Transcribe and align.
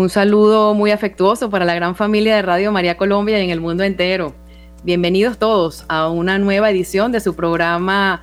Un 0.00 0.08
saludo 0.08 0.72
muy 0.72 0.92
afectuoso 0.92 1.50
para 1.50 1.66
la 1.66 1.74
gran 1.74 1.94
familia 1.94 2.34
de 2.34 2.40
Radio 2.40 2.72
María 2.72 2.96
Colombia 2.96 3.38
y 3.38 3.44
en 3.44 3.50
el 3.50 3.60
mundo 3.60 3.84
entero. 3.84 4.34
Bienvenidos 4.82 5.36
todos 5.36 5.84
a 5.88 6.08
una 6.08 6.38
nueva 6.38 6.70
edición 6.70 7.12
de 7.12 7.20
su 7.20 7.36
programa 7.36 8.22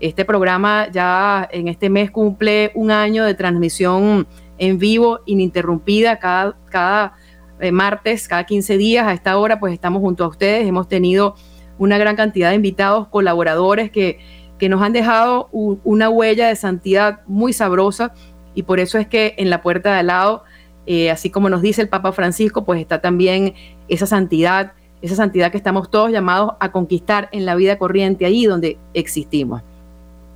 Este 0.00 0.24
programa 0.24 0.88
ya 0.90 1.48
en 1.50 1.68
este 1.68 1.90
mes 1.90 2.10
cumple 2.10 2.72
un 2.74 2.90
año 2.90 3.24
de 3.24 3.34
transmisión 3.34 4.26
en 4.58 4.78
vivo, 4.78 5.20
ininterrumpida, 5.26 6.18
cada, 6.18 6.56
cada 6.70 7.14
eh, 7.60 7.70
martes, 7.70 8.26
cada 8.28 8.44
15 8.44 8.76
días 8.76 9.06
a 9.06 9.12
esta 9.12 9.38
hora, 9.38 9.60
pues 9.60 9.72
estamos 9.72 10.00
junto 10.00 10.24
a 10.24 10.28
ustedes. 10.28 10.66
Hemos 10.66 10.88
tenido 10.88 11.34
una 11.78 11.98
gran 11.98 12.16
cantidad 12.16 12.50
de 12.50 12.56
invitados, 12.56 13.08
colaboradores 13.08 13.90
que, 13.90 14.18
que 14.58 14.68
nos 14.68 14.82
han 14.82 14.92
dejado 14.92 15.48
una 15.52 16.08
huella 16.08 16.48
de 16.48 16.56
santidad 16.56 17.20
muy 17.26 17.52
sabrosa 17.52 18.12
y 18.54 18.64
por 18.64 18.80
eso 18.80 18.98
es 18.98 19.06
que 19.06 19.34
en 19.38 19.50
la 19.50 19.62
puerta 19.62 19.92
de 19.92 20.00
al 20.00 20.08
lado 20.08 20.42
eh, 20.90 21.10
así 21.10 21.28
como 21.28 21.50
nos 21.50 21.60
dice 21.60 21.82
el 21.82 21.90
Papa 21.90 22.12
Francisco, 22.12 22.64
pues 22.64 22.80
está 22.80 23.02
también 23.02 23.52
esa 23.88 24.06
santidad, 24.06 24.72
esa 25.02 25.16
santidad 25.16 25.50
que 25.50 25.58
estamos 25.58 25.90
todos 25.90 26.10
llamados 26.10 26.52
a 26.60 26.72
conquistar 26.72 27.28
en 27.30 27.44
la 27.44 27.56
vida 27.56 27.76
corriente 27.76 28.24
allí 28.24 28.46
donde 28.46 28.78
existimos. 28.94 29.60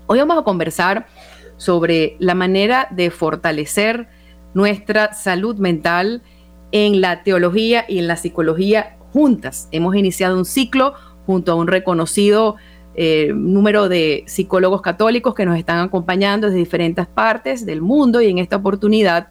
Hoy 0.08 0.18
vamos 0.18 0.36
a 0.36 0.42
conversar 0.42 1.06
sobre 1.56 2.16
la 2.18 2.34
manera 2.34 2.86
de 2.90 3.10
fortalecer 3.10 4.08
nuestra 4.52 5.14
salud 5.14 5.56
mental 5.56 6.20
en 6.70 7.00
la 7.00 7.22
teología 7.22 7.86
y 7.88 7.98
en 7.98 8.06
la 8.06 8.16
psicología 8.18 8.98
juntas. 9.14 9.68
Hemos 9.72 9.96
iniciado 9.96 10.36
un 10.36 10.44
ciclo 10.44 10.92
junto 11.24 11.52
a 11.52 11.54
un 11.54 11.66
reconocido 11.66 12.56
eh, 12.94 13.32
número 13.34 13.88
de 13.88 14.24
psicólogos 14.26 14.82
católicos 14.82 15.34
que 15.34 15.46
nos 15.46 15.56
están 15.56 15.78
acompañando 15.78 16.48
desde 16.48 16.58
diferentes 16.58 17.06
partes 17.06 17.64
del 17.64 17.80
mundo 17.80 18.20
y 18.20 18.28
en 18.28 18.36
esta 18.36 18.56
oportunidad 18.56 19.28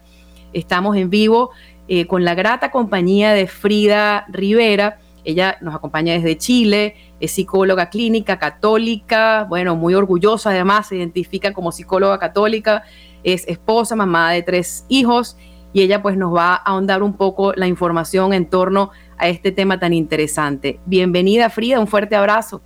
Estamos 0.53 0.95
en 0.97 1.09
vivo 1.09 1.51
eh, 1.87 2.07
con 2.07 2.23
la 2.23 2.35
grata 2.35 2.71
compañía 2.71 3.33
de 3.33 3.47
Frida 3.47 4.25
Rivera. 4.29 4.99
Ella 5.23 5.57
nos 5.61 5.75
acompaña 5.75 6.13
desde 6.13 6.37
Chile, 6.37 6.95
es 7.19 7.31
psicóloga 7.31 7.89
clínica 7.89 8.39
católica, 8.39 9.45
bueno, 9.47 9.75
muy 9.75 9.93
orgullosa 9.93 10.49
además, 10.49 10.87
se 10.87 10.95
identifica 10.95 11.53
como 11.53 11.71
psicóloga 11.71 12.17
católica, 12.17 12.83
es 13.23 13.47
esposa, 13.47 13.95
mamá 13.95 14.31
de 14.31 14.41
tres 14.41 14.85
hijos 14.89 15.37
y 15.73 15.81
ella 15.81 16.01
pues 16.01 16.17
nos 16.17 16.35
va 16.35 16.53
a 16.53 16.55
ahondar 16.55 17.03
un 17.03 17.13
poco 17.13 17.53
la 17.53 17.67
información 17.67 18.33
en 18.33 18.47
torno 18.47 18.91
a 19.17 19.27
este 19.27 19.51
tema 19.51 19.79
tan 19.79 19.93
interesante. 19.93 20.79
Bienvenida 20.85 21.49
Frida, 21.49 21.79
un 21.79 21.87
fuerte 21.87 22.15
abrazo. 22.15 22.61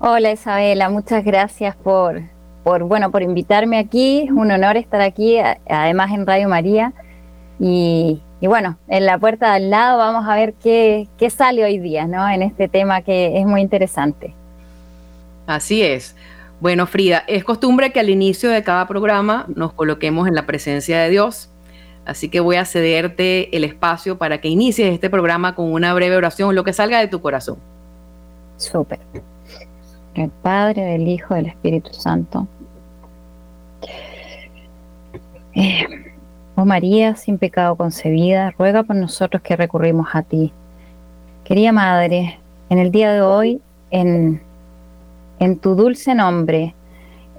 Hola 0.00 0.32
Isabela, 0.32 0.90
muchas 0.90 1.24
gracias 1.24 1.74
por, 1.76 2.22
por, 2.68 2.84
bueno, 2.84 3.10
por 3.10 3.22
invitarme 3.22 3.78
aquí. 3.78 4.24
Es 4.26 4.30
un 4.30 4.50
honor 4.50 4.76
estar 4.76 5.00
aquí, 5.00 5.38
además 5.70 6.10
en 6.10 6.26
Radio 6.26 6.50
María. 6.50 6.92
Y, 7.58 8.20
bueno, 8.42 8.76
en 8.88 9.06
la 9.06 9.16
puerta 9.16 9.52
de 9.52 9.56
al 9.56 9.70
lado 9.70 9.96
vamos 9.96 10.28
a 10.28 10.34
ver 10.34 10.52
qué, 10.52 11.08
qué 11.16 11.30
sale 11.30 11.64
hoy 11.64 11.78
día, 11.78 12.06
¿no? 12.06 12.28
En 12.28 12.42
este 12.42 12.68
tema 12.68 13.00
que 13.00 13.38
es 13.38 13.46
muy 13.46 13.62
interesante. 13.62 14.34
Así 15.46 15.82
es. 15.82 16.14
Bueno, 16.60 16.86
Frida, 16.86 17.24
es 17.26 17.42
costumbre 17.42 17.90
que 17.90 18.00
al 18.00 18.10
inicio 18.10 18.50
de 18.50 18.62
cada 18.62 18.86
programa 18.86 19.46
nos 19.56 19.72
coloquemos 19.72 20.28
en 20.28 20.34
la 20.34 20.44
presencia 20.44 20.98
de 20.98 21.08
Dios. 21.08 21.48
Así 22.04 22.28
que 22.28 22.40
voy 22.40 22.56
a 22.56 22.66
cederte 22.66 23.56
el 23.56 23.64
espacio 23.64 24.18
para 24.18 24.42
que 24.42 24.48
inicies 24.48 24.92
este 24.92 25.08
programa 25.08 25.54
con 25.54 25.72
una 25.72 25.94
breve 25.94 26.16
oración, 26.16 26.54
lo 26.54 26.64
que 26.64 26.74
salga 26.74 27.00
de 27.00 27.08
tu 27.08 27.22
corazón. 27.22 27.56
Súper. 28.58 28.98
El 30.14 30.28
Padre, 30.28 30.82
del 30.82 31.08
Hijo, 31.08 31.34
del 31.34 31.46
Espíritu 31.46 31.94
Santo. 31.94 32.46
Oh 36.54 36.64
María, 36.64 37.16
sin 37.16 37.38
pecado 37.38 37.76
concebida, 37.76 38.50
ruega 38.52 38.82
por 38.82 38.96
nosotros 38.96 39.42
que 39.42 39.56
recurrimos 39.56 40.08
a 40.12 40.22
ti. 40.22 40.52
Querida 41.44 41.72
Madre, 41.72 42.38
en 42.68 42.78
el 42.78 42.90
día 42.90 43.12
de 43.12 43.22
hoy, 43.22 43.60
en, 43.90 44.40
en 45.38 45.58
tu 45.58 45.74
dulce 45.74 46.14
nombre, 46.14 46.74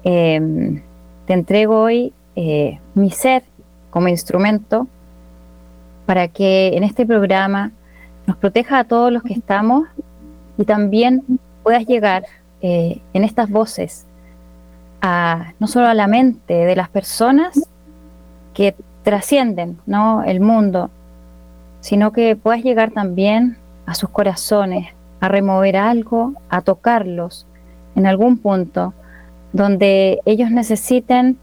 em, 0.04 0.82
te 1.26 1.32
entrego 1.32 1.80
hoy 1.80 2.12
eh, 2.36 2.78
mi 2.94 3.10
ser 3.10 3.42
como 3.90 4.08
instrumento 4.08 4.86
para 6.06 6.28
que 6.28 6.76
en 6.76 6.84
este 6.84 7.06
programa 7.06 7.72
nos 8.26 8.36
proteja 8.36 8.80
a 8.80 8.84
todos 8.84 9.12
los 9.12 9.22
que 9.22 9.34
estamos 9.34 9.86
y 10.58 10.64
también 10.64 11.22
puedas 11.62 11.86
llegar 11.86 12.24
eh, 12.62 13.00
en 13.12 13.24
estas 13.24 13.48
voces 13.48 14.06
no 15.58 15.66
solo 15.66 15.86
a 15.86 15.94
la 15.94 16.06
mente 16.06 16.54
de 16.54 16.76
las 16.76 16.88
personas 16.88 17.69
que 18.60 18.74
trascienden 19.04 19.78
¿no? 19.86 20.22
el 20.22 20.38
mundo, 20.38 20.90
sino 21.80 22.12
que 22.12 22.36
puedas 22.36 22.62
llegar 22.62 22.90
también 22.90 23.56
a 23.86 23.94
sus 23.94 24.10
corazones, 24.10 24.88
a 25.18 25.28
remover 25.28 25.78
algo, 25.78 26.34
a 26.50 26.60
tocarlos 26.60 27.46
en 27.96 28.06
algún 28.06 28.36
punto 28.36 28.92
donde 29.54 30.20
ellos 30.26 30.50
necesiten 30.50 31.38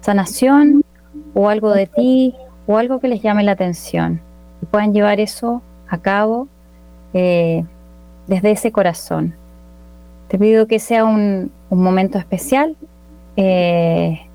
sanación 0.00 0.82
o 1.34 1.48
algo 1.48 1.72
de 1.72 1.86
ti 1.86 2.34
o 2.66 2.78
algo 2.78 2.98
que 2.98 3.06
les 3.06 3.22
llame 3.22 3.44
la 3.44 3.52
atención 3.52 4.20
y 4.60 4.66
puedan 4.66 4.92
llevar 4.92 5.20
eso 5.20 5.62
a 5.88 5.98
cabo 5.98 6.48
eh, 7.14 7.64
desde 8.26 8.50
ese 8.50 8.72
corazón. 8.72 9.36
Te 10.26 10.36
pido 10.36 10.66
que 10.66 10.80
sea 10.80 11.04
un 11.04 11.52
momento 11.70 12.18
especial 12.18 12.74
eh, 13.36 14.26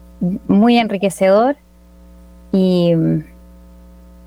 muy 0.48 0.78
enriquecedor 0.78 1.58
y, 2.52 2.94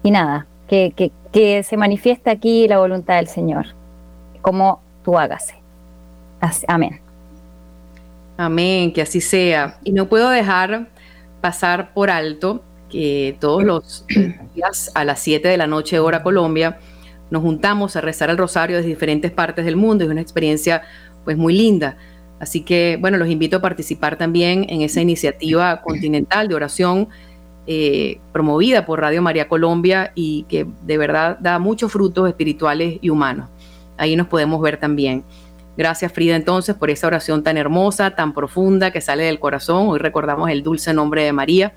y 0.03 0.11
nada, 0.11 0.47
que, 0.69 0.93
que, 1.33 1.63
se 1.63 1.77
manifiesta 1.77 2.31
aquí 2.31 2.69
la 2.69 2.79
voluntad 2.79 3.17
del 3.17 3.29
Señor, 3.29 3.67
como 4.41 4.81
tú 5.05 5.19
hágase. 5.19 5.55
Amén. 6.69 7.01
Amén, 8.37 8.93
que 8.93 9.03
así 9.03 9.21
sea. 9.21 9.79
Y 9.85 9.93
no 9.93 10.09
puedo 10.09 10.29
dejar 10.31 10.89
pasar 11.41 11.93
por 11.93 12.11
alto 12.11 12.63
que 12.91 13.37
todos 13.41 13.65
los 13.65 14.05
días 14.55 14.91
a 14.95 15.05
las 15.05 15.21
7 15.21 15.49
de 15.49 15.57
la 15.57 15.67
noche, 15.67 15.99
hora 15.99 16.23
Colombia, 16.23 16.79
nos 17.31 17.43
juntamos 17.43 17.97
a 17.97 18.01
rezar 18.01 18.31
el 18.31 18.39
rosario 18.39 18.77
desde 18.77 18.89
diferentes 18.89 19.31
partes 19.31 19.65
del 19.65 19.77
mundo. 19.77 20.05
Es 20.05 20.11
una 20.11 20.21
experiencia 20.21 20.83
pues 21.25 21.37
muy 21.37 21.55
linda. 21.55 21.97
Así 22.39 22.63
que, 22.63 22.99
bueno, 23.01 23.17
los 23.17 23.29
invito 23.29 23.57
a 23.57 23.61
participar 23.61 24.17
también 24.17 24.67
en 24.69 24.83
esa 24.83 25.01
iniciativa 25.01 25.81
continental 25.83 26.49
de 26.49 26.55
oración 26.55 27.09
eh, 27.67 28.21
promovida 28.33 28.85
por 28.85 29.01
Radio 29.01 29.23
María 29.23 29.49
Colombia 29.49 30.13
y 30.15 30.45
que 30.45 30.67
de 30.83 30.99
verdad 30.99 31.39
da 31.41 31.59
muchos 31.59 31.91
frutos 31.91 32.29
espirituales 32.29 32.99
y 33.01 33.11
humanos. 33.11 33.49
ahí 33.97 34.17
nos 34.17 34.27
podemos 34.27 34.61
ver 34.61 34.79
también. 34.79 35.25
Gracias 35.77 36.13
Frida 36.13 36.37
entonces 36.37 36.75
por 36.77 36.91
esa 36.91 37.07
oración 37.07 37.43
tan 37.43 37.57
hermosa, 37.57 38.11
tan 38.11 38.33
profunda 38.33 38.91
que 38.93 39.01
sale 39.01 39.25
del 39.25 39.41
corazón. 39.41 39.89
Hoy 39.89 39.99
recordamos 39.99 40.51
el 40.51 40.63
dulce 40.63 40.93
nombre 40.93 41.25
de 41.25 41.33
María 41.33 41.75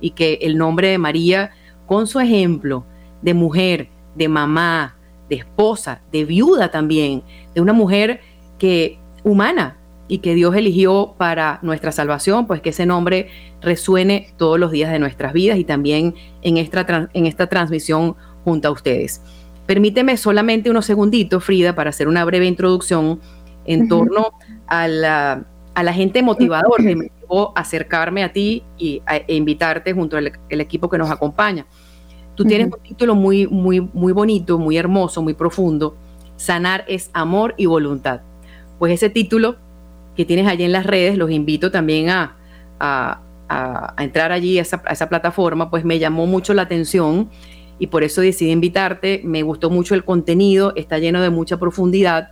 y 0.00 0.10
que 0.10 0.38
el 0.42 0.56
nombre 0.56 0.88
de 0.88 0.98
María, 0.98 1.50
con 1.86 2.06
su 2.06 2.20
ejemplo 2.20 2.84
de 3.20 3.34
mujer, 3.34 3.88
de 4.14 4.28
mamá, 4.28 4.96
de 5.28 5.36
esposa, 5.36 6.00
de 6.12 6.24
viuda 6.24 6.70
también, 6.70 7.22
de 7.54 7.60
una 7.60 7.72
mujer 7.72 8.20
que 8.58 8.98
humana 9.24 9.78
y 10.06 10.18
que 10.18 10.34
Dios 10.34 10.54
eligió 10.54 11.14
para 11.16 11.58
nuestra 11.62 11.92
salvación, 11.92 12.46
pues 12.46 12.60
que 12.60 12.70
ese 12.70 12.86
nombre 12.86 13.28
resuene 13.60 14.28
todos 14.36 14.58
los 14.58 14.70
días 14.70 14.92
de 14.92 14.98
nuestras 14.98 15.32
vidas 15.32 15.58
y 15.58 15.64
también 15.64 16.14
en 16.42 16.58
esta, 16.58 17.08
en 17.12 17.26
esta 17.26 17.46
transmisión 17.46 18.16
junto 18.44 18.68
a 18.68 18.70
ustedes. 18.70 19.22
Permíteme 19.66 20.16
solamente 20.16 20.70
unos 20.70 20.84
segunditos, 20.84 21.42
Frida, 21.42 21.74
para 21.74 21.90
hacer 21.90 22.06
una 22.06 22.24
breve 22.24 22.46
introducción 22.46 23.20
en 23.64 23.88
torno 23.88 24.32
a 24.66 24.88
la, 24.88 25.46
a 25.74 25.92
gente 25.92 26.22
motivador 26.22 26.76
que 26.76 26.94
me 26.94 27.10
llevó 27.20 27.56
a 27.56 27.60
acercarme 27.60 28.22
a 28.24 28.32
ti 28.32 28.62
y 28.76 29.00
e 29.06 29.34
invitarte 29.34 29.94
junto 29.94 30.18
al 30.18 30.32
equipo 30.50 30.90
que 30.90 30.98
nos 30.98 31.10
acompaña. 31.10 31.66
Tú 32.34 32.44
tienes 32.44 32.66
un 32.66 32.82
título 32.82 33.14
muy, 33.14 33.46
muy, 33.46 33.80
muy 33.80 34.12
bonito, 34.12 34.58
muy 34.58 34.76
hermoso, 34.76 35.22
muy 35.22 35.34
profundo. 35.34 35.96
Sanar 36.36 36.84
es 36.88 37.08
amor 37.12 37.54
y 37.56 37.66
voluntad. 37.66 38.20
Pues 38.78 38.92
ese 38.92 39.08
título 39.08 39.56
que 40.16 40.24
tienes 40.24 40.46
allí 40.46 40.64
en 40.64 40.72
las 40.72 40.86
redes, 40.86 41.16
los 41.16 41.30
invito 41.30 41.70
también 41.70 42.10
a, 42.10 42.36
a, 42.80 43.20
entrar 43.98 44.32
allí 44.32 44.58
a 44.58 44.62
esa, 44.62 44.82
a 44.86 44.92
esa, 44.92 45.08
plataforma, 45.08 45.70
pues 45.70 45.84
me 45.84 45.98
llamó 45.98 46.26
mucho 46.26 46.54
la 46.54 46.62
atención 46.62 47.30
y 47.78 47.86
por 47.88 48.02
eso 48.02 48.20
decidí 48.20 48.50
invitarte. 48.50 49.20
Me 49.24 49.42
gustó 49.42 49.70
mucho 49.70 49.94
el 49.94 50.04
contenido, 50.04 50.72
está 50.76 50.98
lleno 50.98 51.20
de 51.22 51.30
mucha 51.30 51.58
profundidad 51.58 52.30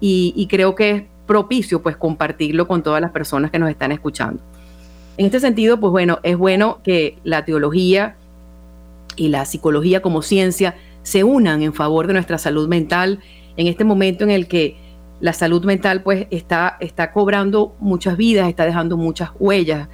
y, 0.00 0.32
y 0.36 0.46
creo 0.46 0.74
que 0.74 0.90
es 0.90 1.02
propicio 1.26 1.82
pues 1.82 1.96
compartirlo 1.96 2.68
con 2.68 2.82
todas 2.82 3.00
las 3.00 3.10
personas 3.10 3.50
que 3.50 3.58
nos 3.58 3.70
están 3.70 3.92
escuchando. 3.92 4.42
En 5.18 5.26
este 5.26 5.40
sentido, 5.40 5.80
pues 5.80 5.90
bueno, 5.90 6.18
es 6.22 6.36
bueno 6.36 6.80
que 6.82 7.18
la 7.24 7.44
teología 7.44 8.16
y 9.16 9.28
la 9.28 9.44
psicología 9.46 10.02
como 10.02 10.22
ciencia 10.22 10.76
se 11.02 11.24
unan 11.24 11.62
en 11.62 11.72
favor 11.72 12.06
de 12.06 12.12
nuestra 12.12 12.38
salud 12.38 12.68
mental 12.68 13.20
en 13.56 13.66
este 13.66 13.84
momento 13.84 14.24
en 14.24 14.30
el 14.30 14.46
que 14.46 14.76
la 15.20 15.32
salud 15.32 15.64
mental 15.64 16.02
pues 16.02 16.26
está, 16.30 16.76
está 16.80 17.12
cobrando 17.12 17.74
muchas 17.80 18.16
vidas, 18.16 18.48
está 18.48 18.64
dejando 18.64 18.96
muchas 18.96 19.30
huellas 19.38 19.88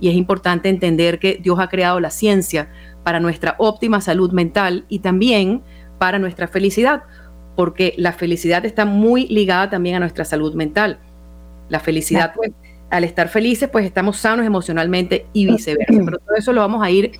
y 0.00 0.08
es 0.08 0.14
importante 0.14 0.68
entender 0.68 1.18
que 1.18 1.38
Dios 1.42 1.58
ha 1.60 1.68
creado 1.68 2.00
la 2.00 2.10
ciencia 2.10 2.68
para 3.04 3.20
nuestra 3.20 3.54
óptima 3.58 4.00
salud 4.00 4.32
mental 4.32 4.84
y 4.88 5.00
también 5.00 5.62
para 5.98 6.18
nuestra 6.18 6.48
felicidad, 6.48 7.04
porque 7.54 7.94
la 7.96 8.12
felicidad 8.12 8.64
está 8.64 8.84
muy 8.84 9.28
ligada 9.28 9.70
también 9.70 9.96
a 9.96 10.00
nuestra 10.00 10.24
salud 10.24 10.54
mental. 10.54 10.98
La 11.68 11.78
felicidad, 11.78 12.32
pues, 12.34 12.50
al 12.90 13.04
estar 13.04 13.28
felices, 13.28 13.68
pues 13.70 13.86
estamos 13.86 14.16
sanos 14.16 14.44
emocionalmente 14.44 15.26
y 15.32 15.46
viceversa. 15.46 16.00
Pero 16.04 16.18
todo 16.18 16.36
eso 16.36 16.52
lo 16.52 16.60
vamos 16.60 16.82
a 16.82 16.90
ir 16.90 17.12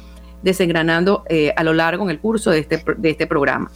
desengranando 0.43 1.25
eh, 1.29 1.53
a 1.57 1.63
lo 1.63 1.73
largo 1.73 2.05
en 2.05 2.11
el 2.11 2.19
curso 2.19 2.51
de 2.51 2.59
este, 2.59 2.83
de 2.97 3.11
este 3.11 3.27
programa. 3.27 3.71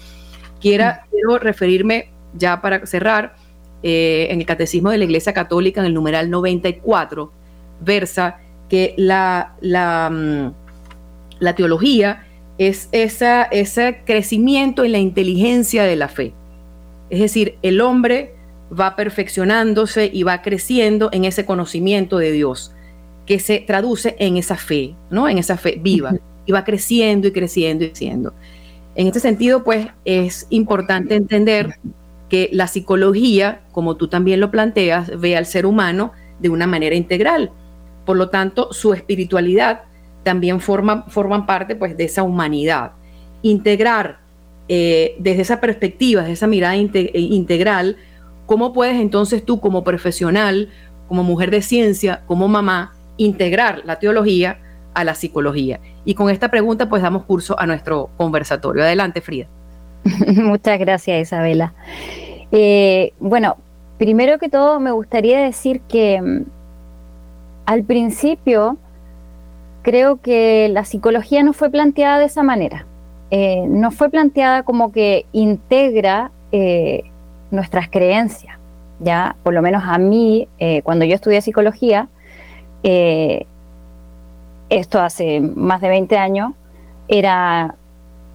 Quiera, 0.60 1.04
quiero 1.10 1.38
referirme 1.38 2.10
ya 2.34 2.60
para 2.60 2.84
cerrar 2.86 3.36
eh, 3.82 4.28
en 4.30 4.40
el 4.40 4.46
Catecismo 4.46 4.90
de 4.90 4.98
la 4.98 5.04
Iglesia 5.04 5.32
Católica, 5.32 5.80
en 5.80 5.86
el 5.86 5.94
numeral 5.94 6.30
94, 6.30 7.30
versa 7.80 8.38
que 8.68 8.94
la, 8.96 9.54
la, 9.60 10.10
mm, 10.10 10.52
la 11.40 11.54
teología 11.54 12.26
es 12.58 12.88
esa, 12.92 13.42
ese 13.44 14.00
crecimiento 14.04 14.84
en 14.84 14.92
la 14.92 14.98
inteligencia 14.98 15.84
de 15.84 15.96
la 15.96 16.08
fe. 16.08 16.32
Es 17.10 17.20
decir, 17.20 17.58
el 17.62 17.80
hombre 17.80 18.34
va 18.72 18.96
perfeccionándose 18.96 20.10
y 20.12 20.22
va 20.22 20.42
creciendo 20.42 21.10
en 21.12 21.24
ese 21.24 21.44
conocimiento 21.44 22.18
de 22.18 22.32
Dios, 22.32 22.72
que 23.26 23.38
se 23.38 23.58
traduce 23.58 24.16
en 24.18 24.36
esa 24.36 24.56
fe, 24.56 24.94
¿no? 25.10 25.28
En 25.28 25.38
esa 25.38 25.56
fe 25.56 25.78
viva, 25.80 26.14
y 26.46 26.52
va 26.52 26.64
creciendo 26.64 27.28
y 27.28 27.32
creciendo 27.32 27.84
y 27.84 27.88
creciendo. 27.88 28.34
En 28.94 29.06
este 29.06 29.20
sentido, 29.20 29.62
pues 29.62 29.88
es 30.04 30.46
importante 30.50 31.14
entender 31.14 31.78
que 32.28 32.48
la 32.52 32.66
psicología, 32.66 33.62
como 33.72 33.96
tú 33.96 34.08
también 34.08 34.40
lo 34.40 34.50
planteas, 34.50 35.18
ve 35.18 35.36
al 35.36 35.46
ser 35.46 35.66
humano 35.66 36.12
de 36.38 36.48
una 36.48 36.66
manera 36.66 36.94
integral. 36.94 37.52
Por 38.04 38.16
lo 38.16 38.28
tanto, 38.30 38.72
su 38.72 38.92
espiritualidad 38.92 39.82
también 40.22 40.60
forma, 40.60 41.04
forman 41.08 41.46
parte 41.46 41.76
pues, 41.76 41.96
de 41.96 42.04
esa 42.04 42.22
humanidad. 42.22 42.92
Integrar 43.42 44.18
eh, 44.68 45.14
desde 45.20 45.42
esa 45.42 45.60
perspectiva, 45.60 46.22
desde 46.22 46.34
esa 46.34 46.46
mirada 46.48 46.74
eh, 46.74 47.10
integral, 47.14 47.96
¿cómo 48.46 48.72
puedes 48.72 48.96
entonces 48.96 49.44
tú 49.44 49.60
como 49.60 49.84
profesional, 49.84 50.70
como 51.06 51.22
mujer 51.22 51.50
de 51.52 51.62
ciencia, 51.62 52.22
como 52.26 52.48
mamá, 52.48 52.94
integrar 53.16 53.82
la 53.84 53.98
teología 54.00 54.60
a 54.94 55.04
la 55.04 55.14
psicología? 55.14 55.80
Y 56.04 56.14
con 56.14 56.30
esta 56.30 56.50
pregunta 56.50 56.88
pues 56.88 57.02
damos 57.02 57.24
curso 57.24 57.58
a 57.58 57.66
nuestro 57.66 58.10
conversatorio. 58.16 58.82
Adelante, 58.82 59.20
Frida. 59.20 59.48
Muchas 60.36 60.78
gracias, 60.78 61.20
Isabela. 61.20 61.74
Eh, 62.52 63.12
bueno, 63.18 63.56
primero 63.98 64.38
que 64.38 64.48
todo 64.48 64.80
me 64.80 64.90
gustaría 64.90 65.40
decir 65.40 65.80
que 65.82 66.20
mm, 66.20 66.44
al 67.66 67.84
principio 67.84 68.76
creo 69.82 70.20
que 70.20 70.68
la 70.70 70.84
psicología 70.84 71.42
no 71.42 71.52
fue 71.52 71.70
planteada 71.70 72.18
de 72.18 72.26
esa 72.26 72.42
manera. 72.42 72.86
Eh, 73.30 73.64
no 73.68 73.90
fue 73.90 74.08
planteada 74.08 74.62
como 74.62 74.92
que 74.92 75.26
integra 75.32 76.30
eh, 76.52 77.04
nuestras 77.50 77.88
creencias. 77.88 78.56
Ya, 78.98 79.36
por 79.42 79.52
lo 79.52 79.60
menos 79.60 79.82
a 79.84 79.98
mí, 79.98 80.48
cuando 80.82 81.04
yo 81.04 81.14
estudié 81.14 81.42
psicología, 81.42 82.08
esto 84.70 85.02
hace 85.02 85.40
más 85.40 85.82
de 85.82 85.90
20 85.90 86.16
años, 86.16 86.52
era 87.06 87.74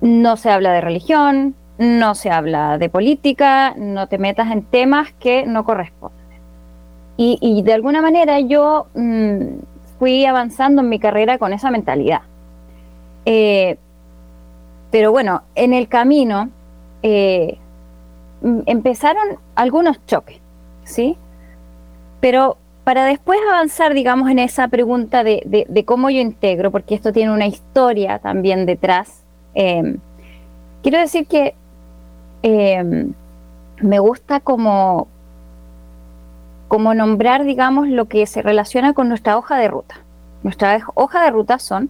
no 0.02 0.38
se 0.38 0.52
habla 0.52 0.72
de 0.74 0.82
religión, 0.82 1.56
no 1.82 2.14
se 2.14 2.30
habla 2.30 2.78
de 2.78 2.90
política, 2.90 3.74
no 3.76 4.06
te 4.08 4.20
metas 4.20 4.52
en 4.52 4.62
temas 4.62 5.12
que 5.14 5.48
no 5.48 5.66
corresponden. 5.66 6.22
Y, 7.18 7.62
de 7.62 7.74
alguna 7.74 8.02
manera 8.02 8.40
yo 8.40 8.88
mm, 8.96 9.60
fui 10.00 10.26
avanzando 10.26 10.82
en 10.82 10.90
mi 10.90 10.98
carrera 10.98 11.38
con 11.38 11.54
esa 11.54 11.70
mentalidad. 11.70 12.22
Eh, 13.26 13.78
pero 14.90 15.12
bueno, 15.12 15.44
en 15.54 15.74
el 15.74 15.88
camino 15.88 16.50
eh, 17.04 17.58
mm, 18.42 18.60
empezaron 18.66 19.38
algunos 19.56 20.04
choques, 20.06 20.40
¿sí? 20.84 21.18
Pero 22.22 22.58
para 22.84 23.06
después 23.06 23.40
avanzar, 23.52 23.94
digamos, 23.94 24.30
en 24.30 24.40
esa 24.40 24.68
pregunta 24.68 25.24
de, 25.24 25.84
cómo 25.86 26.10
yo 26.10 26.20
integro, 26.20 26.72
porque 26.72 26.96
esto 26.96 27.12
tiene 27.12 27.32
una 27.32 27.48
historia 27.48 28.18
también 28.20 28.66
detrás, 28.66 29.24
eh, 29.54 29.96
quiero 30.82 31.00
decir 31.00 31.28
que 31.28 31.54
Em, 32.44 33.14
me 33.82 34.00
gusta 34.00 34.40
como, 34.40 35.08
como 36.68 36.94
nombrar, 36.94 37.44
digamos, 37.44 37.88
lo 37.88 38.08
que 38.08 38.26
se 38.26 38.42
relaciona 38.42 38.94
con 38.94 39.10
nuestra 39.10 39.38
hoja 39.38 39.58
de 39.58 39.68
ruta. 39.68 39.96
Nuestra 40.44 40.80
hoja 40.96 41.24
de 41.24 41.32
ruta 41.32 41.60
son 41.60 41.90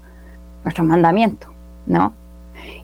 nuestros 0.63 0.86
mandamientos, 0.86 1.50
¿no? 1.86 2.13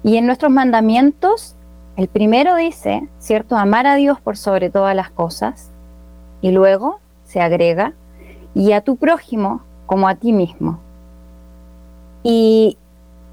Y 0.03 0.17
en 0.17 0.25
nuestros 0.25 0.51
mandamientos, 0.51 1.55
el 1.95 2.07
primero 2.07 2.55
dice, 2.55 3.07
¿cierto? 3.19 3.57
Amar 3.57 3.87
a 3.87 3.95
Dios 3.95 4.19
por 4.21 4.37
sobre 4.37 4.69
todas 4.69 4.95
las 4.95 5.09
cosas. 5.09 5.71
Y 6.41 6.51
luego 6.51 6.99
se 7.25 7.41
agrega, 7.41 7.93
y 8.53 8.71
a 8.71 8.81
tu 8.81 8.95
prójimo 8.97 9.61
como 9.85 10.07
a 10.07 10.15
ti 10.15 10.33
mismo. 10.33 10.79
Y 12.23 12.77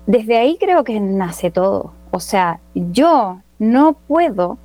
desde 0.07 0.39
ahí 0.39 0.59
creo 0.59 0.85
que 0.85 1.01
nace 1.01 1.51
todo. 1.51 1.93
O 2.11 2.21
sea, 2.21 2.61
yo 2.75 3.39
no 3.59 3.95
puedo 3.95 4.59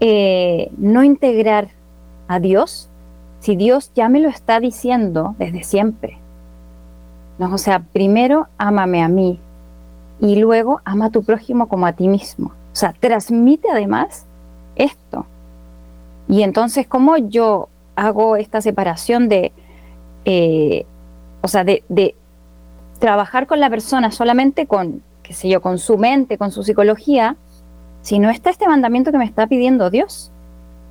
eh, 0.00 0.70
no 0.76 1.02
integrar 1.02 1.68
a 2.28 2.40
Dios 2.40 2.88
si 3.40 3.56
Dios 3.56 3.92
ya 3.94 4.08
me 4.08 4.20
lo 4.20 4.28
está 4.28 4.60
diciendo 4.60 5.34
desde 5.38 5.62
siempre. 5.62 6.18
No, 7.38 7.54
o 7.54 7.58
sea, 7.58 7.80
primero 7.80 8.48
ámame 8.58 9.02
a 9.02 9.08
mí 9.08 9.40
y 10.20 10.36
luego 10.36 10.80
ama 10.84 11.06
a 11.06 11.10
tu 11.10 11.22
prójimo 11.22 11.68
como 11.68 11.86
a 11.86 11.92
ti 11.92 12.08
mismo. 12.08 12.48
O 12.72 12.76
sea, 12.76 12.92
transmite 12.98 13.68
además 13.70 14.26
esto. 14.76 15.26
Y 16.28 16.42
entonces, 16.42 16.86
¿cómo 16.86 17.16
yo 17.16 17.68
hago 17.96 18.36
esta 18.36 18.60
separación 18.60 19.28
de, 19.28 19.52
eh, 20.24 20.84
o 21.40 21.48
sea, 21.48 21.64
de, 21.64 21.82
de, 21.88 22.14
trabajar 22.98 23.46
con 23.46 23.60
la 23.60 23.70
persona 23.70 24.10
solamente 24.10 24.66
con, 24.66 25.02
qué 25.22 25.32
sé 25.32 25.48
yo, 25.48 25.62
con 25.62 25.78
su 25.78 25.98
mente, 25.98 26.36
con 26.36 26.50
su 26.50 26.64
psicología, 26.64 27.36
si 28.08 28.18
no 28.18 28.30
está 28.30 28.48
este 28.48 28.66
mandamiento 28.66 29.12
que 29.12 29.18
me 29.18 29.26
está 29.26 29.46
pidiendo 29.46 29.90
Dios. 29.90 30.30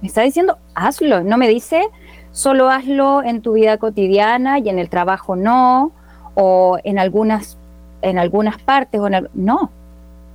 Me 0.02 0.08
está 0.08 0.22
diciendo, 0.22 0.60
hazlo. 0.76 1.24
No 1.24 1.40
me 1.40 1.48
dice, 1.48 1.90
solo 2.32 2.70
hazlo 2.70 3.24
en 3.24 3.42
tu 3.42 3.54
vida 3.54 3.80
cotidiana 3.80 4.60
y 4.60 4.70
en 4.70 4.78
el 4.78 4.88
trabajo 4.88 5.36
no, 5.36 5.94
o 6.36 6.78
en 6.84 7.00
algunas, 7.00 7.58
en 8.04 8.20
algunas 8.20 8.62
partes. 8.62 9.02
O 9.02 9.10
no, 9.10 9.72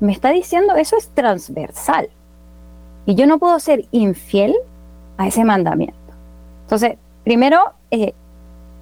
me 0.01 0.11
está 0.11 0.31
diciendo, 0.31 0.75
eso 0.75 0.97
es 0.97 1.09
transversal. 1.11 2.09
Y 3.07 3.15
yo 3.15 3.29
no 3.29 3.39
puedo 3.39 3.61
ser 3.61 3.85
infiel 3.93 4.53
a 5.19 5.29
ese 5.29 5.45
mandamiento. 5.45 5.95
Entonces, 6.63 6.97
primero, 7.23 7.75
eh, 7.93 8.13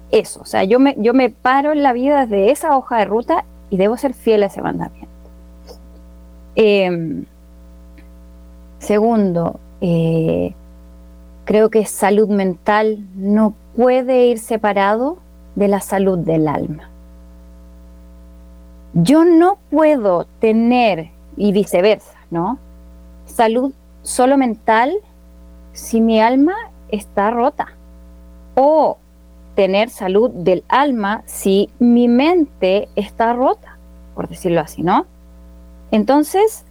eso, 0.09 0.41
o 0.41 0.45
sea, 0.45 0.63
yo 0.63 0.79
me, 0.79 0.95
yo 0.97 1.13
me 1.13 1.29
paro 1.29 1.71
en 1.71 1.83
la 1.83 1.93
vida 1.93 2.21
desde 2.21 2.49
esa 2.49 2.75
hoja 2.75 2.97
de 2.97 3.05
ruta 3.05 3.45
y 3.69 3.77
debo 3.77 3.95
ser 3.95 4.15
fiel 4.15 4.41
a 4.41 4.47
ese 4.47 4.63
mandamiento. 4.63 5.07
Em, 6.55 7.25
segundo, 8.81 9.59
eh, 9.79 10.55
creo 11.45 11.69
que 11.69 11.85
salud 11.85 12.27
mental 12.29 13.05
no 13.15 13.53
puede 13.75 14.25
ir 14.25 14.39
separado 14.39 15.19
de 15.55 15.67
la 15.67 15.79
salud 15.79 16.17
del 16.17 16.47
alma. 16.47 16.89
Yo 18.93 19.23
no 19.23 19.59
puedo 19.69 20.25
tener, 20.39 21.11
y 21.37 21.53
viceversa, 21.53 22.17
¿no? 22.29 22.57
Salud 23.25 23.71
solo 24.01 24.35
mental 24.37 24.93
si 25.73 26.01
mi 26.01 26.19
alma 26.19 26.55
está 26.89 27.29
rota. 27.31 27.67
O 28.55 28.97
tener 29.55 29.89
salud 29.89 30.31
del 30.31 30.63
alma 30.67 31.21
si 31.25 31.69
mi 31.79 32.07
mente 32.07 32.89
está 32.95 33.33
rota, 33.33 33.77
por 34.15 34.27
decirlo 34.27 34.59
así, 34.59 34.81
¿no? 34.81 35.05
Entonces, 35.91 36.65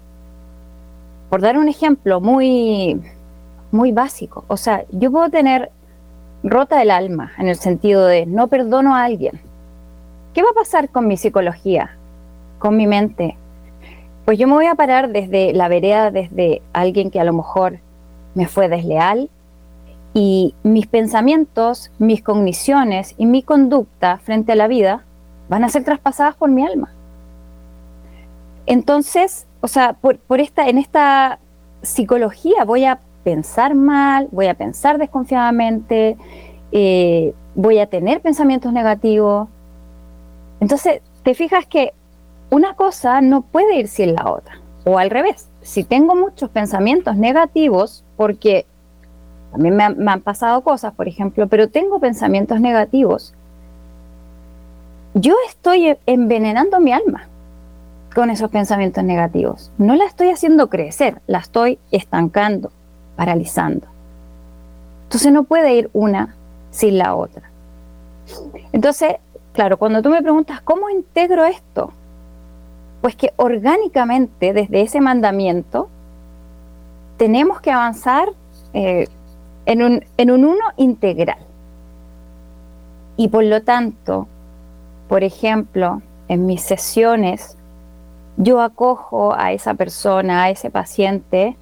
por 1.30 1.40
dar 1.40 1.56
un 1.56 1.68
ejemplo 1.68 2.20
muy, 2.20 3.00
muy 3.70 3.92
básico, 3.92 4.44
o 4.48 4.56
sea, 4.56 4.84
yo 4.90 5.10
puedo 5.10 5.30
tener 5.30 5.70
rota 6.42 6.82
el 6.82 6.90
alma 6.90 7.32
en 7.38 7.48
el 7.48 7.56
sentido 7.56 8.04
de 8.04 8.26
no 8.26 8.48
perdono 8.48 8.94
a 8.96 9.04
alguien. 9.04 9.40
¿Qué 10.34 10.42
va 10.42 10.50
a 10.50 10.54
pasar 10.54 10.90
con 10.90 11.06
mi 11.06 11.16
psicología, 11.16 11.96
con 12.58 12.76
mi 12.76 12.86
mente? 12.86 13.36
Pues 14.24 14.38
yo 14.38 14.46
me 14.46 14.54
voy 14.54 14.66
a 14.66 14.74
parar 14.74 15.10
desde 15.10 15.52
la 15.52 15.68
vereda, 15.68 16.10
desde 16.10 16.62
alguien 16.72 17.10
que 17.10 17.20
a 17.20 17.24
lo 17.24 17.32
mejor 17.32 17.78
me 18.34 18.46
fue 18.46 18.68
desleal 18.68 19.30
y 20.14 20.54
mis 20.62 20.86
pensamientos, 20.86 21.92
mis 21.98 22.22
cogniciones 22.22 23.14
y 23.18 23.26
mi 23.26 23.42
conducta 23.42 24.18
frente 24.18 24.52
a 24.52 24.56
la 24.56 24.66
vida 24.66 25.04
van 25.48 25.64
a 25.64 25.68
ser 25.68 25.84
traspasadas 25.84 26.34
por 26.34 26.50
mi 26.50 26.64
alma. 26.64 26.92
Entonces, 28.66 29.46
o 29.60 29.68
sea, 29.68 29.94
por, 29.94 30.40
esta, 30.40 30.68
en 30.68 30.78
esta 30.78 31.38
psicología 31.82 32.64
voy 32.64 32.84
a 32.84 33.00
pensar 33.24 33.74
mal, 33.74 34.28
voy 34.32 34.46
a 34.46 34.54
pensar 34.54 34.98
desconfiadamente, 34.98 36.16
eh, 36.72 37.34
voy 37.54 37.78
a 37.78 37.86
tener 37.86 38.20
pensamientos 38.20 38.72
negativos. 38.72 39.48
Entonces, 40.60 41.02
te 41.22 41.34
fijas 41.34 41.66
que 41.66 41.92
una 42.50 42.74
cosa 42.74 43.20
no 43.20 43.42
puede 43.42 43.76
ir 43.76 43.88
sin 43.88 44.14
la 44.14 44.30
otra, 44.30 44.60
o 44.84 44.98
al 44.98 45.10
revés. 45.10 45.48
Si 45.60 45.84
tengo 45.84 46.14
muchos 46.14 46.48
pensamientos 46.50 47.16
negativos, 47.16 48.04
porque 48.16 48.64
también 49.52 49.76
me, 49.76 49.90
me 49.90 50.10
han 50.10 50.22
pasado 50.22 50.62
cosas, 50.62 50.94
por 50.94 51.06
ejemplo, 51.06 51.48
pero 51.48 51.68
tengo 51.68 52.00
pensamientos 52.00 52.60
negativos, 52.60 53.34
yo 55.12 55.34
estoy 55.48 55.98
envenenando 56.06 56.80
mi 56.80 56.92
alma 56.92 57.29
con 58.14 58.30
esos 58.30 58.50
pensamientos 58.50 59.04
negativos. 59.04 59.70
No 59.78 59.94
la 59.94 60.04
estoy 60.04 60.30
haciendo 60.30 60.68
crecer, 60.68 61.20
la 61.26 61.38
estoy 61.38 61.78
estancando, 61.90 62.72
paralizando. 63.16 63.86
Entonces 65.04 65.32
no 65.32 65.44
puede 65.44 65.74
ir 65.74 65.90
una 65.92 66.34
sin 66.70 66.98
la 66.98 67.14
otra. 67.14 67.50
Entonces, 68.72 69.16
claro, 69.52 69.76
cuando 69.76 70.02
tú 70.02 70.10
me 70.10 70.22
preguntas, 70.22 70.60
¿cómo 70.60 70.90
integro 70.90 71.44
esto? 71.44 71.92
Pues 73.00 73.16
que 73.16 73.32
orgánicamente, 73.36 74.52
desde 74.52 74.82
ese 74.82 75.00
mandamiento, 75.00 75.88
tenemos 77.16 77.60
que 77.60 77.70
avanzar 77.70 78.28
eh, 78.72 79.08
en, 79.66 79.82
un, 79.82 80.04
en 80.16 80.30
un 80.30 80.44
uno 80.44 80.64
integral. 80.76 81.38
Y 83.16 83.28
por 83.28 83.44
lo 83.44 83.62
tanto, 83.62 84.26
por 85.08 85.24
ejemplo, 85.24 86.02
en 86.28 86.46
mis 86.46 86.62
sesiones, 86.62 87.56
yo 88.36 88.60
acojo 88.60 89.34
a 89.34 89.52
esa 89.52 89.74
persona, 89.74 90.44
a 90.44 90.50
ese 90.50 90.70
paciente, 90.70 91.56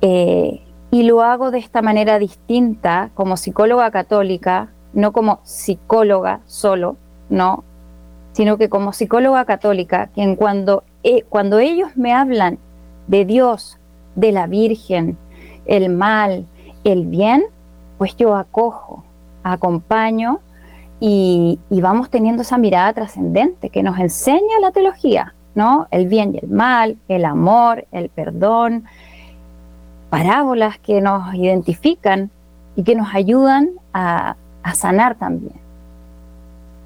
eh, 0.00 0.62
y 0.90 1.02
lo 1.02 1.22
hago 1.22 1.50
de 1.50 1.58
esta 1.58 1.82
manera 1.82 2.18
distinta 2.18 3.10
como 3.14 3.36
psicóloga 3.36 3.90
católica, 3.90 4.68
no 4.92 5.12
como 5.12 5.40
psicóloga 5.42 6.40
solo, 6.46 6.96
no, 7.28 7.64
sino 8.32 8.56
que 8.56 8.68
como 8.68 8.92
psicóloga 8.92 9.44
católica, 9.44 10.08
quien 10.14 10.36
cuando, 10.36 10.84
eh, 11.02 11.24
cuando 11.28 11.58
ellos 11.58 11.96
me 11.96 12.14
hablan 12.14 12.58
de 13.06 13.24
Dios, 13.24 13.78
de 14.14 14.32
la 14.32 14.46
Virgen, 14.46 15.18
el 15.66 15.90
mal, 15.90 16.46
el 16.84 17.06
bien, 17.06 17.44
pues 17.98 18.16
yo 18.16 18.36
acojo, 18.36 19.04
acompaño 19.42 20.40
y, 21.00 21.58
vamos 21.70 22.10
teniendo 22.10 22.42
esa 22.42 22.58
mirada 22.58 22.92
trascendente 22.92 23.70
que 23.70 23.82
nos 23.82 23.98
enseña 23.98 24.60
la 24.60 24.72
teología, 24.72 25.34
¿no? 25.54 25.86
El 25.90 26.08
bien 26.08 26.34
y 26.34 26.38
el 26.38 26.48
mal, 26.48 26.96
el 27.08 27.24
amor, 27.24 27.86
el 27.92 28.08
perdón, 28.08 28.84
parábolas 30.10 30.78
que 30.78 31.00
nos 31.00 31.34
identifican 31.34 32.30
y 32.74 32.82
que 32.82 32.96
nos 32.96 33.14
ayudan 33.14 33.70
a, 33.92 34.36
sanar 34.74 35.14
también. 35.14 35.54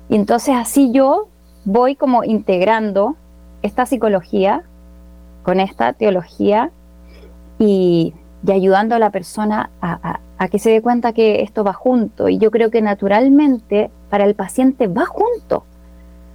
Y 0.08 0.14
entonces 0.14 0.54
así 0.54 0.92
yo 0.92 1.26
voy 1.64 1.96
como 1.96 2.22
integrando 2.22 3.16
esta 3.62 3.86
psicología 3.86 4.62
con 5.42 5.58
esta 5.58 5.92
teología 5.92 6.70
y, 7.58 8.14
ayudando 8.46 8.94
a 8.94 8.98
la 9.00 9.10
persona 9.10 9.70
a, 9.80 10.20
a, 10.38 10.48
que 10.48 10.60
se 10.60 10.70
dé 10.70 10.80
cuenta 10.80 11.12
que 11.12 11.42
esto 11.42 11.64
va 11.64 11.72
junto. 11.72 12.28
Y 12.28 12.38
yo 12.38 12.52
creo 12.52 12.70
que 12.70 12.82
naturalmente 12.82 13.90
para 14.12 14.26
el 14.26 14.34
paciente 14.34 14.88
va 14.88 15.06
junto. 15.06 15.64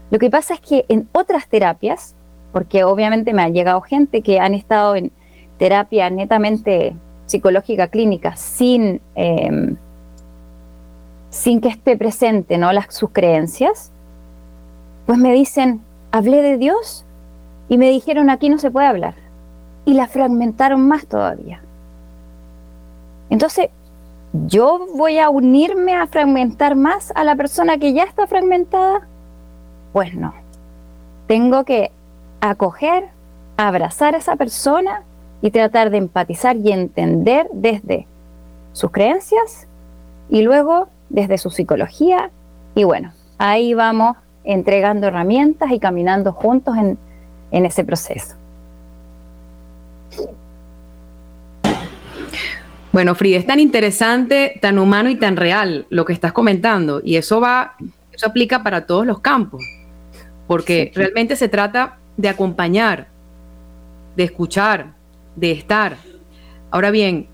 Lo 0.10 0.18
que 0.18 0.32
pasa 0.32 0.56
es 0.56 0.60
que 0.62 0.86
en 0.90 1.08
otras 1.12 1.48
terapias, 1.48 2.16
porque 2.52 2.84
obviamente 2.84 3.34
me 3.34 3.44
ha 3.44 3.50
llegado 3.50 3.82
gente 3.82 4.24
que 4.24 4.40
han 4.40 4.56
estado 4.56 4.96
en 4.96 5.12
terapia 5.60 6.10
netamente 6.10 6.96
psicológica 7.28 7.90
clínica 7.90 8.36
sin, 8.36 9.00
em, 9.14 9.76
sin 11.30 11.62
que 11.62 11.68
esté 11.68 11.96
presente 11.96 12.58
¿no? 12.58 12.74
Las, 12.74 12.88
sus 12.96 13.12
creencias, 13.12 13.92
pues 15.06 15.20
me 15.20 15.32
dicen, 15.32 15.82
hablé 16.12 16.42
de 16.42 16.58
Dios 16.58 17.06
y 17.70 17.78
me 17.78 17.92
dijeron 17.92 18.32
aquí 18.32 18.50
no 18.50 18.58
se 18.58 18.72
puede 18.72 18.88
hablar 18.88 19.14
y 19.86 19.94
la 19.94 20.08
fragmentaron 20.08 20.88
más 20.88 21.06
todavía. 21.06 21.62
Entonces, 23.30 23.70
¿yo 24.34 24.88
voy 24.96 25.20
a 25.20 25.30
unirme 25.30 25.96
a 25.96 26.08
fragmentar 26.08 26.76
más 26.76 27.12
a 27.16 27.24
la 27.24 27.36
persona 27.36 27.78
que 27.78 27.94
ya 27.94 28.04
está 28.04 28.28
fragmentada? 28.28 29.08
Pues 29.94 30.14
no. 30.14 30.34
Tengo 31.28 31.64
que 31.64 31.92
acoger, 32.42 33.10
abrazar 33.58 34.16
a 34.16 34.20
esa 34.20 34.36
persona 34.36 35.04
y 35.42 35.52
tratar 35.52 35.90
de 35.90 35.98
empatizar 35.98 36.56
y 36.58 36.72
entender 36.72 37.48
desde 37.54 38.08
sus 38.74 38.92
creencias 38.92 39.68
y 40.30 40.42
luego 40.42 40.88
desde 41.10 41.38
su 41.38 41.50
psicología. 41.50 42.32
Y 42.76 42.84
bueno, 42.84 43.12
ahí 43.38 43.74
vamos 43.74 44.18
entregando 44.44 45.08
herramientas 45.08 45.72
y 45.72 45.80
caminando 45.80 46.32
juntos 46.32 46.78
en, 46.78 46.98
en 47.52 47.66
ese 47.66 47.84
proceso. 47.84 48.36
Bueno, 52.98 53.14
Frida, 53.14 53.38
es 53.38 53.46
tan 53.46 53.60
interesante, 53.60 54.58
tan 54.60 54.80
humano 54.80 55.12
y 55.12 55.18
tan 55.18 55.38
real 55.38 55.86
lo 55.92 56.04
que 56.04 56.14
estás 56.14 56.34
comentando. 56.34 57.00
Y 57.04 57.18
eso 57.18 57.40
va, 57.40 57.76
eso 58.12 58.26
aplica 58.26 58.64
para 58.64 58.88
todos 58.88 59.06
los 59.06 59.20
campos. 59.20 59.64
Porque 60.48 60.92
realmente 60.96 61.36
se 61.36 61.48
trata 61.48 62.00
de 62.18 62.28
acompañar, 62.28 63.10
de 64.16 64.24
escuchar, 64.24 64.96
de 65.36 65.52
estar. 65.52 65.98
Ahora 66.72 66.90
bien, 66.90 67.28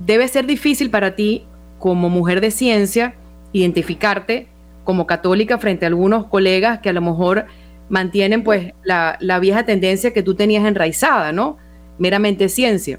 debe 0.00 0.26
ser 0.26 0.46
difícil 0.46 0.90
para 0.90 1.14
ti, 1.14 1.46
como 1.78 2.10
mujer 2.10 2.40
de 2.40 2.50
ciencia, 2.50 3.14
identificarte 3.52 4.48
como 4.82 5.06
católica 5.06 5.58
frente 5.58 5.86
a 5.86 5.90
algunos 5.90 6.26
colegas 6.26 6.80
que 6.80 6.88
a 6.88 6.92
lo 6.92 7.02
mejor 7.02 7.46
mantienen 7.88 8.42
pues 8.42 8.72
la, 8.82 9.16
la 9.20 9.38
vieja 9.38 9.64
tendencia 9.64 10.12
que 10.12 10.24
tú 10.24 10.34
tenías 10.34 10.66
enraizada, 10.66 11.30
¿no? 11.30 11.56
Meramente 11.98 12.48
ciencia. 12.48 12.98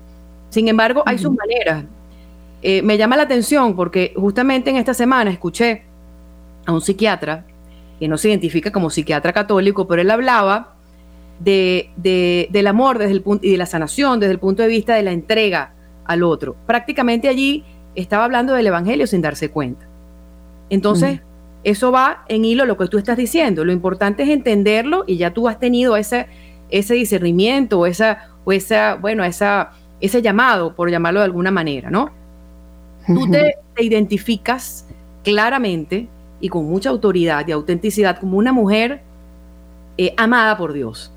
Sin 0.50 0.68
embargo, 0.68 1.04
hay 1.06 1.18
sus 1.18 1.32
maneras. 1.32 1.86
Eh, 2.62 2.82
me 2.82 2.98
llama 2.98 3.16
la 3.16 3.24
atención 3.24 3.76
porque 3.76 4.14
justamente 4.16 4.70
en 4.70 4.76
esta 4.76 4.94
semana 4.94 5.32
escuché 5.32 5.84
a 6.66 6.74
un 6.74 6.82
psiquiatra, 6.82 7.46
que 8.00 8.08
no 8.08 8.18
se 8.18 8.30
identifica 8.30 8.72
como 8.72 8.90
psiquiatra 8.90 9.34
católico, 9.34 9.88
pero 9.88 10.02
él 10.02 10.10
hablaba 10.12 10.76
de, 11.40 12.48
del 12.50 12.68
amor 12.68 12.98
desde 12.98 13.14
el 13.14 13.22
punto, 13.22 13.46
y 13.46 13.52
de 13.52 13.58
la 13.58 13.66
sanación 13.66 14.20
desde 14.20 14.34
el 14.34 14.40
punto 14.40 14.62
de 14.62 14.70
vista 14.70 14.96
de 14.96 15.04
la 15.04 15.12
entrega 15.12 15.74
al 16.06 16.24
otro. 16.24 16.56
Prácticamente 16.66 17.28
allí 17.28 17.64
estaba 17.96 18.26
hablando 18.26 18.54
del 18.54 18.68
Evangelio 18.68 19.08
sin 19.08 19.22
darse 19.22 19.50
cuenta. 19.50 19.88
Entonces, 20.70 21.22
eso 21.64 21.92
va 21.92 22.24
en 22.28 22.46
hilo 22.46 22.66
lo 22.66 22.78
que 22.78 22.88
tú 22.88 22.98
estás 22.98 23.18
diciendo. 23.18 23.66
Lo 23.66 23.72
importante 23.72 24.24
es 24.24 24.30
entenderlo 24.30 25.04
y 25.08 25.18
ya 25.18 25.32
tú 25.32 25.48
has 25.48 25.60
tenido 25.60 25.98
ese, 25.98 26.28
ese 26.70 26.94
discernimiento 26.94 27.80
o 27.80 27.86
esa, 27.86 28.30
o 28.46 28.52
esa, 28.52 28.96
bueno, 28.96 29.24
esa 29.24 29.72
ese 30.02 30.22
llamado, 30.22 30.76
por 30.76 30.90
llamarlo 30.90 31.20
de 31.20 31.26
alguna 31.26 31.52
manera, 31.52 31.90
¿no? 31.90 32.12
Tú 33.08 33.30
te, 33.30 33.56
identificas 33.80 34.86
claramente 35.24 36.08
y 36.42 36.50
con 36.50 36.66
mucha 36.66 36.90
autoridad 36.90 37.48
y 37.48 37.54
autenticidad 37.54 38.20
como 38.20 38.38
una 38.38 38.52
mujer 38.52 39.02
eh, 39.98 40.14
amada 40.18 40.58
por 40.58 40.74
Dios. 40.74 41.12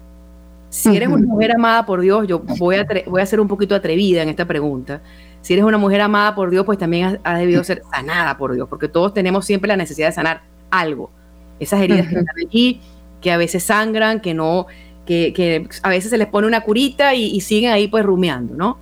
Si 0.69 0.97
eres 0.97 1.09
una 1.09 1.27
mujer 1.27 1.53
amada 1.55 1.85
por 1.85 2.01
Dios, 2.01 2.27
yo 2.27 2.39
voy 2.39 2.77
a, 2.77 2.87
voy 3.07 3.21
a 3.21 3.27
ser 3.27 3.41
un 3.41 3.49
poquito 3.49 3.75
atrevida 3.75 4.23
en 4.23 4.31
esta 4.31 4.47
pregunta. 4.47 5.03
Si 5.43 5.53
eres 5.53 5.65
una 5.65 5.77
mujer 5.77 6.01
amada 6.01 6.35
por 6.35 6.51
Dios, 6.51 6.65
pues 6.65 6.79
también 6.79 7.21
has, 7.25 7.39
debido 7.39 7.63
ser 7.63 7.83
sanada 7.93 8.39
por 8.39 8.55
Dios, 8.55 8.69
porque 8.69 8.89
todos 8.89 9.13
tenemos 9.13 9.45
siempre 9.45 9.69
la 9.69 9.77
necesidad 9.77 10.09
de 10.09 10.13
sanar 10.13 10.43
algo. 10.71 11.11
Esas 11.59 11.83
heridas 11.83 12.09
que 12.09 12.15
están 12.15 12.37
aquí, 12.47 12.81
que 13.21 13.33
a 13.33 13.37
veces 13.37 13.65
sangran, 13.65 14.21
que 14.21 14.35
no, 14.35 14.67
que, 15.07 15.67
a 15.83 15.89
veces 15.89 16.11
se 16.11 16.19
les 16.19 16.29
pone 16.29 16.47
una 16.47 16.63
curita 16.63 17.15
y, 17.15 17.41
siguen 17.41 17.73
ahí 17.73 17.89
pues 17.89 18.05
rumiando, 18.05 18.55
¿no? 18.55 18.79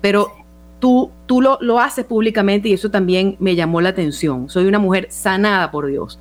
Pero 0.00 0.32
tú, 0.78 1.10
tú 1.26 1.40
lo, 1.40 1.58
lo, 1.60 1.80
haces 1.80 2.04
públicamente 2.04 2.68
y 2.68 2.72
eso 2.72 2.90
también 2.90 3.36
me 3.38 3.56
llamó 3.56 3.80
la 3.80 3.90
atención. 3.90 4.48
Soy 4.48 4.66
una 4.66 4.78
mujer 4.78 5.08
sanada 5.10 5.70
por 5.70 5.86
Dios. 5.86 6.18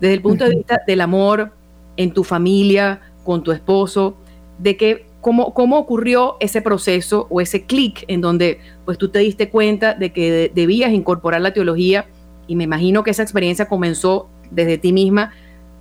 Desde 0.00 0.14
el 0.14 0.22
punto 0.22 0.44
de 0.44 0.56
vista 0.56 0.80
del 0.86 1.00
amor 1.00 1.52
en 1.96 2.12
tu 2.12 2.24
familia, 2.24 3.00
con 3.24 3.42
tu 3.42 3.52
esposo, 3.52 4.16
de 4.58 4.76
que 4.76 5.06
cómo, 5.20 5.52
cómo 5.52 5.78
ocurrió 5.78 6.36
ese 6.40 6.62
proceso 6.62 7.26
o 7.30 7.40
ese 7.40 7.64
clic 7.64 8.04
en 8.08 8.20
donde 8.20 8.60
pues 8.84 8.98
tú 8.98 9.08
te 9.08 9.18
diste 9.18 9.50
cuenta 9.50 9.94
de 9.94 10.12
que 10.12 10.50
debías 10.54 10.92
incorporar 10.92 11.40
la 11.40 11.52
teología 11.52 12.06
y 12.46 12.56
me 12.56 12.64
imagino 12.64 13.04
que 13.04 13.10
esa 13.10 13.22
experiencia 13.22 13.68
comenzó 13.68 14.28
desde 14.50 14.78
ti 14.78 14.92
misma 14.92 15.32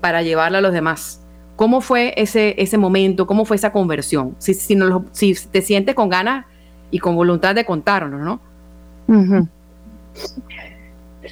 para 0.02 0.22
llevarla 0.22 0.60
a 0.60 0.62
los 0.62 0.74
demás. 0.74 1.22
¿Cómo 1.60 1.82
fue 1.82 2.14
ese, 2.16 2.56
ese 2.58 2.78
momento? 2.78 3.28
¿Cómo 3.28 3.44
fue 3.44 3.58
esa 3.58 3.74
conversión? 3.74 4.34
Si, 4.38 4.54
si, 4.54 4.78
si 5.12 5.48
te 5.50 5.62
sientes 5.62 5.94
con 5.94 6.08
ganas 6.08 6.46
y 6.90 7.00
con 7.00 7.18
voluntad 7.18 7.54
de 7.54 7.66
contarnos, 7.66 8.22
¿no? 8.22 8.40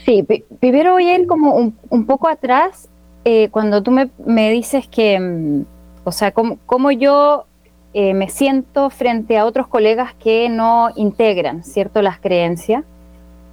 Sí, 0.03 0.27
primero 0.59 0.91
voy 0.91 1.07
a 1.07 1.17
ir 1.17 1.27
como 1.27 1.55
un, 1.55 2.05
poco 2.05 2.27
atrás, 2.27 2.89
eh, 3.23 3.47
cuando 3.51 3.81
tú 3.81 3.91
me, 3.91 4.09
me, 4.25 4.51
dices 4.51 4.85
que, 4.89 5.17
mm, 5.17 5.63
o 6.03 6.11
sea, 6.11 6.33
cómo, 6.33 6.91
yo 6.91 7.45
eh, 7.93 8.13
me 8.13 8.27
siento 8.27 8.89
frente 8.89 9.37
a 9.37 9.45
otros 9.45 9.67
colegas 9.67 10.13
que 10.15 10.49
no 10.49 10.89
integran, 10.97 11.63
¿cierto?, 11.63 12.01
las 12.01 12.19
creencias. 12.19 12.83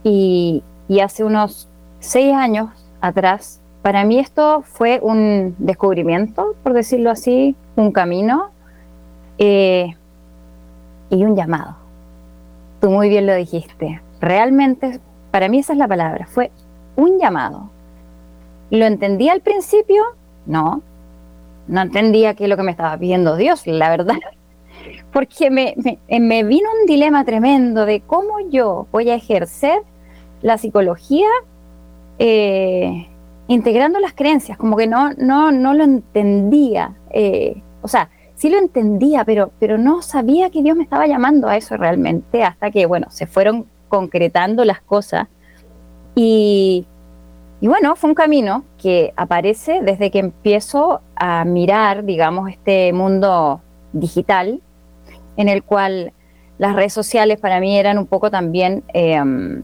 Y, 0.02 0.64
y 0.88 0.98
hace 0.98 1.22
unos 1.22 1.68
seis 2.00 2.34
años 2.34 2.70
atrás, 3.00 3.60
para 3.84 4.02
mí 4.04 4.18
esto 4.18 4.62
fue 4.62 4.98
un 5.02 5.56
descubrimiento, 5.58 6.54
por 6.62 6.72
decirlo 6.72 7.10
así, 7.10 7.54
un 7.76 7.92
camino 7.92 8.48
eh, 9.36 9.94
y 11.10 11.22
un 11.22 11.36
llamado. 11.36 11.76
Tú 12.80 12.88
muy 12.88 13.10
bien 13.10 13.26
lo 13.26 13.34
dijiste. 13.34 14.00
Realmente, 14.22 15.00
para 15.30 15.50
mí 15.50 15.58
esa 15.58 15.74
es 15.74 15.78
la 15.78 15.86
palabra, 15.86 16.26
fue 16.26 16.50
un 16.96 17.18
llamado. 17.18 17.68
¿Lo 18.70 18.86
entendí 18.86 19.28
al 19.28 19.42
principio? 19.42 20.02
No, 20.46 20.80
no 21.68 21.82
entendía 21.82 22.32
qué 22.32 22.44
es 22.44 22.48
lo 22.48 22.56
que 22.56 22.62
me 22.62 22.70
estaba 22.70 22.96
pidiendo 22.96 23.36
Dios, 23.36 23.66
la 23.66 23.90
verdad. 23.90 24.16
Porque 25.12 25.50
me, 25.50 25.74
me, 26.08 26.42
vino 26.42 26.70
un 26.80 26.86
dilema 26.86 27.26
tremendo 27.26 27.84
de 27.84 28.00
cómo 28.00 28.40
yo 28.48 28.86
voy 28.92 29.10
a 29.10 29.14
ejercer 29.14 29.82
la 30.40 30.56
psicología 30.56 31.28
eh, 32.18 33.08
integrando 33.48 34.00
las 34.00 34.14
creencias, 34.14 34.56
como 34.56 34.76
que 34.76 34.86
no, 34.86 35.12
no, 35.14 35.52
no 35.52 35.74
lo 35.74 35.84
entendía. 35.84 36.96
Eh, 37.10 37.62
o 37.82 37.88
sea, 37.88 38.10
sí 38.34 38.50
lo 38.50 38.58
entendía, 38.58 39.24
pero, 39.24 39.52
pero 39.58 39.78
no 39.78 40.02
sabía 40.02 40.50
que 40.50 40.62
Dios 40.62 40.76
me 40.76 40.82
estaba 40.82 41.06
llamando 41.06 41.48
a 41.48 41.56
eso 41.56 41.76
realmente, 41.76 42.42
hasta 42.42 42.70
que, 42.70 42.86
bueno, 42.86 43.08
se 43.10 43.26
fueron 43.26 43.66
concretando 43.88 44.64
las 44.64 44.80
cosas. 44.80 45.28
Y, 46.14 46.86
y 47.60 47.68
bueno, 47.68 47.96
fue 47.96 48.10
un 48.10 48.14
camino 48.14 48.64
que 48.78 49.12
aparece 49.16 49.80
desde 49.82 50.10
que 50.10 50.18
empiezo 50.18 51.00
a 51.16 51.44
mirar, 51.44 52.04
digamos, 52.04 52.50
este 52.50 52.92
mundo 52.92 53.60
digital, 53.92 54.60
en 55.36 55.48
el 55.48 55.62
cual 55.62 56.12
las 56.58 56.76
redes 56.76 56.92
sociales 56.92 57.38
para 57.40 57.60
mí 57.60 57.76
eran 57.78 57.98
un 57.98 58.06
poco 58.06 58.30
también, 58.30 58.84
em, 58.88 59.62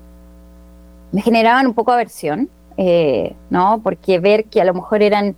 me 1.12 1.22
generaban 1.22 1.66
un 1.66 1.74
poco 1.74 1.92
aversión, 1.92 2.48
eh, 2.76 3.34
¿no? 3.50 3.80
Porque 3.82 4.18
ver 4.18 4.44
que 4.44 4.60
a 4.60 4.64
lo 4.64 4.74
mejor 4.74 5.02
eran 5.02 5.36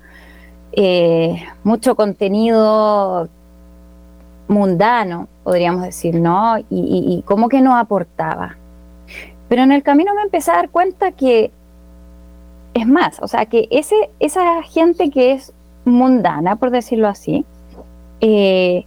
eh, 0.73 1.45
mucho 1.65 1.95
contenido 1.95 3.29
mundano, 4.49 5.29
podríamos 5.45 5.83
decir, 5.83 6.15
¿no? 6.15 6.59
Y, 6.59 6.65
y 6.71 7.23
como 7.25 7.49
que 7.49 7.61
no 7.61 7.77
aportaba. 7.77 8.57
Pero 9.49 9.63
en 9.63 9.73
el 9.73 9.83
camino 9.83 10.15
me 10.15 10.23
empecé 10.23 10.51
a 10.51 10.57
dar 10.57 10.71
cuenta 10.71 11.13
que 11.13 11.51
es 12.75 12.87
más, 12.87 13.21
o 13.21 13.29
sea, 13.29 13.47
que 13.47 13.69
ese, 13.71 14.11
esa 14.19 14.63
gente 14.63 15.11
que 15.11 15.33
es 15.33 15.53
mundana, 15.85 16.57
por 16.57 16.71
decirlo 16.71 17.09
así, 17.09 17.45
eh, 18.21 18.87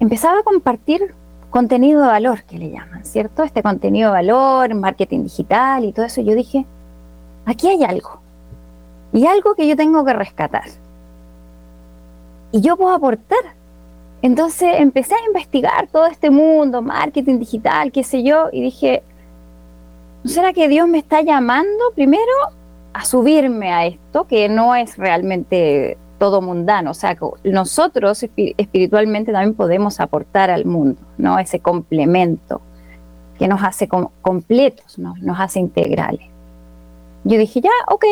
empezaba 0.00 0.40
a 0.40 0.42
compartir 0.42 1.14
contenido 1.50 2.02
de 2.02 2.08
valor, 2.08 2.42
que 2.42 2.58
le 2.58 2.70
llaman, 2.70 3.04
¿cierto? 3.04 3.42
Este 3.42 3.62
contenido 3.62 4.10
de 4.10 4.14
valor, 4.14 4.74
marketing 4.74 5.24
digital 5.24 5.84
y 5.84 5.92
todo 5.92 6.06
eso. 6.06 6.20
Yo 6.20 6.34
dije, 6.34 6.66
aquí 7.48 7.68
hay 7.68 7.82
algo. 7.82 8.20
Y 9.12 9.26
algo 9.26 9.54
que 9.54 9.66
yo 9.66 9.74
tengo 9.74 10.04
que 10.04 10.12
rescatar. 10.12 10.68
Y 12.52 12.60
yo 12.60 12.76
puedo 12.76 12.92
aportar. 12.92 13.38
Entonces 14.20 14.68
empecé 14.78 15.14
a 15.14 15.26
investigar 15.26 15.88
todo 15.88 16.06
este 16.06 16.30
mundo, 16.30 16.82
marketing 16.82 17.38
digital, 17.38 17.92
qué 17.92 18.04
sé 18.04 18.22
yo, 18.22 18.48
y 18.52 18.62
dije, 18.62 19.02
¿no 20.24 20.30
será 20.30 20.52
que 20.52 20.68
Dios 20.68 20.88
me 20.88 20.98
está 20.98 21.22
llamando 21.22 21.92
primero 21.94 22.22
a 22.92 23.04
subirme 23.04 23.72
a 23.72 23.86
esto, 23.86 24.26
que 24.26 24.48
no 24.48 24.74
es 24.74 24.96
realmente 24.98 25.96
todo 26.18 26.42
mundano, 26.42 26.90
o 26.90 26.94
sea, 26.94 27.16
nosotros 27.44 28.24
espiritualmente 28.24 29.30
también 29.30 29.54
podemos 29.54 30.00
aportar 30.00 30.50
al 30.50 30.64
mundo, 30.64 31.00
¿no? 31.16 31.38
Ese 31.38 31.60
complemento 31.60 32.60
que 33.38 33.46
nos 33.46 33.62
hace 33.62 33.88
completos, 33.88 34.98
¿no? 34.98 35.14
nos 35.20 35.38
hace 35.38 35.60
integrales. 35.60 36.26
Yo 37.28 37.36
dije, 37.38 37.60
ya, 37.60 37.70
ok, 37.88 38.04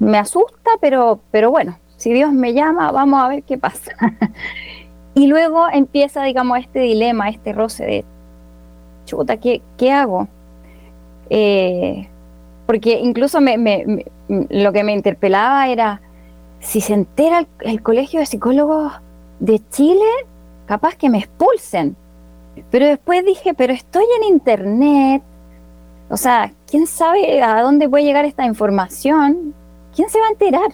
me 0.00 0.18
asusta, 0.18 0.72
pero, 0.80 1.20
pero 1.30 1.52
bueno, 1.52 1.78
si 1.96 2.12
Dios 2.12 2.32
me 2.32 2.54
llama, 2.54 2.90
vamos 2.90 3.22
a 3.22 3.28
ver 3.28 3.44
qué 3.44 3.56
pasa. 3.56 3.92
y 5.14 5.28
luego 5.28 5.68
empieza, 5.72 6.24
digamos, 6.24 6.58
este 6.58 6.80
dilema, 6.80 7.28
este 7.28 7.52
roce 7.52 7.86
de, 7.86 8.04
chuta, 9.04 9.36
¿qué, 9.36 9.62
qué 9.76 9.92
hago? 9.92 10.26
Eh, 11.30 12.08
porque 12.66 12.98
incluso 12.98 13.38
lo 13.38 14.72
que 14.72 14.82
me 14.82 14.92
interpelaba 14.92 15.68
era, 15.68 16.00
si 16.58 16.80
se 16.80 16.94
entera 16.94 17.46
el, 17.60 17.80
Colegio 17.80 18.18
de 18.18 18.26
Psicólogos 18.26 18.92
de 19.38 19.62
Chile, 19.70 20.04
capaz 20.66 20.96
que 20.96 21.08
me 21.08 21.18
expulsen. 21.18 21.94
Pero 22.72 22.86
después 22.86 23.24
dije, 23.24 23.54
pero 23.54 23.72
estoy 23.72 24.04
en 24.16 24.32
Internet, 24.32 25.22
o 26.10 26.16
sea, 26.16 26.52
¿quién 26.68 26.86
sabe 26.86 27.42
a 27.42 27.62
dónde 27.62 27.88
puede 27.88 28.04
llegar 28.04 28.24
esta 28.24 28.44
información? 28.44 29.54
¿Quién 29.94 30.08
se 30.08 30.20
va 30.20 30.26
a 30.26 30.30
enterar? 30.30 30.70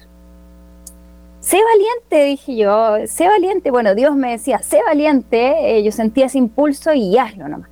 Sé 1.41 1.59
valiente, 1.61 2.25
dije 2.25 2.57
yo, 2.57 3.07
sé 3.07 3.27
valiente. 3.27 3.71
Bueno, 3.71 3.95
Dios 3.95 4.15
me 4.15 4.31
decía, 4.31 4.61
sé 4.61 4.81
valiente, 4.87 5.77
eh, 5.77 5.83
yo 5.83 5.91
sentía 5.91 6.27
ese 6.27 6.39
impulso 6.39 6.93
y 6.93 7.19
hazlo 7.19 7.49
nomás. 7.49 7.69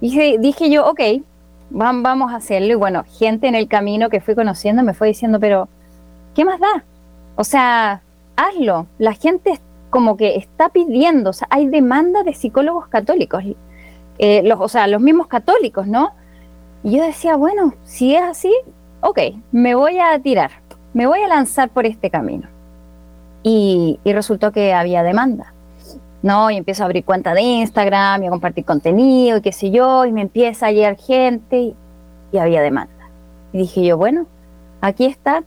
Dije, 0.00 0.36
dije 0.38 0.70
yo, 0.70 0.86
ok, 0.86 1.00
vamos 1.70 2.32
a 2.32 2.36
hacerlo. 2.36 2.72
Y 2.72 2.76
bueno, 2.76 3.04
gente 3.18 3.48
en 3.48 3.54
el 3.54 3.68
camino 3.68 4.08
que 4.08 4.20
fui 4.20 4.34
conociendo 4.34 4.82
me 4.82 4.94
fue 4.94 5.08
diciendo, 5.08 5.40
pero, 5.40 5.68
¿qué 6.34 6.44
más 6.44 6.60
da? 6.60 6.84
O 7.36 7.44
sea, 7.44 8.02
hazlo. 8.36 8.86
La 8.98 9.14
gente 9.14 9.60
como 9.90 10.16
que 10.16 10.36
está 10.36 10.68
pidiendo, 10.68 11.30
o 11.30 11.32
sea, 11.32 11.48
hay 11.50 11.66
demanda 11.66 12.22
de 12.22 12.34
psicólogos 12.34 12.86
católicos, 12.86 13.42
eh, 14.18 14.42
los, 14.44 14.60
o 14.60 14.68
sea, 14.68 14.86
los 14.86 15.00
mismos 15.00 15.26
católicos, 15.26 15.86
¿no? 15.86 16.12
Y 16.82 16.96
yo 16.96 17.02
decía, 17.02 17.36
bueno, 17.36 17.74
si 17.84 18.14
es 18.14 18.22
así, 18.22 18.52
ok, 19.00 19.18
me 19.52 19.74
voy 19.74 19.98
a 19.98 20.18
tirar, 20.20 20.50
me 20.94 21.06
voy 21.06 21.20
a 21.22 21.28
lanzar 21.28 21.68
por 21.70 21.86
este 21.86 22.10
camino. 22.10 22.48
Y, 23.42 23.98
y 24.04 24.12
resultó 24.12 24.52
que 24.52 24.74
había 24.74 25.02
demanda. 25.02 25.52
¿no? 26.22 26.50
Y 26.50 26.56
empiezo 26.56 26.82
a 26.82 26.86
abrir 26.86 27.04
cuenta 27.04 27.34
de 27.34 27.42
Instagram 27.42 28.22
y 28.22 28.26
a 28.26 28.30
compartir 28.30 28.64
contenido 28.64 29.38
y 29.38 29.40
qué 29.40 29.52
sé 29.52 29.70
yo, 29.70 30.04
y 30.04 30.12
me 30.12 30.22
empieza 30.22 30.66
a 30.66 30.72
llegar 30.72 30.96
gente 30.96 31.74
y, 32.32 32.38
había 32.38 32.62
demanda. 32.62 33.10
Y 33.52 33.58
dije 33.58 33.84
yo, 33.84 33.96
bueno, 33.96 34.26
aquí 34.80 35.06
está 35.06 35.42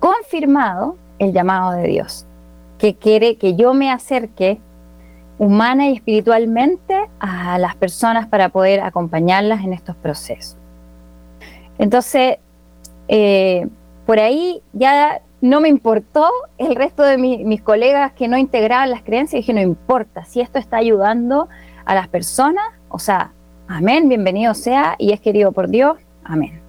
confirmado 0.00 0.96
el 1.18 1.32
llamado 1.32 1.72
de 1.72 1.86
Dios, 1.86 2.26
que 2.78 2.96
quiere 2.96 3.36
que 3.36 3.54
yo 3.54 3.74
me 3.74 3.90
acerque 3.92 4.58
humana 5.38 5.88
y 5.88 5.94
espiritualmente 5.94 7.08
a 7.20 7.58
las 7.58 7.76
personas 7.76 8.26
para 8.26 8.48
poder 8.48 8.80
acompañarlas 8.80 9.64
en 9.64 9.72
estos 9.72 9.94
procesos. 9.96 10.56
Entonces, 11.78 12.38
eh, 13.08 13.66
por 14.06 14.18
ahí 14.18 14.62
ya 14.72 15.20
no 15.40 15.60
me 15.60 15.68
importó 15.68 16.28
el 16.58 16.74
resto 16.74 17.02
de 17.02 17.18
mis 17.18 17.60
colegas 17.62 18.12
que 18.12 18.28
no 18.28 18.38
integraban 18.38 18.90
las 18.90 19.02
creencias, 19.02 19.40
dije, 19.40 19.52
no 19.52 19.60
importa, 19.60 20.24
si 20.24 20.40
esto 20.40 20.58
está 20.58 20.78
ayudando 20.78 21.48
a 21.84 21.94
las 21.94 22.08
personas, 22.08 22.64
o 22.88 22.98
sea, 22.98 23.32
amén, 23.68 24.08
bienvenido 24.08 24.54
sea 24.54 24.96
y 24.98 25.12
es 25.12 25.20
querido 25.20 25.52
por 25.52 25.68
Dios, 25.68 25.98
amén. 26.24 26.60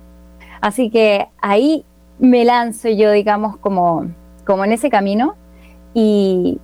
Así 0.62 0.90
que 0.90 1.28
ahí 1.42 1.86
me 2.20 2.44
lanzo 2.44 2.90
yo, 2.90 3.12
digamos, 3.12 3.58
como, 3.58 4.08
como 4.46 4.66
en 4.66 4.74
ese 4.74 4.90
camino 4.90 5.36
y, 5.94 6.60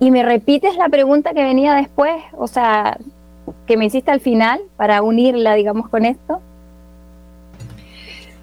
y 0.00 0.10
me 0.10 0.22
repites 0.22 0.76
la 0.76 0.88
pregunta 0.88 1.32
que 1.32 1.44
venía 1.44 1.74
después, 1.74 2.22
o 2.36 2.46
sea, 2.46 2.98
que 3.66 3.76
me 3.76 3.86
hiciste 3.86 4.10
al 4.10 4.20
final 4.20 4.60
para 4.76 5.02
unirla, 5.02 5.54
digamos, 5.54 5.88
con 5.88 6.04
esto. 6.04 6.40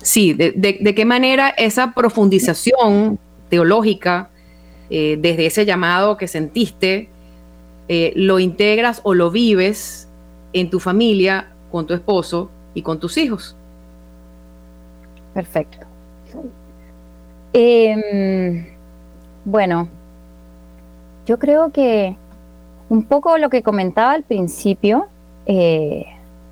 Sí, 0.02 0.34
de, 0.34 0.96
qué 0.96 1.06
manera 1.06 1.50
esa 1.50 1.94
profundización 1.94 3.20
teológica, 3.50 4.30
eh, 4.90 5.18
desde 5.20 5.46
ese 5.46 5.66
llamado 5.66 6.18
que 6.18 6.28
sentiste, 6.28 7.10
eh, 7.88 8.14
lo 8.16 8.40
integras 8.40 9.02
o 9.04 9.14
lo 9.14 9.32
vives 9.32 10.08
en 10.54 10.70
tu 10.70 10.80
familia, 10.80 11.52
con 11.72 11.88
tu 11.88 11.94
esposo 11.94 12.50
y 12.74 12.82
con 12.82 13.00
tus 13.00 13.18
hijos. 13.18 13.56
Perfecto. 15.34 15.78
Em, 17.54 18.66
bueno, 19.46 19.88
yo 21.26 21.40
creo 21.40 21.72
que 21.72 22.16
un 22.90 23.04
poco 23.04 23.38
lo 23.38 23.50
que 23.50 23.64
comentaba 23.64 24.12
al 24.12 24.24
principio, 24.24 25.08
eh, 25.46 26.06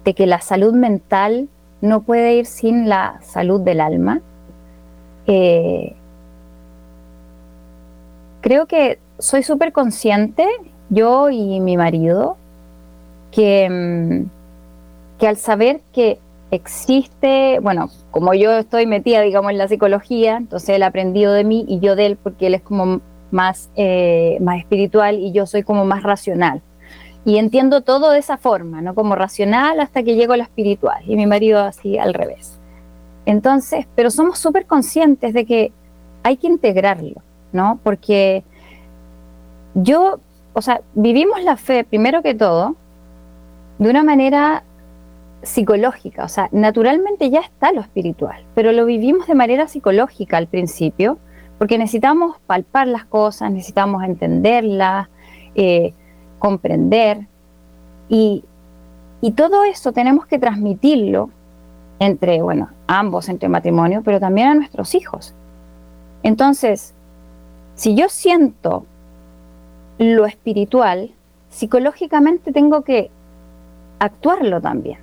de 0.06 0.14
que 0.14 0.26
la 0.26 0.42
salud 0.42 0.74
mental 0.74 1.50
no 1.82 2.02
puede 2.02 2.36
ir 2.36 2.46
sin 2.46 2.90
la 2.90 3.20
salud 3.22 3.62
del 3.62 3.82
alma. 3.82 4.22
Eh, 5.28 5.96
creo 8.42 8.66
que 8.66 9.00
soy 9.20 9.44
súper 9.44 9.72
consciente, 9.72 10.46
yo 10.90 11.30
y 11.30 11.60
mi 11.60 11.78
marido, 11.78 12.38
que, 13.32 13.70
mm, 13.70 15.20
que 15.20 15.28
al 15.28 15.38
saber 15.38 15.82
que 15.94 16.20
existe, 16.52 17.60
bueno, 17.62 17.90
como 18.12 18.34
yo 18.34 18.52
estoy 18.58 18.86
metida, 18.86 19.22
digamos, 19.22 19.52
en 19.52 19.58
la 19.58 19.68
psicología, 19.68 20.38
entonces 20.38 20.70
él 20.70 20.84
aprendido 20.84 21.34
de 21.34 21.44
mí 21.44 21.66
y 21.68 21.80
yo 21.80 21.96
de 21.96 22.08
él 22.08 22.18
porque 22.22 22.48
él 22.48 22.56
es 22.56 22.62
como 22.62 23.02
más, 23.32 23.70
eh, 23.76 24.38
más 24.42 24.60
espiritual 24.60 25.20
y 25.20 25.32
yo 25.32 25.46
soy 25.46 25.64
como 25.64 25.86
más 25.86 26.04
racional. 26.04 26.62
Y 27.30 27.38
entiendo 27.38 27.82
todo 27.82 28.10
de 28.10 28.18
esa 28.18 28.38
forma, 28.38 28.82
¿no? 28.82 28.96
Como 28.96 29.14
racional 29.14 29.80
hasta 29.82 30.02
que 30.02 30.16
llego 30.16 30.34
a 30.34 30.38
lo 30.38 30.42
espiritual 30.42 31.04
y 31.06 31.16
mi 31.16 31.28
marido 31.28 31.60
así 31.60 32.00
al 32.00 32.16
revés. 32.16 32.60
Entonces, 33.28 33.86
pero 33.94 34.10
somos 34.10 34.40
súper 34.40 34.66
conscientes 34.66 35.36
de 35.36 35.46
que 35.46 35.72
hay 36.24 36.38
que 36.38 36.48
integrarlo, 36.48 37.22
¿no? 37.54 37.80
Porque 37.84 38.44
yo, 39.76 40.20
o 40.54 40.62
sea, 40.64 40.82
vivimos 40.96 41.44
la 41.44 41.56
fe 41.56 41.84
primero 41.84 42.24
que 42.24 42.34
todo 42.34 42.76
de 43.78 43.92
una 43.92 44.02
manera 44.02 44.64
psicológica, 45.44 46.24
o 46.24 46.30
sea, 46.30 46.50
naturalmente 46.52 47.30
ya 47.30 47.42
está 47.42 47.72
lo 47.72 47.82
espiritual, 47.82 48.44
pero 48.56 48.72
lo 48.72 48.86
vivimos 48.86 49.28
de 49.28 49.36
manera 49.36 49.68
psicológica 49.68 50.38
al 50.38 50.48
principio, 50.48 51.20
porque 51.60 51.78
necesitamos 51.78 52.38
palpar 52.48 52.88
las 52.88 53.06
cosas, 53.06 53.52
necesitamos 53.52 54.04
entenderlas, 54.04 55.10
eh, 55.54 55.94
comprender, 56.40 57.28
y, 58.10 58.44
y 59.22 59.32
todo 59.32 59.64
eso 59.64 59.92
tenemos 59.92 60.26
que 60.26 60.40
transmitirlo 60.40 61.30
entre, 62.00 62.42
bueno, 62.42 62.70
ambos, 62.88 63.30
entre 63.30 63.50
matrimonio, 63.50 64.02
pero 64.04 64.20
también 64.20 64.48
a 64.48 64.56
nuestros 64.56 64.96
hijos. 64.96 65.36
Entonces, 66.24 66.94
si 67.76 67.96
yo 67.96 68.10
siento 68.10 68.86
lo 69.98 70.26
espiritual, 70.26 71.12
psicológicamente 71.50 72.52
tengo 72.52 72.84
que 72.84 73.12
actuarlo 74.00 74.62
también. 74.62 75.00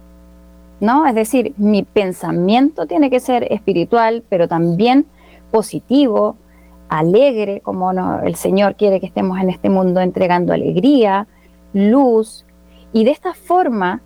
¿no? 0.80 1.06
Es 1.06 1.14
decir, 1.14 1.54
mi 1.56 1.82
pensamiento 1.82 2.86
tiene 2.86 3.10
que 3.10 3.20
ser 3.20 3.50
espiritual, 3.52 4.22
pero 4.28 4.48
también 4.48 5.06
positivo, 5.50 6.36
alegre, 6.88 7.60
como 7.60 7.90
el 7.90 8.34
Señor 8.36 8.76
quiere 8.76 9.00
que 9.00 9.06
estemos 9.06 9.38
en 9.40 9.50
este 9.50 9.70
mundo 9.70 10.00
entregando 10.00 10.52
alegría, 10.52 11.26
luz, 11.72 12.44
y 12.92 13.04
de 13.04 13.10
esta 13.10 13.34
forma 13.34 14.00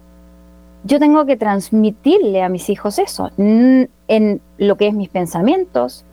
yo 0.84 0.98
tengo 0.98 1.26
que 1.26 1.36
transmitirle 1.36 2.42
a 2.42 2.48
mis 2.48 2.70
hijos 2.70 2.98
eso, 2.98 3.30
en 3.36 4.40
lo 4.58 4.76
que 4.76 4.88
es 4.88 4.94
mis 4.94 5.10
pensamientos, 5.10 6.04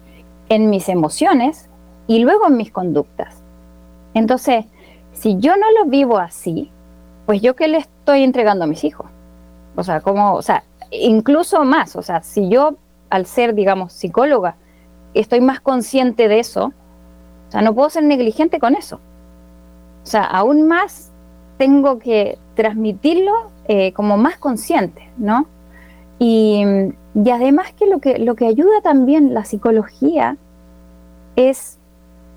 en 0.49 0.69
mis 0.69 0.89
emociones 0.89 1.69
y 2.05 2.19
luego 2.19 2.47
en 2.47 2.57
mis 2.57 2.71
conductas. 2.71 3.41
Entonces, 4.13 4.65
si 5.13 5.37
yo 5.39 5.55
no 5.55 5.71
lo 5.79 5.89
vivo 5.89 6.17
así, 6.17 6.69
pues 7.25 7.41
yo 7.41 7.55
qué 7.55 7.67
le 7.67 7.77
estoy 7.77 8.23
entregando 8.23 8.65
a 8.65 8.67
mis 8.67 8.83
hijos. 8.83 9.07
O 9.75 9.83
sea, 9.83 10.01
como, 10.01 10.33
o 10.33 10.41
sea, 10.41 10.63
incluso 10.91 11.63
más, 11.63 11.95
o 11.95 12.01
sea, 12.01 12.21
si 12.23 12.49
yo 12.49 12.75
al 13.09 13.25
ser, 13.25 13.53
digamos, 13.53 13.93
psicóloga, 13.93 14.55
estoy 15.19 15.41
más 15.41 15.59
consciente 15.59 16.27
de 16.27 16.39
eso, 16.39 16.73
o 17.47 17.51
sea, 17.51 17.61
no 17.61 17.73
puedo 17.73 17.89
ser 17.89 18.03
negligente 18.03 18.59
con 18.59 18.75
eso. 18.75 18.99
O 20.03 20.05
sea, 20.05 20.23
aún 20.23 20.67
más 20.67 21.11
tengo 21.57 21.99
que 21.99 22.37
transmitirlo 22.55 23.51
eh, 23.67 23.93
como 23.93 24.17
más 24.17 24.37
consciente, 24.37 25.09
¿no? 25.17 25.47
Y, 26.19 26.63
además 27.31 27.73
que 27.73 27.87
lo, 27.87 27.99
que 27.99 28.19
lo 28.19 28.35
que 28.35 28.47
ayuda 28.47 28.81
también 28.81 29.33
la 29.33 29.43
psicología 29.43 30.37
es 31.35 31.77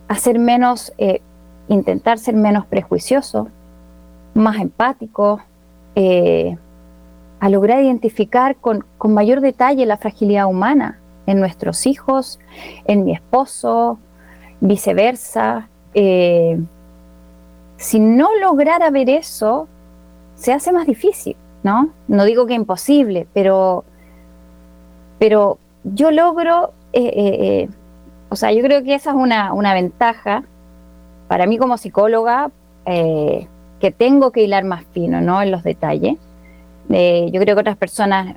hacer 0.08 0.38
menos, 0.38 0.92
eh, 0.98 1.20
intentar 1.68 2.18
ser 2.18 2.34
menos 2.34 2.66
prejuicioso, 2.66 3.48
más 4.34 4.56
empático, 4.56 5.40
eh, 5.94 6.56
a 7.40 7.48
lograr 7.48 7.82
identificar 7.82 8.56
con, 8.56 8.84
mayor 9.04 9.40
detalle 9.40 9.86
la 9.86 9.96
fragilidad 9.96 10.46
humana 10.46 10.99
en 11.30 11.40
nuestros 11.40 11.86
hijos, 11.86 12.40
en 12.84 13.04
mi 13.04 13.12
esposo, 13.12 13.98
viceversa. 14.60 15.68
Eh, 15.94 16.58
si 17.76 18.00
no 18.00 18.28
lograra 18.40 18.90
ver 18.90 19.08
eso, 19.08 19.68
se 20.34 20.52
hace 20.52 20.72
más 20.72 20.86
difícil, 20.86 21.36
¿no? 21.62 21.90
No 22.08 22.24
digo 22.24 22.46
que 22.46 22.54
imposible, 22.54 23.26
pero, 23.32 23.84
pero 25.18 25.58
yo 25.84 26.10
logro, 26.10 26.72
eh, 26.92 27.12
eh, 27.14 27.68
o 28.28 28.36
sea, 28.36 28.52
yo 28.52 28.62
creo 28.62 28.82
que 28.82 28.94
esa 28.94 29.10
es 29.10 29.16
una, 29.16 29.52
una 29.52 29.72
ventaja 29.72 30.42
para 31.28 31.46
mí 31.46 31.58
como 31.58 31.76
psicóloga, 31.76 32.50
que 32.84 33.92
tengo 33.96 34.32
que 34.32 34.42
hilar 34.42 34.64
más 34.64 34.84
fino, 34.92 35.20
¿no? 35.20 35.40
En 35.40 35.52
los 35.52 35.62
detalles 35.62 36.18
yo 36.88 37.40
creo 37.40 37.54
que 37.54 37.60
otras 37.60 37.76
personas, 37.76 38.36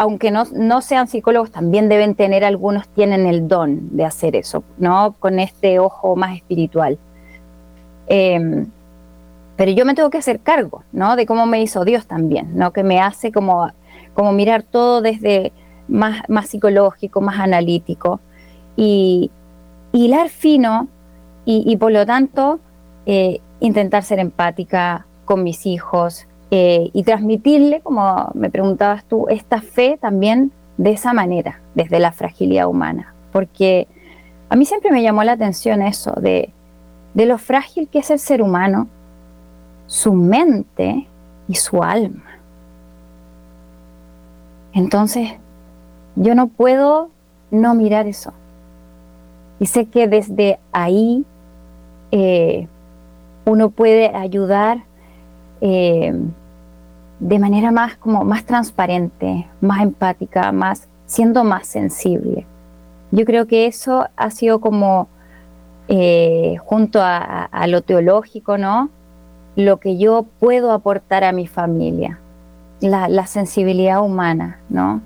aunque 0.00 0.30
no, 0.30 0.44
no, 0.54 0.80
sean 0.80 1.08
psicólogos, 1.08 1.50
también 1.50 1.90
deben 1.90 2.14
tener, 2.14 2.42
algunos 2.42 2.88
tienen 2.88 3.26
el 3.26 3.48
don 3.48 3.94
de 3.94 4.06
hacer 4.06 4.34
eso, 4.34 4.64
¿no? 4.78 5.14
Con 5.18 5.38
este 5.38 5.78
ojo 5.78 6.16
más 6.16 6.34
espiritual. 6.34 6.98
Em, 8.06 8.66
pero 9.56 9.72
yo 9.72 9.84
me 9.84 9.94
tengo 9.94 10.08
que 10.08 10.16
hacer 10.16 10.40
cargo, 10.40 10.84
¿no? 10.92 11.16
De 11.16 11.26
cómo 11.26 11.44
me 11.44 11.60
hizo 11.60 11.84
Dios 11.84 12.06
también, 12.06 12.56
¿no? 12.56 12.72
Que 12.72 12.82
me 12.82 12.98
hace 12.98 13.30
como, 13.30 13.70
como 14.14 14.32
mirar 14.32 14.62
todo 14.62 15.02
desde 15.02 15.52
más, 15.86 16.22
más 16.30 16.48
psicológico, 16.48 17.20
más 17.20 17.38
analítico. 17.38 18.20
Y 18.76 19.30
hilar 19.92 20.30
fino 20.30 20.88
y, 21.44 21.76
por 21.76 21.92
lo 21.92 22.06
tanto 22.06 22.58
eh, 23.04 23.42
intentar 23.60 24.02
ser 24.02 24.18
empática 24.18 25.04
con 25.26 25.42
mis 25.42 25.66
hijos, 25.66 26.26
eh, 26.50 26.90
y 26.92 27.04
transmitirle, 27.04 27.80
como 27.80 28.30
me 28.34 28.50
preguntabas 28.50 29.04
tú, 29.04 29.26
esta 29.28 29.60
fe 29.60 29.98
también 30.00 30.52
de 30.76 30.92
esa 30.92 31.12
manera, 31.12 31.60
desde 31.74 32.00
la 32.00 32.12
fragilidad 32.12 32.66
humana. 32.66 33.14
Porque 33.32 33.86
a 34.48 34.56
mí 34.56 34.64
siempre 34.64 34.90
me 34.90 35.02
llamó 35.02 35.22
la 35.22 35.32
atención 35.32 35.82
eso, 35.82 36.12
de, 36.20 36.52
de 37.14 37.26
lo 37.26 37.38
frágil 37.38 37.88
que 37.88 38.00
es 38.00 38.10
el 38.10 38.18
ser 38.18 38.42
humano, 38.42 38.88
su 39.86 40.12
mente 40.12 41.06
y 41.46 41.54
su 41.54 41.82
alma. 41.82 42.24
Entonces, 44.72 45.30
yo 46.16 46.34
no 46.34 46.48
puedo 46.48 47.10
no 47.50 47.74
mirar 47.74 48.06
eso. 48.06 48.32
Y 49.58 49.66
sé 49.66 49.86
que 49.86 50.08
desde 50.08 50.58
ahí 50.72 51.24
eh, 52.12 52.66
uno 53.44 53.70
puede 53.70 54.14
ayudar 54.14 54.84
eh, 55.60 56.14
de 57.20 57.38
manera 57.38 57.70
más 57.70 57.96
como 57.96 58.24
más 58.24 58.44
transparente, 58.44 59.46
más 59.60 59.82
empática, 59.82 60.50
más 60.52 60.88
siendo 61.06 61.44
más 61.44 61.66
sensible. 61.66 62.46
Yo 63.10 63.24
creo 63.24 63.46
que 63.46 63.66
eso 63.66 64.08
ha 64.16 64.30
sido 64.30 64.60
como 64.60 65.08
eh, 65.88 66.56
junto 66.64 67.00
a, 67.02 67.66
lo 67.66 67.82
teológico, 67.82 68.56
¿no? 68.56 68.90
Lo 69.56 69.78
que 69.78 69.98
yo 69.98 70.26
puedo 70.38 70.72
aportar 70.72 71.24
a 71.24 71.32
mi 71.32 71.46
familia, 71.46 72.20
la, 72.80 73.26
sensibilidad 73.26 74.00
humana, 74.00 74.60
¿no? 74.68 75.02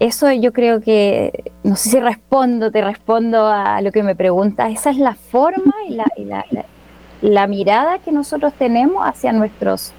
Eso 0.00 0.32
yo 0.32 0.52
creo 0.52 0.80
que, 0.80 1.52
no 1.62 1.76
sé 1.76 1.90
si 1.90 2.00
respondo, 2.00 2.72
te 2.72 2.82
respondo 2.82 3.46
a 3.46 3.80
lo 3.82 3.92
que 3.92 4.02
me 4.02 4.16
preguntas, 4.16 4.72
esa 4.72 4.90
es 4.90 4.96
la 4.96 5.14
forma 5.14 5.74
y 5.86 5.94
la, 5.94 6.44
la 7.20 7.46
mirada 7.46 7.98
que 7.98 8.10
nosotros 8.10 8.54
tenemos 8.54 9.06
hacia 9.06 9.32
nuestros 9.32 9.92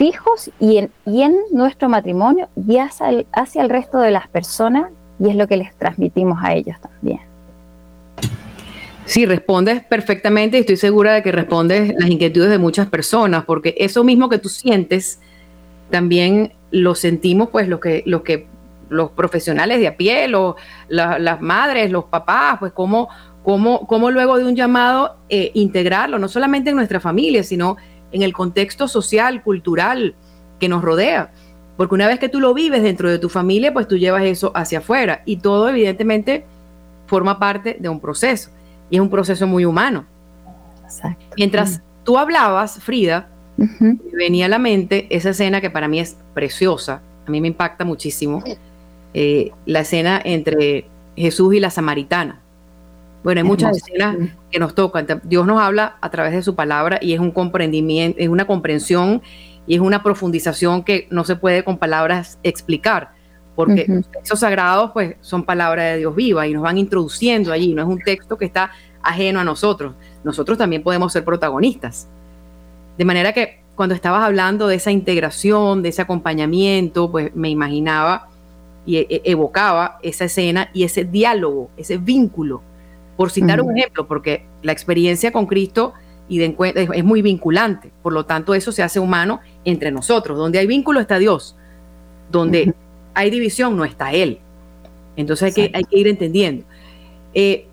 hijos 0.00 0.50
y 0.60 0.78
en, 0.78 0.90
y 1.04 1.22
en 1.22 1.36
nuestro 1.50 1.88
matrimonio 1.88 2.48
y 2.56 2.78
hacia 2.78 3.08
el, 3.08 3.26
hacia 3.32 3.62
el 3.62 3.70
resto 3.70 3.98
de 3.98 4.10
las 4.10 4.28
personas 4.28 4.90
y 5.18 5.30
es 5.30 5.36
lo 5.36 5.46
que 5.46 5.56
les 5.56 5.74
transmitimos 5.76 6.38
a 6.42 6.54
ellos 6.54 6.76
también. 6.80 7.20
Sí, 9.06 9.24
respondes 9.24 9.84
perfectamente 9.84 10.56
y 10.56 10.60
estoy 10.60 10.76
segura 10.76 11.14
de 11.14 11.22
que 11.22 11.30
respondes 11.30 11.94
las 11.96 12.10
inquietudes 12.10 12.50
de 12.50 12.58
muchas 12.58 12.88
personas, 12.88 13.44
porque 13.44 13.74
eso 13.78 14.02
mismo 14.02 14.28
que 14.28 14.38
tú 14.38 14.48
sientes, 14.48 15.20
también 15.90 16.52
lo 16.72 16.96
sentimos 16.96 17.48
pues 17.50 17.68
los 17.68 17.78
que, 17.78 18.02
los 18.04 18.22
que, 18.22 18.48
los 18.88 19.10
profesionales 19.12 19.78
de 19.78 19.86
a 19.86 19.96
pie, 19.96 20.28
las 20.88 21.40
madres, 21.40 21.90
los 21.92 22.06
papás, 22.06 22.56
pues 22.58 22.72
cómo, 22.72 23.08
cómo, 23.44 23.86
cómo 23.86 24.10
luego 24.10 24.38
de 24.38 24.44
un 24.44 24.56
llamado 24.56 25.16
eh, 25.28 25.52
integrarlo, 25.54 26.18
no 26.18 26.28
solamente 26.28 26.70
en 26.70 26.76
nuestra 26.76 26.98
familia, 26.98 27.44
sino 27.44 27.76
en 28.12 28.22
el 28.22 28.32
contexto 28.32 28.88
social, 28.88 29.42
cultural 29.42 30.14
que 30.58 30.68
nos 30.68 30.82
rodea. 30.82 31.32
Porque 31.76 31.94
una 31.94 32.08
vez 32.08 32.18
que 32.18 32.28
tú 32.28 32.40
lo 32.40 32.54
vives 32.54 32.82
dentro 32.82 33.10
de 33.10 33.18
tu 33.18 33.28
familia, 33.28 33.72
pues 33.72 33.86
tú 33.86 33.96
llevas 33.96 34.24
eso 34.24 34.52
hacia 34.54 34.78
afuera. 34.78 35.22
Y 35.26 35.38
todo 35.38 35.68
evidentemente 35.68 36.46
forma 37.06 37.38
parte 37.38 37.76
de 37.78 37.88
un 37.88 38.00
proceso. 38.00 38.50
Y 38.90 38.96
es 38.96 39.02
un 39.02 39.10
proceso 39.10 39.46
muy 39.46 39.64
humano. 39.64 40.06
Mientras 41.36 41.82
tú 42.04 42.18
hablabas, 42.18 42.78
Frida, 42.80 43.28
venía 44.12 44.46
a 44.46 44.48
la 44.48 44.58
mente 44.58 45.06
esa 45.10 45.30
escena 45.30 45.60
que 45.60 45.70
para 45.70 45.88
mí 45.88 46.00
es 46.00 46.16
preciosa, 46.34 47.02
a 47.26 47.30
mí 47.30 47.40
me 47.40 47.48
impacta 47.48 47.84
muchísimo, 47.84 48.42
eh, 49.14 49.50
la 49.66 49.80
escena 49.80 50.20
entre 50.24 50.86
Jesús 51.16 51.54
y 51.54 51.60
la 51.60 51.70
samaritana. 51.70 52.40
Bueno, 53.26 53.40
hay 53.40 53.44
muchas 53.44 53.78
escenas 53.78 54.16
que 54.52 54.60
nos 54.60 54.76
tocan. 54.76 55.04
Dios 55.24 55.44
nos 55.48 55.60
habla 55.60 55.96
a 56.00 56.10
través 56.10 56.32
de 56.32 56.42
su 56.42 56.54
palabra 56.54 57.00
y 57.02 57.12
es 57.12 57.18
un 57.18 57.32
comprendimiento, 57.32 58.20
es 58.20 58.28
una 58.28 58.46
comprensión 58.46 59.20
y 59.66 59.74
es 59.74 59.80
una 59.80 60.04
profundización 60.04 60.84
que 60.84 61.08
no 61.10 61.24
se 61.24 61.34
puede 61.34 61.64
con 61.64 61.76
palabras 61.76 62.38
explicar, 62.44 63.10
porque 63.56 63.82
esos 63.82 64.08
textos 64.12 64.38
sagrados 64.38 64.92
pues 64.92 65.16
son 65.22 65.42
palabras 65.42 65.86
de 65.86 65.98
Dios 65.98 66.14
viva 66.14 66.46
y 66.46 66.52
nos 66.52 66.62
van 66.62 66.78
introduciendo 66.78 67.50
allí, 67.50 67.74
no 67.74 67.82
es 67.82 67.88
un 67.88 67.98
texto 67.98 68.38
que 68.38 68.44
está 68.44 68.70
ajeno 69.02 69.40
a 69.40 69.44
nosotros. 69.44 69.94
Nosotros 70.22 70.56
también 70.56 70.84
podemos 70.84 71.12
ser 71.12 71.24
protagonistas. 71.24 72.06
De 72.96 73.04
manera 73.04 73.32
que 73.32 73.58
cuando 73.74 73.96
estabas 73.96 74.22
hablando 74.22 74.68
de 74.68 74.76
esa 74.76 74.92
integración, 74.92 75.82
de 75.82 75.88
ese 75.88 76.00
acompañamiento, 76.00 77.10
pues 77.10 77.34
me 77.34 77.50
imaginaba 77.50 78.28
y 78.86 78.98
e, 78.98 79.06
e, 79.10 79.22
evocaba 79.24 79.98
esa 80.04 80.26
escena 80.26 80.70
y 80.72 80.84
ese 80.84 81.04
diálogo, 81.04 81.70
ese 81.76 81.98
vínculo. 81.98 82.62
Por 83.16 83.30
citar 83.30 83.60
un 83.60 83.76
ejemplo, 83.76 84.06
porque 84.06 84.44
la 84.62 84.72
experiencia 84.72 85.32
con 85.32 85.46
Cristo 85.46 85.94
y 86.28 86.38
de 86.38 86.56
es 86.94 87.04
muy 87.04 87.22
vinculante, 87.22 87.92
por 88.02 88.12
lo 88.12 88.26
tanto 88.26 88.54
eso 88.54 88.72
se 88.72 88.82
hace 88.82 89.00
humano 89.00 89.40
entre 89.64 89.90
nosotros. 89.90 90.36
Donde 90.36 90.58
hay 90.58 90.66
vínculo 90.66 91.00
está 91.00 91.18
Dios, 91.18 91.56
donde 92.30 92.74
hay 93.14 93.30
división 93.30 93.76
no 93.76 93.84
está 93.84 94.12
Él. 94.12 94.40
Entonces 95.16 95.44
hay 95.46 95.52
que, 95.52 95.76
hay 95.76 95.84
que, 95.84 95.98
ir 95.98 96.08
entendiendo. 96.08 96.64
Eh, 97.32 97.66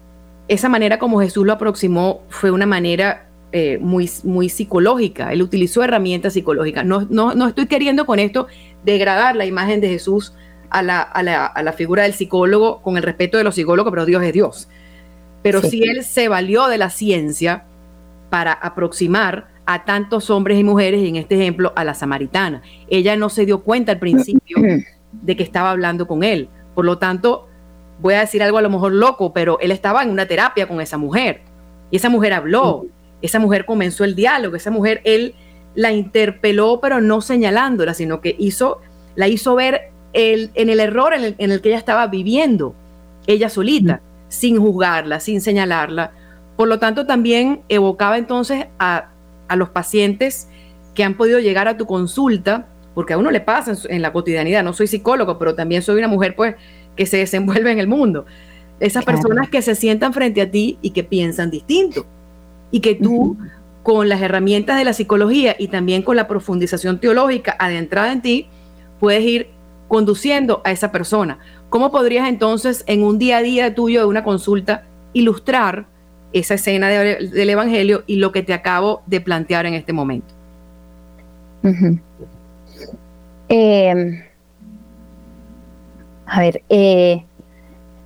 esa 0.47 0.69
manera 0.69 0.99
como 0.99 1.19
Jesús 1.21 1.45
lo 1.45 1.53
aproximó 1.53 2.21
fue 2.29 2.51
una 2.51 2.65
manera 2.65 3.27
eh, 3.51 3.77
muy, 3.79 4.10
muy 4.23 4.49
psicológica. 4.49 5.32
Él 5.32 5.41
utilizó 5.41 5.84
herramientas 5.84 6.34
psicológicas. 6.34 6.86
No, 6.86 7.08
no, 7.10 7.47
estoy 7.47 7.67
queriendo 7.67 8.06
con 8.06 8.19
esto 8.19 8.47
degradar 8.84 9.36
la 9.36 9.45
imagen 9.45 9.79
de 9.79 9.89
Jesús 9.89 10.34
a 10.71 10.82
la, 10.82 11.01
a 11.01 11.21
la, 11.21 11.73
figura 11.73 12.01
del 12.01 12.13
psicólogo 12.13 12.82
con 12.82 12.97
el 12.97 13.03
respeto 13.03 13.38
de 13.38 13.43
los 13.43 13.53
psicólogos, 13.53 13.91
pero 13.91 14.08
Dios 14.08 14.23
es 14.23 14.34
Dios. 14.34 14.69
Pero 15.43 15.62
si 15.62 15.84
él 15.84 16.03
se 16.03 16.29
valió 16.29 16.67
de 16.67 16.77
la 16.77 16.89
ciencia 16.89 17.65
para 18.29 18.53
aproximar 18.53 19.47
a 19.65 19.86
tantos 19.86 20.29
hombres 20.29 20.60
y 20.60 20.63
mujeres, 20.63 21.01
y 21.01 21.08
en 21.08 21.15
este 21.15 21.36
ejemplo 21.36 21.71
a 21.75 21.84
la 21.84 21.93
samaritana. 21.93 22.62
Ella 22.89 23.15
no 23.15 23.29
se 23.29 23.45
dio 23.45 23.62
cuenta 23.62 23.91
al 23.91 23.99
principio 23.99 24.58
de 25.12 25.36
que 25.36 25.43
estaba 25.43 25.71
hablando 25.71 26.08
con 26.08 26.23
él. 26.23 26.49
Por 26.75 26.86
lo 26.86 26.97
tanto, 26.97 27.47
voy 28.01 28.15
a 28.15 28.21
decir 28.21 28.43
algo 28.43 28.58
a 28.58 28.62
lo 28.62 28.69
mejor 28.69 28.91
loco, 28.91 29.34
pero 29.34 29.60
él 29.60 29.71
estaba 29.71 30.03
en 30.03 30.10
una 30.10 30.25
terapia 30.25 30.67
con 30.67 30.82
esa 30.82 30.97
mujer. 30.97 31.41
Y 31.91 31.97
esa 31.97 32.10
mujer 32.10 32.34
habló, 32.34 32.86
esa 33.21 33.39
mujer 33.39 33.65
comenzó 33.65 34.03
el 34.03 34.15
diálogo, 34.15 34.56
esa 34.56 34.71
mujer, 34.71 35.01
él 35.06 35.36
la 35.75 35.91
interpeló, 35.91 36.79
pero 36.82 36.99
no 36.99 37.21
señalándola, 37.21 37.93
sino 37.93 38.19
que 38.19 38.36
hizo, 38.38 38.82
la 39.15 39.27
hizo 39.27 39.56
ver 39.56 39.91
el, 40.13 40.51
en 40.56 40.69
el 40.69 40.79
error 40.79 41.13
en 41.13 41.36
el, 41.38 41.62
que 41.62 41.69
ella 41.69 41.77
estaba 41.77 42.08
viviendo, 42.08 42.75
ella 43.27 43.49
solita, 43.49 44.01
sin 44.34 44.60
juzgarla, 44.60 45.19
sin 45.19 45.41
señalarla. 45.41 46.12
Por 46.56 46.67
lo 46.67 46.80
tanto, 46.80 47.06
también 47.06 47.62
evocaba 47.69 48.17
entonces 48.17 48.65
a, 48.80 49.10
los 49.56 49.69
pacientes 49.69 50.48
que 50.96 51.04
han 51.04 51.13
podido 51.13 51.39
llegar 51.39 51.67
a 51.67 51.78
tu 51.78 51.86
consulta, 51.86 52.65
porque 52.96 53.13
a 53.13 53.19
uno 53.19 53.30
le 53.30 53.41
pasa 53.41 53.74
en, 53.89 54.02
la 54.02 54.12
cotidianidad, 54.12 54.63
no 54.63 54.74
soy 54.74 54.88
psicólogo, 54.88 55.38
pero 55.38 55.54
también 55.54 55.84
soy 55.84 56.00
una 56.00 56.08
mujer 56.08 56.36
pues 56.36 56.56
que 56.96 57.06
se 57.06 57.17
desenvuelve 57.17 57.72
en 57.72 57.78
el 57.78 57.88
mundo. 57.88 58.26
Esas 58.80 59.06
personas 59.06 59.50
que 59.50 59.62
se 59.62 59.76
sientan 59.76 60.13
frente 60.13 60.41
a 60.41 60.50
ti 60.50 60.80
y 60.82 60.89
que 60.89 61.04
piensan 61.04 61.52
distinto 61.52 62.08
y 62.72 62.80
que 62.80 62.96
tú 62.96 63.38
con 63.84 64.10
las 64.10 64.19
herramientas 64.19 64.80
de 64.80 64.86
la 64.86 64.93
psicología 64.93 65.56
y 65.60 65.67
también 65.67 66.02
con 66.02 66.15
la 66.15 66.28
profundización 66.28 67.00
teológica 67.00 67.56
adentrada 67.60 68.12
en 68.12 68.22
ti, 68.24 68.48
puedes 69.00 69.24
ir 69.24 69.50
conduciendo 69.93 70.63
a 70.63 70.71
esa 70.71 70.91
persona. 70.91 71.38
¿Cómo 71.69 71.91
podrías 71.91 72.27
entonces 72.27 72.84
en 72.88 73.03
un 73.03 73.19
día 73.19 73.38
a 73.38 73.41
día 73.43 73.75
tuyo 73.75 73.99
de 73.99 74.08
una 74.08 74.23
consulta 74.23 74.86
ilustrar 75.13 75.86
esa 76.32 76.56
escena 76.56 76.89
del 76.89 77.49
Evangelio 77.51 78.03
y 78.08 78.15
lo 78.15 78.32
que 78.32 78.41
te 78.41 78.56
acabo 78.56 79.03
de 79.06 79.21
plantear 79.21 79.67
en 79.67 79.75
este 79.75 79.93
momento? 79.93 80.34
Em, 83.49 84.23
a 86.25 86.39
ver, 86.39 86.63
eh, 86.69 87.23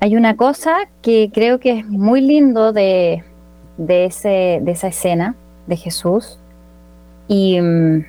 hay 0.02 0.18
una 0.18 0.36
cosa 0.36 0.90
que 1.02 1.32
creo 1.34 1.62
que 1.62 1.80
es 1.80 1.86
muy 1.86 2.20
lindo 2.20 2.74
de, 2.74 3.24
de, 3.78 4.04
ese, 4.04 4.60
de 4.62 4.72
esa 4.72 4.90
escena 4.90 5.38
de 5.68 5.78
Jesús. 5.78 6.38
Y 7.30 7.62
mm, 7.62 8.04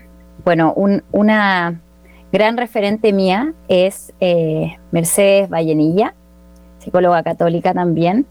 bueno, 0.45 0.75
una 1.12 1.81
gran 2.33 2.57
referente 2.57 3.12
mía 3.12 3.55
es 3.69 4.12
eh, 4.21 4.77
Mercedes 4.91 5.49
Vallenilla, 5.49 6.14
psicóloga 6.79 7.23
católica 7.23 7.73
también. 7.73 8.27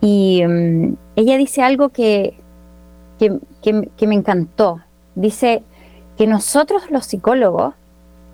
Y 0.00 0.42
mm, 0.46 0.96
ella 1.16 1.36
dice 1.36 1.62
algo 1.62 1.88
que, 1.88 2.38
que, 3.18 3.38
que 3.96 4.06
me 4.06 4.14
encantó. 4.14 4.80
Dice 5.14 5.62
que 6.16 6.26
nosotros 6.26 6.90
los 6.90 7.06
psicólogos 7.06 7.74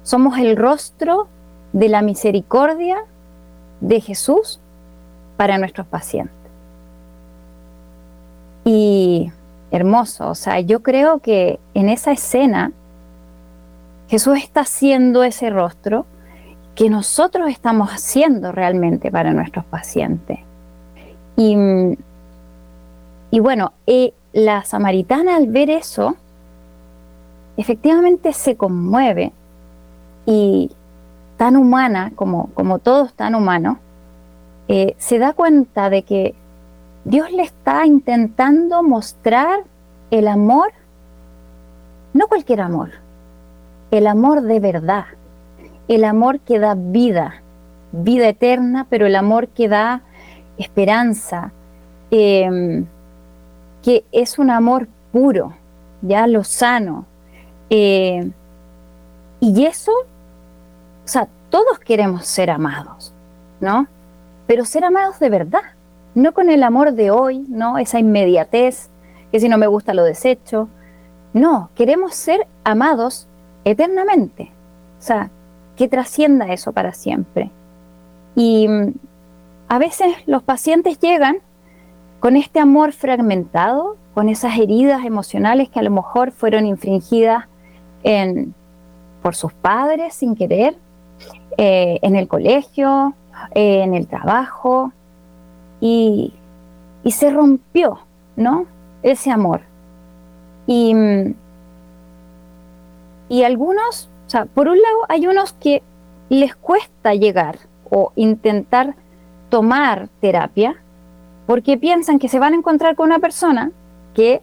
somos 0.03 0.39
el 0.39 0.57
rostro 0.57 1.29
de 1.73 1.89
la 1.89 2.03
misericordia 2.03 3.05
de 3.81 4.01
Jesús 4.01 4.61
para 5.37 5.59
nuestros 5.59 5.87
pacientes. 5.87 6.35
Y 8.65 9.33
hermoso, 9.71 10.29
o 10.29 10.35
sea, 10.35 10.61
yo 10.61 10.83
creo 10.83 11.19
que 11.19 11.59
en 11.75 11.89
esa 11.89 12.13
escena 12.13 12.73
Jesús 14.13 14.37
está 14.37 14.61
haciendo 14.61 15.25
ese 15.25 15.49
rostro 15.49 16.05
que 16.75 16.91
nosotros 16.91 17.49
estamos 17.49 17.89
haciendo 17.89 18.53
realmente 18.53 19.11
para 19.11 19.33
nuestros 19.33 19.65
pacientes. 19.65 20.39
Y, 21.35 21.57
y 23.31 23.41
bueno, 23.41 23.73
eh, 23.87 24.13
la 24.35 24.65
samaritana 24.65 25.37
al 25.37 25.47
ver 25.47 25.71
eso, 25.71 26.15
efectivamente 27.57 28.35
se 28.35 28.55
conmueve 28.55 29.33
y 30.27 30.71
tan 31.39 31.57
humana 31.57 32.13
como, 32.15 32.51
como 32.53 32.81
todos 32.81 33.15
tan 33.15 33.35
humanos, 33.35 33.79
eh, 34.69 34.95
se 34.99 35.19
da 35.19 35.33
cuenta 35.33 35.89
de 35.89 36.03
que 36.03 36.35
Dios 37.07 37.33
le 37.33 37.45
está 37.45 37.87
intentando 37.87 38.83
mostrar 38.83 39.61
el 40.11 40.29
amor, 40.29 40.71
no 42.13 42.27
cualquier 42.27 42.61
amor, 42.61 43.02
el 43.93 44.09
amor 44.09 44.43
de 44.43 44.59
verdad, 44.59 45.05
el 45.87 46.05
amor 46.05 46.41
que 46.41 46.59
da 46.59 46.75
vida, 46.75 47.43
vida 47.93 48.27
eterna, 48.29 48.89
pero 48.91 49.07
el 49.07 49.15
amor 49.15 49.49
que 49.49 49.69
da 49.69 50.03
esperanza, 50.59 51.53
em, 52.11 52.87
que 53.83 54.05
es 54.11 54.39
un 54.39 54.51
amor 54.51 54.89
puro, 55.13 55.53
ya 56.01 56.27
lo 56.27 56.43
sano. 56.43 57.07
Eh, 57.71 58.29
y 59.39 59.65
eso, 59.67 59.93
o 59.93 61.09
sea, 61.09 61.29
todos 61.51 61.79
queremos 61.79 62.27
ser 62.27 62.51
amados, 62.51 63.15
¿no? 63.61 63.87
Pero 64.49 64.65
ser 64.65 64.85
amados 64.85 65.21
de 65.21 65.31
verdad 65.31 65.63
no 66.15 66.33
con 66.33 66.51
el 66.51 66.63
amor 66.63 66.93
de 66.93 67.11
hoy, 67.11 67.45
¿no? 67.49 67.79
Esa 67.79 67.99
inmediatez, 67.99 68.91
que 69.31 69.41
si 69.41 69.49
no 69.49 69.59
me 69.59 69.67
gusta 69.67 69.95
lo 69.95 70.05
desecho. 70.05 70.69
No, 71.33 71.71
queremos 71.75 72.15
ser 72.15 72.47
amados 72.65 73.27
eternamente. 73.65 74.51
O 74.99 75.03
sea, 75.03 75.31
que 75.77 75.89
trascienda 75.89 76.53
eso 76.53 76.73
para 76.73 76.93
siempre. 76.93 77.51
Y 78.35 78.69
a 79.69 79.79
veces 79.79 80.15
los 80.27 80.43
pacientes 80.43 80.99
llegan 80.99 81.39
con 82.21 82.37
este 82.37 82.61
amor 82.61 82.93
fragmentado 82.93 83.97
con 84.15 84.29
esas 84.29 84.59
heridas 84.59 85.05
emocionales 85.05 85.69
que 85.71 85.81
a 85.81 85.83
lo 85.83 85.91
mejor 85.91 86.33
fueron 86.33 86.67
infringidas 86.67 87.47
en, 88.03 88.55
por 89.23 89.35
sus 89.35 89.53
padres 89.53 90.15
sin 90.15 90.35
querer, 90.35 90.77
eh, 91.57 91.99
en 92.03 92.17
el 92.17 92.29
colegio, 92.29 93.15
eh, 93.55 93.83
en 93.83 93.95
el 93.95 94.07
trabajo, 94.07 94.93
y, 95.81 96.33
y, 97.03 97.11
se 97.11 97.31
rompió, 97.31 98.01
¿no? 98.37 98.67
Ese 99.03 99.31
amor. 99.31 99.63
Y, 100.67 100.95
y 103.33 103.45
algunos, 103.45 104.11
o 104.27 104.31
sea, 104.31 104.45
por 104.45 104.69
un 104.69 104.77
lado 104.77 104.99
hay 105.09 105.27
unos 105.27 105.55
que 105.55 105.83
les 106.29 106.55
cuesta 106.55 107.15
llegar 107.15 107.61
o 107.89 108.13
intentar 108.15 108.95
tomar 109.49 110.09
terapia 110.21 110.77
porque 111.47 111.79
piensan 111.79 112.19
que 112.19 112.29
se 112.29 112.39
van 112.39 112.53
a 112.53 112.57
encontrar 112.57 112.95
con 112.95 113.07
una 113.07 113.21
persona 113.21 113.73
que 114.13 114.43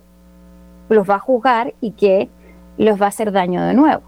los 0.89 1.07
va 1.07 1.15
a 1.15 1.19
juzgar 1.19 1.75
y 1.81 1.91
que 1.91 2.31
los 2.79 2.99
va 2.99 3.05
a 3.05 3.09
hacer 3.09 3.31
daño 3.31 3.61
de 3.61 3.75
nuevo, 3.75 4.01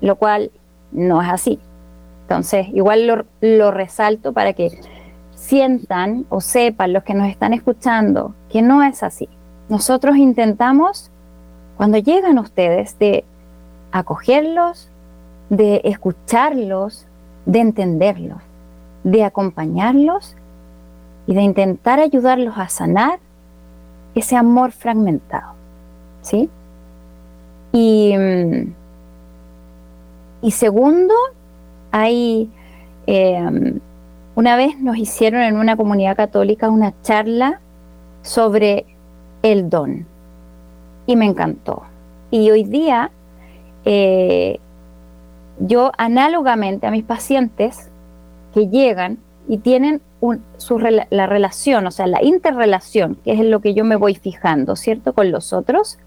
lo 0.00 0.14
cual 0.14 0.52
no 0.92 1.20
es 1.20 1.28
así. 1.28 1.58
Entonces, 2.22 2.68
igual 2.74 3.24
lo, 3.40 3.70
resalto 3.72 4.32
para 4.32 4.52
que 4.52 4.70
sientan 5.34 6.26
o 6.28 6.40
sepan 6.40 6.92
los 6.92 7.02
que 7.02 7.14
nos 7.14 7.28
están 7.28 7.52
escuchando 7.52 8.36
que 8.50 8.62
no 8.62 8.84
es 8.84 9.02
así. 9.02 9.28
Nosotros 9.68 10.16
intentamos, 10.16 11.10
cuando 11.76 11.98
llegan 11.98 12.38
ustedes, 12.38 13.00
de 13.00 13.24
acogerlos, 13.98 14.90
de 15.50 15.80
escucharlos, 15.84 17.06
de 17.44 17.60
entenderlos, 17.60 18.38
de 19.04 19.24
acompañarlos 19.24 20.34
y 21.26 21.34
de 21.34 21.42
intentar 21.42 22.00
ayudarlos 22.00 22.54
a 22.56 22.68
sanar 22.68 23.18
ese 24.14 24.36
amor 24.36 24.72
fragmentado. 24.72 25.54
¿Sí? 26.22 26.50
Y, 27.72 28.14
y 30.42 30.50
segundo, 30.50 31.14
hay, 31.92 32.50
em, 33.06 33.78
una 34.34 34.56
vez 34.56 34.78
nos 34.80 34.96
hicieron 34.96 35.42
en 35.42 35.56
una 35.56 35.76
comunidad 35.76 36.16
católica 36.16 36.70
una 36.70 36.94
charla 37.02 37.60
sobre 38.22 38.86
el 39.42 39.70
don 39.70 40.06
y 41.06 41.16
me 41.16 41.26
encantó. 41.26 41.82
Y 42.30 42.50
hoy 42.50 42.64
día 42.64 43.10
eh, 43.86 44.58
yo 45.60 45.92
análogamente 45.96 46.86
a 46.86 46.90
mis 46.90 47.04
pacientes 47.04 47.88
que 48.52 48.68
llegan 48.68 49.18
y 49.48 49.58
tienen 49.58 50.02
la 51.10 51.26
relación, 51.26 51.86
o 51.86 51.90
sea, 51.92 52.08
la 52.08 52.22
interrelación, 52.22 53.16
que 53.24 53.32
es 53.32 53.38
en 53.38 53.50
lo 53.52 53.60
que 53.60 53.74
yo 53.74 53.84
me 53.84 53.94
voy 53.94 54.16
fijando, 54.16 54.74
¿cierto? 54.74 55.12
Con 55.12 55.30
los 55.30 55.52
otros, 55.52 55.98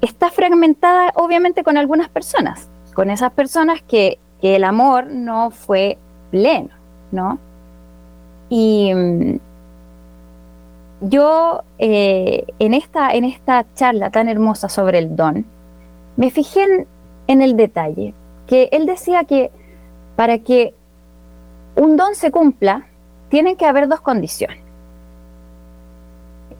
está 0.00 0.30
fragmentada 0.30 1.12
obviamente 1.14 1.62
con 1.62 1.76
algunas 1.76 2.08
personas, 2.08 2.68
con 2.94 3.10
esas 3.10 3.32
personas 3.32 3.80
que, 3.82 4.18
el 4.42 4.64
amor 4.64 5.08
no 5.08 5.50
fue 5.50 5.98
pleno, 6.30 6.70
¿no? 7.12 7.38
Y 8.48 8.90
mm, 8.94 9.38
yo 11.02 11.62
eh, 11.78 12.46
en, 12.58 12.72
esta, 12.72 13.10
en 13.10 13.24
esta 13.24 13.66
charla 13.74 14.08
tan 14.08 14.30
hermosa 14.30 14.70
sobre 14.70 14.98
el 14.98 15.14
don, 15.14 15.44
me 16.16 16.30
fijé 16.30 16.86
en, 17.26 17.42
el 17.42 17.56
detalle, 17.56 18.14
que 18.46 18.68
él 18.72 18.86
decía 18.86 19.24
que 19.24 19.50
para 20.16 20.38
que 20.38 20.74
un 21.76 21.96
don 21.96 22.14
se 22.14 22.30
cumpla, 22.30 22.86
tienen 23.28 23.56
que 23.56 23.66
haber 23.66 23.88
dos 23.88 24.00
condiciones. 24.00 24.62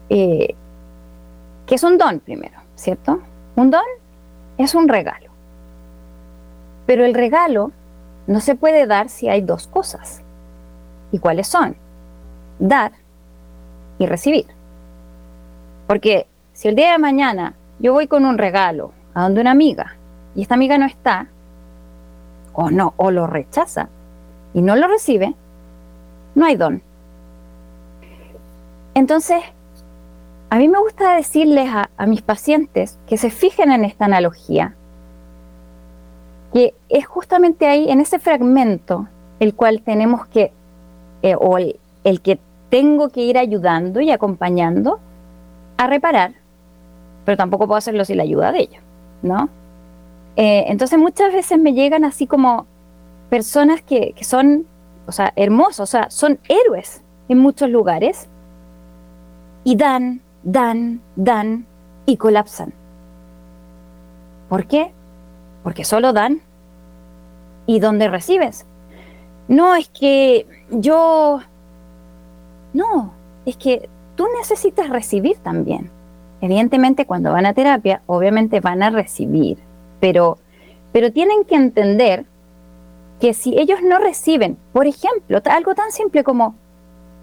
Eh, 0.09 0.55
que 1.65 1.75
es 1.75 1.83
un 1.83 1.97
don 1.97 2.19
primero, 2.19 2.59
¿cierto? 2.75 3.21
Un 3.55 3.69
don 3.71 3.83
es 4.57 4.75
un 4.75 4.87
regalo. 4.87 5.31
Pero 6.85 7.05
el 7.05 7.13
regalo 7.13 7.71
no 8.27 8.39
se 8.39 8.55
puede 8.55 8.87
dar 8.87 9.09
si 9.09 9.29
hay 9.29 9.41
dos 9.41 9.67
cosas. 9.67 10.21
¿Y 11.11 11.19
cuáles 11.19 11.47
son? 11.47 11.75
Dar 12.59 12.93
y 13.99 14.05
recibir. 14.05 14.47
Porque 15.87 16.27
si 16.53 16.67
el 16.67 16.75
día 16.75 16.93
de 16.93 16.97
mañana 16.97 17.55
yo 17.79 17.93
voy 17.93 18.07
con 18.07 18.25
un 18.25 18.37
regalo 18.37 18.93
a 19.13 19.23
donde 19.23 19.41
una 19.41 19.51
amiga 19.51 19.95
y 20.35 20.41
esta 20.41 20.55
amiga 20.55 20.77
no 20.77 20.85
está, 20.85 21.27
o 22.53 22.69
no, 22.69 22.93
o 22.97 23.11
lo 23.11 23.27
rechaza, 23.27 23.89
y 24.53 24.61
no 24.61 24.75
lo 24.75 24.87
recibe, 24.87 25.35
no 26.35 26.45
hay 26.45 26.55
don. 26.55 26.81
Entonces, 28.93 29.41
a 30.49 30.57
mí 30.57 30.67
me 30.67 30.79
gusta 30.79 31.15
decirles 31.15 31.69
a, 31.73 32.05
mis 32.07 32.21
pacientes 32.21 32.99
que 33.07 33.17
se 33.17 33.29
fijen 33.29 33.71
en 33.71 33.85
esta 33.85 34.05
analogía, 34.05 34.75
que 36.53 36.73
es 36.89 37.05
justamente 37.07 37.67
ahí, 37.67 37.89
en 37.89 38.01
ese 38.01 38.19
fragmento, 38.19 39.07
el 39.39 39.55
cual 39.55 39.81
tenemos 39.81 40.25
que, 40.27 40.51
eh, 41.21 41.35
o 41.39 41.57
el, 41.57 41.79
que 42.21 42.37
tengo 42.69 43.09
que 43.09 43.21
ir 43.21 43.37
ayudando 43.37 44.01
y 44.01 44.11
acompañando 44.11 44.99
a 45.77 45.87
reparar, 45.87 46.33
pero 47.23 47.37
tampoco 47.37 47.67
puedo 47.67 47.77
hacerlo 47.77 48.03
sin 48.03 48.17
la 48.17 48.23
ayuda 48.23 48.51
de 48.51 48.59
ellos, 48.59 48.83
¿no? 49.21 49.49
Eh, 50.35 50.65
entonces 50.67 50.97
muchas 50.97 51.33
veces 51.33 51.59
me 51.59 51.73
llegan 51.73 52.05
así 52.05 52.27
como 52.27 52.65
personas 53.29 53.81
que, 53.81 54.13
son, 54.21 54.65
o 55.07 55.11
sea, 55.11 55.33
hermosos, 55.35 55.79
o 55.79 55.85
sea, 55.85 56.09
son 56.09 56.39
héroes 56.47 57.01
en 57.29 57.37
muchos 57.39 57.69
lugares 57.69 58.27
y 59.63 59.75
dan, 59.75 60.21
dan, 60.43 61.01
dan 61.15 61.65
y 62.05 62.17
colapsan. 62.17 62.73
¿Por 64.49 64.67
qué? 64.67 64.91
Porque 65.63 65.85
solo 65.85 66.11
dan. 66.11 66.41
¿Y 67.67 67.79
dónde 67.79 68.09
recibes? 68.09 68.65
No, 69.47 69.75
es 69.75 69.87
que 69.89 70.45
yo... 70.71 71.39
No, 72.73 73.13
es 73.45 73.55
que 73.57 73.89
tú 74.15 74.27
necesitas 74.37 74.89
recibir 74.89 75.37
también. 75.37 75.89
Evidentemente 76.41 77.05
cuando 77.05 77.31
van 77.31 77.45
a 77.45 77.53
terapia, 77.53 78.01
obviamente 78.07 78.59
van 78.59 78.81
a 78.81 78.89
recibir, 78.89 79.59
pero, 79.99 80.39
pero 80.91 81.11
tienen 81.11 81.45
que 81.45 81.55
entender 81.55 82.25
que 83.19 83.35
si 83.35 83.57
ellos 83.59 83.79
no 83.83 83.99
reciben, 83.99 84.57
por 84.73 84.87
ejemplo, 84.87 85.39
algo 85.45 85.75
tan 85.75 85.91
simple 85.91 86.23
como, 86.23 86.55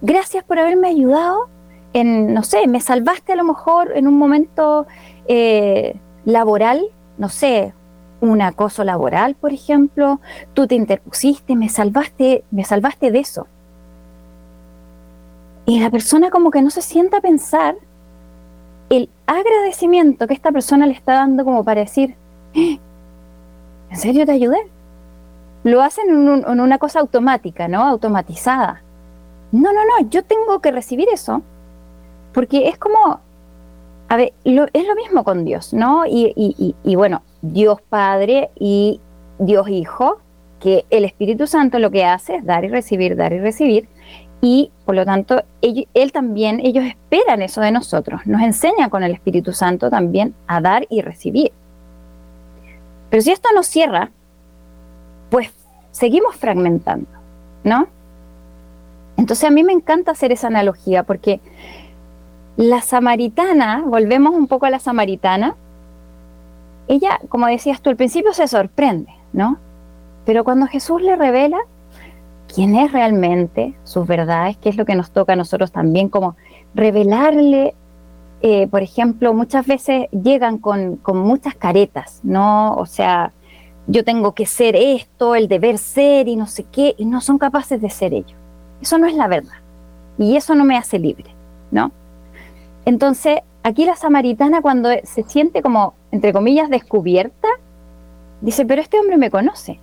gracias 0.01 0.45
por 0.45 0.61
haberme 0.61 0.89
ayudado 0.89 1.49
en, 1.93 2.33
no 2.33 2.45
sé, 2.45 2.69
me 2.69 2.81
salvaste 2.81 3.33
a 3.33 3.37
lo 3.37 3.43
mejor 3.43 3.93
en 3.97 4.07
un 4.07 4.17
momento 4.17 4.87
eh, 5.27 5.97
laboral, 6.25 6.87
no 7.19 7.29
sé, 7.29 7.75
un 8.21 8.41
acoso 8.41 8.85
laboral, 8.85 9.35
por 9.35 9.53
ejemplo, 9.53 10.21
tú 10.55 10.69
te 10.69 10.77
interpusiste, 10.77 11.57
me 11.57 11.69
salvaste, 11.69 12.45
me 12.53 12.65
salvaste 12.65 13.11
de 13.11 13.19
eso. 13.19 13.49
Y 15.67 15.81
la 15.81 15.91
persona 15.91 16.31
como 16.31 16.51
que 16.51 16.63
no 16.63 16.71
se 16.71 16.83
sienta 16.83 17.19
a 17.19 17.21
pensar 17.21 17.77
el 18.91 19.11
agradecimiento 19.27 20.27
que 20.27 20.35
esta 20.35 20.53
persona 20.53 20.87
le 20.87 20.93
está 20.93 21.15
dando 21.15 21.45
como 21.45 21.65
para 21.65 21.81
decir, 21.81 22.17
¿en 22.55 22.79
serio 23.97 24.25
te 24.27 24.33
ayudé? 24.33 24.59
lo 25.65 25.83
hacen 25.83 26.09
en, 26.09 26.61
una 26.61 26.79
cosa 26.79 27.01
automática, 27.01 27.69
¿no? 27.69 27.85
Automatizada. 27.85 28.83
No, 29.53 29.73
no, 29.73 29.81
no, 29.85 30.09
yo 30.09 30.25
tengo 30.25 30.61
que 30.61 30.73
recibir 30.73 31.09
eso, 31.13 31.43
porque 32.33 32.69
es 32.69 32.79
como, 32.79 33.21
a 34.09 34.17
ver, 34.17 34.33
es 34.45 34.87
lo 34.87 34.95
mismo 34.95 35.25
con 35.25 35.45
Dios, 35.45 35.73
¿no? 35.73 36.05
Y, 36.07 36.33
y, 36.85 36.97
bueno, 36.97 37.23
Dios 37.41 37.81
Padre 37.83 38.51
y 38.59 39.01
Dios 39.39 39.69
Hijo, 39.69 40.19
que 40.61 40.85
el 40.91 41.05
Espíritu 41.05 41.47
Santo 41.47 41.79
lo 41.79 41.91
que 41.91 42.05
hace 42.05 42.37
es 42.37 42.45
dar 42.45 42.65
y 42.65 42.69
recibir, 42.69 43.17
dar 43.17 43.33
y 43.33 43.39
recibir, 43.39 43.89
y 44.41 44.71
por 44.85 44.95
lo 44.95 45.05
tanto, 45.05 45.43
él, 45.61 46.13
también, 46.13 46.61
ellos 46.61 46.85
esperan 46.85 47.43
eso 47.43 47.61
de 47.61 47.73
nosotros, 47.73 48.27
nos 48.27 48.43
enseña 48.43 48.89
con 48.89 49.03
el 49.03 49.13
Espíritu 49.13 49.53
Santo 49.53 49.91
también 49.91 50.35
a 50.47 50.61
dar 50.61 50.87
y 50.89 51.03
recibir. 51.03 51.53
Pero 53.11 53.23
si 53.23 53.33
esto 53.33 53.49
no 53.55 53.63
cierra, 53.63 54.11
pues 55.31 55.51
seguimos 55.91 56.37
fragmentando, 56.37 57.09
¿no? 57.65 57.89
Entonces 59.17 59.49
a 59.49 59.51
mí 59.51 59.65
me 59.65 59.73
encanta 59.73 60.13
hacer 60.13 60.31
esa 60.31 60.47
analogía 60.47 61.03
porque 61.03 61.41
la 62.57 62.81
samaritana, 62.81 63.83
volvemos 63.85 64.35
un 64.35 64.47
poco 64.47 64.67
a 64.67 64.71
la 64.71 64.79
samaritana, 64.79 65.57
ella, 66.87 67.21
como 67.29 67.47
decías 67.47 67.83
tú, 67.83 67.91
al 67.91 67.97
principio 67.97 68.33
se 68.33 68.47
sorprende, 68.47 69.13
¿no? 69.33 69.59
Pero 70.25 70.45
cuando 70.45 70.67
Jesús 70.67 71.03
le 71.03 71.17
revela 71.17 71.59
quién 72.59 72.75
es 72.75 72.91
realmente, 72.91 73.73
sus 73.85 74.05
verdades, 74.05 74.57
qué 74.57 74.69
es 74.69 74.77
lo 74.77 74.85
que 74.85 74.97
nos 74.97 75.13
toca 75.13 75.35
a 75.35 75.37
nosotros 75.37 75.71
también, 75.71 76.09
como 76.09 76.35
revelarle, 76.75 77.77
eh, 78.41 78.67
por 78.67 78.83
ejemplo, 78.83 79.33
muchas 79.33 79.65
veces 79.65 80.09
llegan 80.11 80.59
con, 80.59 80.97
con 80.97 81.19
muchas 81.19 81.55
caretas, 81.55 82.19
¿no? 82.25 82.75
O 82.75 82.85
sea, 82.85 83.31
yo 83.87 84.03
tengo 84.03 84.35
que 84.35 84.45
ser 84.45 84.75
esto, 84.75 85.37
el 85.37 85.47
deber 85.47 85.79
ser 85.79 86.27
y 86.27 86.35
no 86.35 86.49
sé 86.49 86.65
qué, 86.65 86.97
y 86.99 87.05
no 87.05 87.21
son 87.21 87.39
capaces 87.39 87.81
de 87.81 87.91
ser 87.91 88.13
ellos. 88.13 88.35
Eso 88.83 88.99
no 88.99 89.07
es 89.07 89.15
la 89.15 89.29
verdad. 89.29 89.59
Y 90.19 90.35
eso 90.35 90.57
no 90.57 90.65
me 90.65 90.77
hace 90.77 90.99
libre, 90.99 91.31
¿no? 91.71 91.93
Entonces, 92.85 93.39
aquí 93.63 93.85
la 93.85 93.95
samaritana 93.95 94.63
cuando 94.63 94.89
se 95.05 95.23
siente 95.23 95.63
como, 95.63 95.95
entre 96.11 96.33
comillas, 96.33 96.71
descubierta, 96.71 97.47
dice, 98.41 98.67
pero 98.67 98.83
este 98.83 98.99
hombre 98.99 99.17
me 99.17 99.31
conoce. 99.31 99.79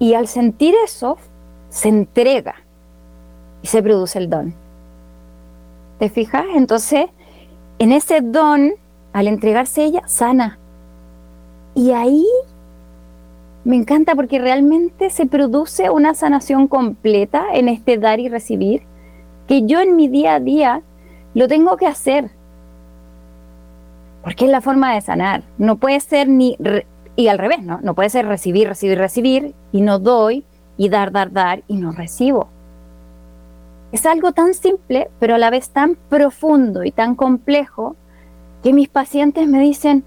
Y 0.00 0.14
al 0.14 0.26
sentir 0.26 0.74
eso, 0.82 1.18
se 1.68 1.88
entrega 1.88 2.56
y 3.62 3.68
se 3.68 3.82
produce 3.82 4.18
el 4.18 4.30
don. 4.30 4.54
¿Te 5.98 6.08
fijas? 6.08 6.46
Entonces, 6.56 7.06
en 7.78 7.92
ese 7.92 8.22
don, 8.22 8.72
al 9.12 9.28
entregarse 9.28 9.84
ella, 9.84 10.02
sana. 10.06 10.58
Y 11.74 11.92
ahí 11.92 12.26
me 13.64 13.76
encanta 13.76 14.14
porque 14.14 14.38
realmente 14.38 15.10
se 15.10 15.26
produce 15.26 15.90
una 15.90 16.14
sanación 16.14 16.66
completa 16.66 17.44
en 17.52 17.68
este 17.68 17.98
dar 17.98 18.20
y 18.20 18.30
recibir, 18.30 18.82
que 19.46 19.66
yo 19.66 19.80
en 19.80 19.96
mi 19.96 20.08
día 20.08 20.36
a 20.36 20.40
día 20.40 20.82
lo 21.34 21.46
tengo 21.46 21.76
que 21.76 21.86
hacer. 21.86 22.30
Porque 24.22 24.46
es 24.46 24.50
la 24.50 24.62
forma 24.62 24.94
de 24.94 25.02
sanar. 25.02 25.42
No 25.58 25.76
puede 25.76 26.00
ser 26.00 26.26
ni, 26.26 26.56
y 27.20 27.28
al 27.28 27.38
revés, 27.38 27.62
¿no? 27.62 27.80
No 27.82 27.94
puede 27.94 28.10
ser 28.10 28.26
recibir, 28.26 28.68
recibir, 28.68 28.98
recibir 28.98 29.54
y 29.72 29.82
no 29.82 29.98
doy 29.98 30.44
y 30.76 30.88
dar, 30.88 31.12
dar, 31.12 31.32
dar 31.32 31.62
y 31.68 31.76
no 31.76 31.92
recibo. 31.92 32.48
Es 33.92 34.06
algo 34.06 34.32
tan 34.32 34.54
simple, 34.54 35.10
pero 35.18 35.34
a 35.34 35.38
la 35.38 35.50
vez 35.50 35.70
tan 35.70 35.96
profundo 36.08 36.84
y 36.84 36.92
tan 36.92 37.14
complejo 37.14 37.96
que 38.62 38.72
mis 38.72 38.88
pacientes 38.88 39.46
me 39.48 39.60
dicen, 39.60 40.04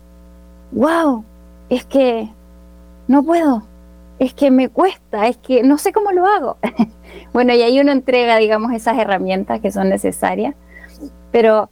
wow, 0.72 1.24
es 1.70 1.86
que 1.86 2.30
no 3.08 3.24
puedo, 3.24 3.64
es 4.20 4.34
que 4.34 4.52
me 4.52 4.70
cuesta, 4.70 5.28
es 5.28 5.38
que 5.38 5.64
no 5.64 5.78
sé 5.78 5.92
cómo 5.92 6.12
lo 6.12 6.26
hago. 6.26 6.58
bueno, 7.34 7.54
y 7.54 7.62
ahí 7.62 7.80
uno 7.80 7.92
entrega, 7.92 8.38
digamos, 8.38 8.72
esas 8.72 8.98
herramientas 8.98 9.60
que 9.60 9.72
son 9.72 9.90
necesarias, 9.90 10.56
pero 11.32 11.70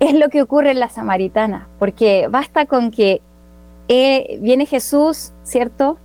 es 0.00 0.14
lo 0.14 0.28
que 0.28 0.42
ocurre 0.42 0.72
en 0.72 0.80
la 0.80 0.88
samaritana, 0.88 1.68
porque 1.78 2.26
basta 2.28 2.66
con 2.66 2.90
que 2.90 3.22
eh, 3.92 4.38
viene 4.40 4.64
Jesús, 4.66 5.32
¿cierto? 5.42 5.98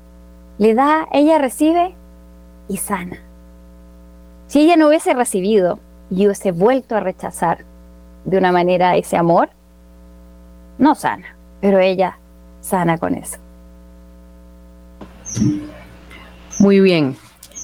Le 0.58 0.74
da, 0.74 1.08
ella 1.12 1.38
recibe 1.38 1.96
y 2.68 2.78
sana. 2.78 3.18
Si 4.48 4.60
ella 4.62 4.76
no 4.76 4.88
hubiese 4.88 5.14
recibido 5.14 5.80
y 6.10 6.26
hubiese 6.26 6.52
vuelto 6.52 6.96
a 6.96 7.00
rechazar 7.00 7.66
de 8.26 8.38
una 8.38 8.52
manera 8.52 8.98
ese 8.98 9.16
amor, 9.16 9.50
no 10.78 10.96
sana, 10.96 11.38
pero 11.62 11.80
ella 11.80 12.18
sana 12.62 12.98
con 12.98 13.16
eso. 13.16 13.38
Muy 16.60 16.80
bien. 16.80 17.16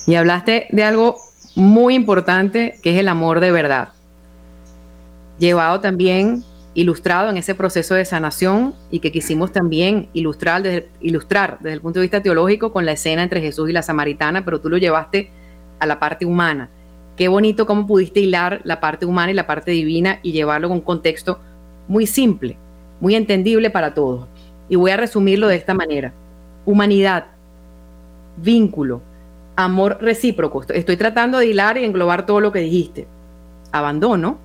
Y 0.08 0.16
hablaste 0.16 0.68
de 0.72 0.84
algo 0.84 1.16
muy 1.56 1.96
importante 1.96 2.76
que 2.82 2.94
es 2.94 3.00
el 3.00 3.08
amor 3.08 3.40
de 3.40 3.52
verdad. 3.52 3.90
Llevado 5.38 5.80
también, 5.82 6.44
ilustrado 6.76 7.30
en 7.30 7.38
ese 7.38 7.56
proceso 7.56 7.94
de 7.94 8.06
sanación 8.06 8.74
y 8.90 9.00
que 9.00 9.12
quisimos 9.12 9.52
también 9.52 10.10
ilustrar 10.14 10.64
desde, 10.64 10.90
ilustrar 11.02 11.58
desde 11.60 11.74
el 11.74 11.82
punto 11.82 12.00
de 12.00 12.06
vista 12.06 12.22
teológico 12.22 12.74
con 12.74 12.86
la 12.86 12.94
escena 12.94 13.24
entre 13.24 13.42
Jesús 13.42 13.70
y 13.70 13.74
la 13.74 13.84
samaritana, 13.84 14.44
pero 14.44 14.60
tú 14.60 14.70
lo 14.70 14.78
llevaste 14.78 15.30
a 15.80 15.86
la 15.86 16.00
parte 16.00 16.26
humana. 16.26 16.70
Qué 17.16 17.28
bonito 17.28 17.68
cómo 17.68 17.86
pudiste 17.86 18.22
hilar 18.22 18.62
la 18.64 18.80
parte 18.80 19.06
humana 19.06 19.32
y 19.32 19.36
la 19.36 19.46
parte 19.46 19.72
divina 19.72 20.20
y 20.24 20.32
llevarlo 20.32 20.68
con 20.68 20.78
un 20.78 20.84
contexto 20.84 21.40
muy 21.88 22.08
simple, 22.08 22.58
muy 23.00 23.14
entendible 23.14 23.70
para 23.70 23.94
todos. 23.94 24.28
Y 24.68 24.76
voy 24.76 24.92
a 24.92 24.98
resumirlo 24.98 25.48
de 25.48 25.58
esta 25.58 25.76
manera. 25.76 26.12
Humanidad, 26.66 27.26
vínculo, 28.38 29.02
amor 29.56 30.00
recíproco. 30.02 30.64
Estoy 30.70 30.98
tratando 30.98 31.38
de 31.38 31.48
hilar 31.48 31.78
y 31.78 31.84
englobar 31.84 32.26
todo 32.26 32.40
lo 32.40 32.52
que 32.52 32.60
dijiste. 32.60 33.06
Abandono 33.72 34.40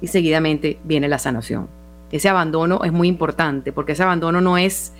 y 0.00 0.06
seguidamente 0.06 0.78
viene 0.84 1.08
la 1.08 1.18
sanación. 1.18 1.68
Ese 2.10 2.28
abandono 2.28 2.80
es 2.84 2.92
muy 2.92 3.08
importante 3.08 3.72
porque 3.72 3.92
ese 3.92 4.02
abandono 4.02 4.40
no 4.40 4.56
es 4.56 4.92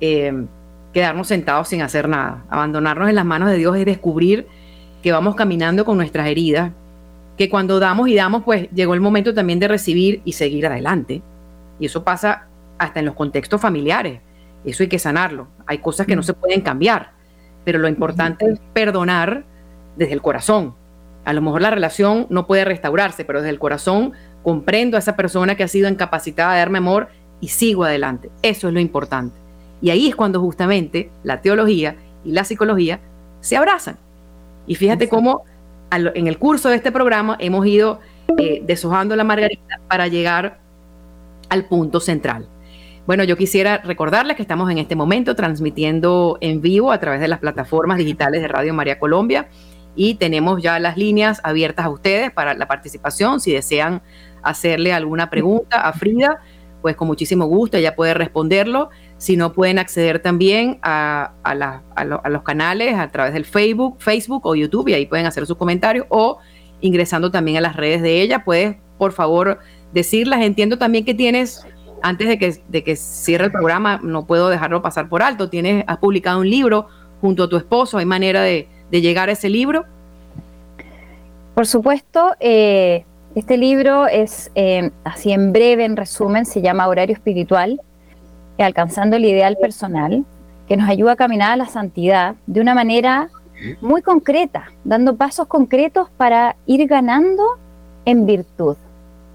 eh, 0.00 0.46
quedarnos 0.92 1.28
sentados 1.28 1.68
sin 1.68 1.82
hacer 1.82 2.08
nada. 2.08 2.44
Abandonarnos 2.48 3.08
en 3.08 3.14
las 3.14 3.24
manos 3.24 3.50
de 3.50 3.56
Dios 3.56 3.76
es 3.76 3.84
descubrir 3.84 4.46
que 5.02 5.12
vamos 5.12 5.34
caminando 5.34 5.84
con 5.84 5.96
nuestras 5.96 6.28
heridas, 6.28 6.72
que 7.36 7.50
cuando 7.50 7.80
damos 7.80 8.08
y 8.08 8.14
damos, 8.14 8.44
pues 8.44 8.70
llegó 8.70 8.94
el 8.94 9.00
momento 9.00 9.34
también 9.34 9.58
de 9.58 9.68
recibir 9.68 10.22
y 10.24 10.32
seguir 10.32 10.66
adelante. 10.66 11.20
Y 11.78 11.86
eso 11.86 12.04
pasa 12.04 12.46
hasta 12.78 13.00
en 13.00 13.06
los 13.06 13.14
contextos 13.14 13.60
familiares. 13.60 14.20
Eso 14.64 14.82
hay 14.82 14.88
que 14.88 14.98
sanarlo. 14.98 15.48
Hay 15.66 15.78
cosas 15.78 16.06
que 16.06 16.16
no 16.16 16.22
mm. 16.22 16.24
se 16.24 16.34
pueden 16.34 16.60
cambiar, 16.60 17.12
pero 17.64 17.78
lo 17.78 17.88
importante 17.88 18.50
es 18.50 18.58
perdonar 18.72 19.44
desde 19.96 20.14
el 20.14 20.22
corazón. 20.22 20.74
A 21.24 21.32
lo 21.32 21.42
mejor 21.42 21.62
la 21.62 21.70
relación 21.70 22.26
no 22.30 22.46
puede 22.46 22.64
restaurarse, 22.64 23.24
pero 23.24 23.40
desde 23.40 23.50
el 23.50 23.58
corazón 23.58 24.12
comprendo 24.42 24.96
a 24.96 25.00
esa 25.00 25.16
persona 25.16 25.56
que 25.56 25.64
ha 25.64 25.68
sido 25.68 25.88
incapacitada 25.88 26.52
de 26.52 26.58
darme 26.58 26.78
amor 26.78 27.08
y 27.40 27.48
sigo 27.48 27.84
adelante. 27.84 28.30
Eso 28.42 28.68
es 28.68 28.74
lo 28.74 28.80
importante. 28.80 29.36
Y 29.80 29.90
ahí 29.90 30.08
es 30.08 30.16
cuando 30.16 30.40
justamente 30.40 31.10
la 31.22 31.40
teología 31.40 31.96
y 32.24 32.32
la 32.32 32.44
psicología 32.44 33.00
se 33.40 33.56
abrazan 33.56 33.98
y 34.66 34.74
fíjate 34.74 35.08
cómo 35.08 35.44
en 35.90 36.26
el 36.26 36.38
curso 36.38 36.68
de 36.68 36.76
este 36.76 36.90
programa 36.90 37.36
hemos 37.38 37.66
ido 37.66 38.00
eh, 38.38 38.62
deshojando 38.64 39.14
la 39.14 39.24
margarita 39.24 39.80
para 39.88 40.08
llegar 40.08 40.58
al 41.48 41.66
punto 41.66 42.00
central. 42.00 42.48
Bueno, 43.06 43.22
yo 43.22 43.36
quisiera 43.36 43.78
recordarles 43.78 44.36
que 44.36 44.42
estamos 44.42 44.70
en 44.70 44.78
este 44.78 44.96
momento 44.96 45.36
transmitiendo 45.36 46.38
en 46.40 46.62
vivo 46.62 46.90
a 46.90 46.98
través 46.98 47.20
de 47.20 47.28
las 47.28 47.38
plataformas 47.38 47.98
digitales 47.98 48.40
de 48.40 48.48
Radio 48.48 48.72
María 48.72 48.98
Colombia 48.98 49.48
y 49.96 50.14
tenemos 50.14 50.62
ya 50.62 50.78
las 50.78 50.96
líneas 50.96 51.40
abiertas 51.44 51.86
a 51.86 51.90
ustedes 51.90 52.30
para 52.30 52.54
la 52.54 52.66
participación. 52.66 53.40
Si 53.40 53.52
desean 53.52 54.02
hacerle 54.42 54.92
alguna 54.92 55.30
pregunta 55.30 55.80
a 55.80 55.92
Frida, 55.92 56.40
pues 56.82 56.96
con 56.96 57.08
muchísimo 57.08 57.46
gusto 57.46 57.76
ella 57.76 57.96
puede 57.96 58.14
responderlo. 58.14 58.90
Si 59.16 59.36
no, 59.36 59.52
pueden 59.52 59.78
acceder 59.78 60.18
también 60.18 60.78
a, 60.82 61.32
los 62.28 62.42
canales 62.42 62.98
a 62.98 63.08
través 63.08 63.32
del 63.32 63.44
Facebook, 63.44 63.96
Facebook 64.00 64.44
o 64.44 64.54
YouTube 64.54 64.88
y 64.88 64.94
ahí 64.94 65.06
pueden 65.06 65.26
hacer 65.26 65.46
sus 65.46 65.56
comentarios 65.56 66.06
o 66.10 66.38
ingresando 66.80 67.30
también 67.30 67.56
a 67.56 67.60
las 67.62 67.76
redes 67.76 68.02
de 68.02 68.20
ella. 68.20 68.44
Puedes, 68.44 68.76
por 68.98 69.12
favor, 69.12 69.60
decirlas. 69.94 70.42
Entiendo 70.42 70.76
también 70.76 71.04
que 71.06 71.14
tienes, 71.14 71.66
antes 72.02 72.28
de 72.28 72.38
que, 72.38 72.62
de 72.68 72.84
que 72.84 72.96
cierre 72.96 73.46
el 73.46 73.52
programa, 73.52 73.98
no 74.02 74.26
puedo 74.26 74.50
dejarlo 74.50 74.82
pasar 74.82 75.08
por 75.08 75.22
alto, 75.22 75.48
tienes, 75.48 75.84
has 75.86 75.96
publicado 75.96 76.40
un 76.40 76.50
libro 76.50 76.88
junto 77.22 77.44
a 77.44 77.48
tu 77.48 77.56
esposo. 77.56 77.96
¿Hay 77.96 78.04
manera 78.04 78.42
de, 78.42 78.68
llegar 79.00 79.28
a 79.28 79.32
ese 79.32 79.48
libro? 79.48 79.84
Por 81.54 81.66
supuesto, 81.66 82.34
eh, 82.40 83.04
este 83.34 83.56
libro 83.56 84.06
es, 84.06 84.50
eh, 84.54 84.90
así 85.04 85.32
en 85.32 85.52
breve, 85.52 85.84
en 85.84 85.96
resumen, 85.96 86.46
se 86.46 86.62
llama 86.62 86.88
Horario 86.88 87.14
Espiritual, 87.14 87.80
alcanzando 88.58 89.16
el 89.16 89.24
ideal 89.24 89.56
personal, 89.60 90.24
que 90.68 90.76
nos 90.76 90.88
ayuda 90.88 91.12
a 91.12 91.16
caminar 91.16 91.52
a 91.52 91.56
la 91.56 91.66
santidad 91.66 92.36
de 92.46 92.60
una 92.60 92.74
manera 92.74 93.28
muy 93.80 94.02
concreta, 94.02 94.72
dando 94.84 95.16
pasos 95.16 95.46
concretos 95.46 96.08
para 96.16 96.56
ir 96.66 96.86
ganando 96.86 97.42
en 98.04 98.26
virtud. 98.26 98.76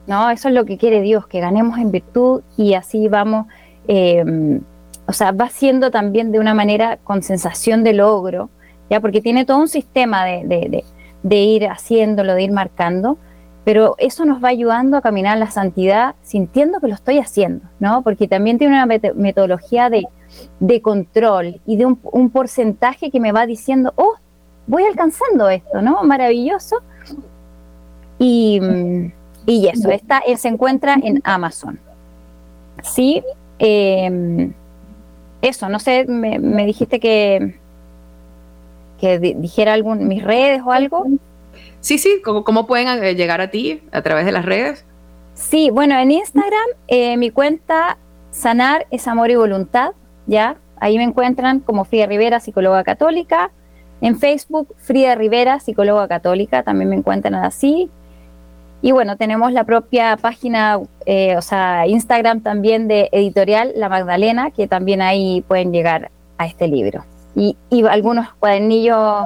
¿no? 0.07 0.29
Eso 0.29 0.49
es 0.49 0.55
lo 0.55 0.65
que 0.65 0.77
quiere 0.77 1.01
Dios, 1.01 1.27
que 1.27 1.39
ganemos 1.39 1.77
en 1.77 1.91
virtud 1.91 2.41
y 2.57 2.73
así 2.73 3.07
vamos, 3.07 3.47
eh, 3.87 4.59
o 5.05 5.13
sea, 5.13 5.31
va 5.31 5.49
siendo 5.49 5.91
también 5.91 6.31
de 6.31 6.39
una 6.39 6.53
manera 6.53 6.97
con 6.97 7.21
sensación 7.21 7.83
de 7.83 7.93
logro, 7.93 8.49
ya 8.89 8.99
porque 8.99 9.21
tiene 9.21 9.45
todo 9.45 9.59
un 9.59 9.67
sistema 9.67 10.25
de, 10.25 10.83
de 11.23 11.37
ir 11.37 11.67
haciéndolo, 11.67 12.33
de 12.33 12.43
ir 12.43 12.51
marcando, 12.51 13.17
pero 13.69 13.93
eso 13.99 14.25
nos 14.25 14.43
va 14.43 14.49
ayudando 14.49 14.97
a 14.97 15.01
caminar 15.01 15.37
la 15.37 15.51
santidad 15.51 16.15
sintiendo 16.23 16.79
que 16.79 16.87
lo 16.87 16.95
estoy 16.95 17.19
haciendo, 17.19 17.65
¿no? 17.79 18.01
Porque 18.01 18.27
también 18.27 18.57
tiene 18.57 18.73
una 18.73 18.87
metodología 19.13 19.91
de, 19.91 20.07
control 20.81 21.61
y 21.67 21.77
de 21.77 21.85
un, 21.85 22.29
porcentaje 22.31 23.11
que 23.11 23.19
me 23.19 23.31
va 23.31 23.45
diciendo, 23.45 23.93
oh, 23.95 24.15
voy 24.65 24.85
alcanzando 24.85 25.49
esto, 25.49 25.83
¿no? 25.83 26.03
Maravilloso. 26.03 26.77
Y, 28.17 28.59
eso, 29.45 29.91
está, 29.91 30.23
se 30.35 30.47
encuentra 30.47 30.95
en 31.03 31.21
Amazon. 31.23 31.79
Sí, 32.81 33.23
em, 33.59 34.51
eso, 35.43 35.69
no 35.69 35.77
sé, 35.77 36.05
me, 36.07 36.65
dijiste 36.65 36.99
que, 36.99 37.58
que 38.99 39.19
dijera 39.19 39.73
algún, 39.73 40.07
mis 40.07 40.23
redes 40.23 40.61
o 40.65 40.71
algo. 40.71 41.05
Sí, 41.81 41.97
sí, 41.97 42.21
¿cómo, 42.23 42.67
pueden 42.67 43.03
eh, 43.03 43.15
llegar 43.15 43.41
a 43.41 43.49
ti 43.49 43.81
a 43.91 44.01
través 44.01 44.25
de 44.25 44.31
las 44.31 44.45
redes? 44.45 44.85
Sí, 45.33 45.69
bueno, 45.69 45.97
en 45.97 46.11
Instagram 46.11 46.69
eh, 46.87 47.15
mi 47.17 47.31
cuenta 47.31 47.97
Sanar 48.31 48.85
es 48.91 49.07
Amor 49.07 49.31
y 49.31 49.35
Voluntad, 49.35 49.91
¿ya? 50.27 50.57
Ahí 50.79 50.97
me 50.97 51.03
encuentran 51.03 51.61
como 51.61 51.85
Frida 51.85 52.05
Rivera, 52.05 52.39
psicóloga 52.39 52.83
católica. 52.83 53.51
En 54.01 54.17
Facebook, 54.17 54.75
Frida 54.77 55.15
Rivera, 55.15 55.59
psicóloga 55.59 56.07
católica, 56.07 56.63
también 56.63 56.89
me 56.89 56.95
encuentran 56.95 57.35
así. 57.35 57.89
Y 58.81 58.91
bueno, 58.93 59.17
tenemos 59.17 59.51
la 59.51 59.65
propia 59.65 60.15
página, 60.15 60.79
eh, 61.05 61.35
o 61.35 61.41
sea, 61.41 61.85
Instagram 61.85 62.41
también 62.41 62.87
de 62.87 63.09
editorial 63.11 63.73
La 63.75 63.89
Magdalena, 63.89 64.51
que 64.51 64.67
también 64.67 65.01
ahí 65.01 65.43
pueden 65.47 65.73
llegar 65.73 66.11
a 66.37 66.45
este 66.45 66.67
libro. 66.69 67.03
Y, 67.35 67.55
algunos 67.87 68.33
cuadernillos 68.33 69.25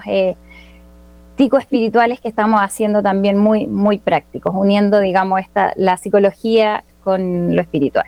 espirituales 1.38 2.20
que 2.20 2.30
estamos 2.30 2.62
haciendo 2.62 3.02
también 3.02 3.38
muy, 3.38 3.68
muy 3.68 3.98
prácticos, 3.98 4.54
uniendo, 4.56 5.00
digamos, 5.00 5.42
esta, 5.42 5.74
la 5.76 5.98
psicología 5.98 6.84
con 7.04 7.56
lo 7.56 7.62
espiritual. 7.62 8.06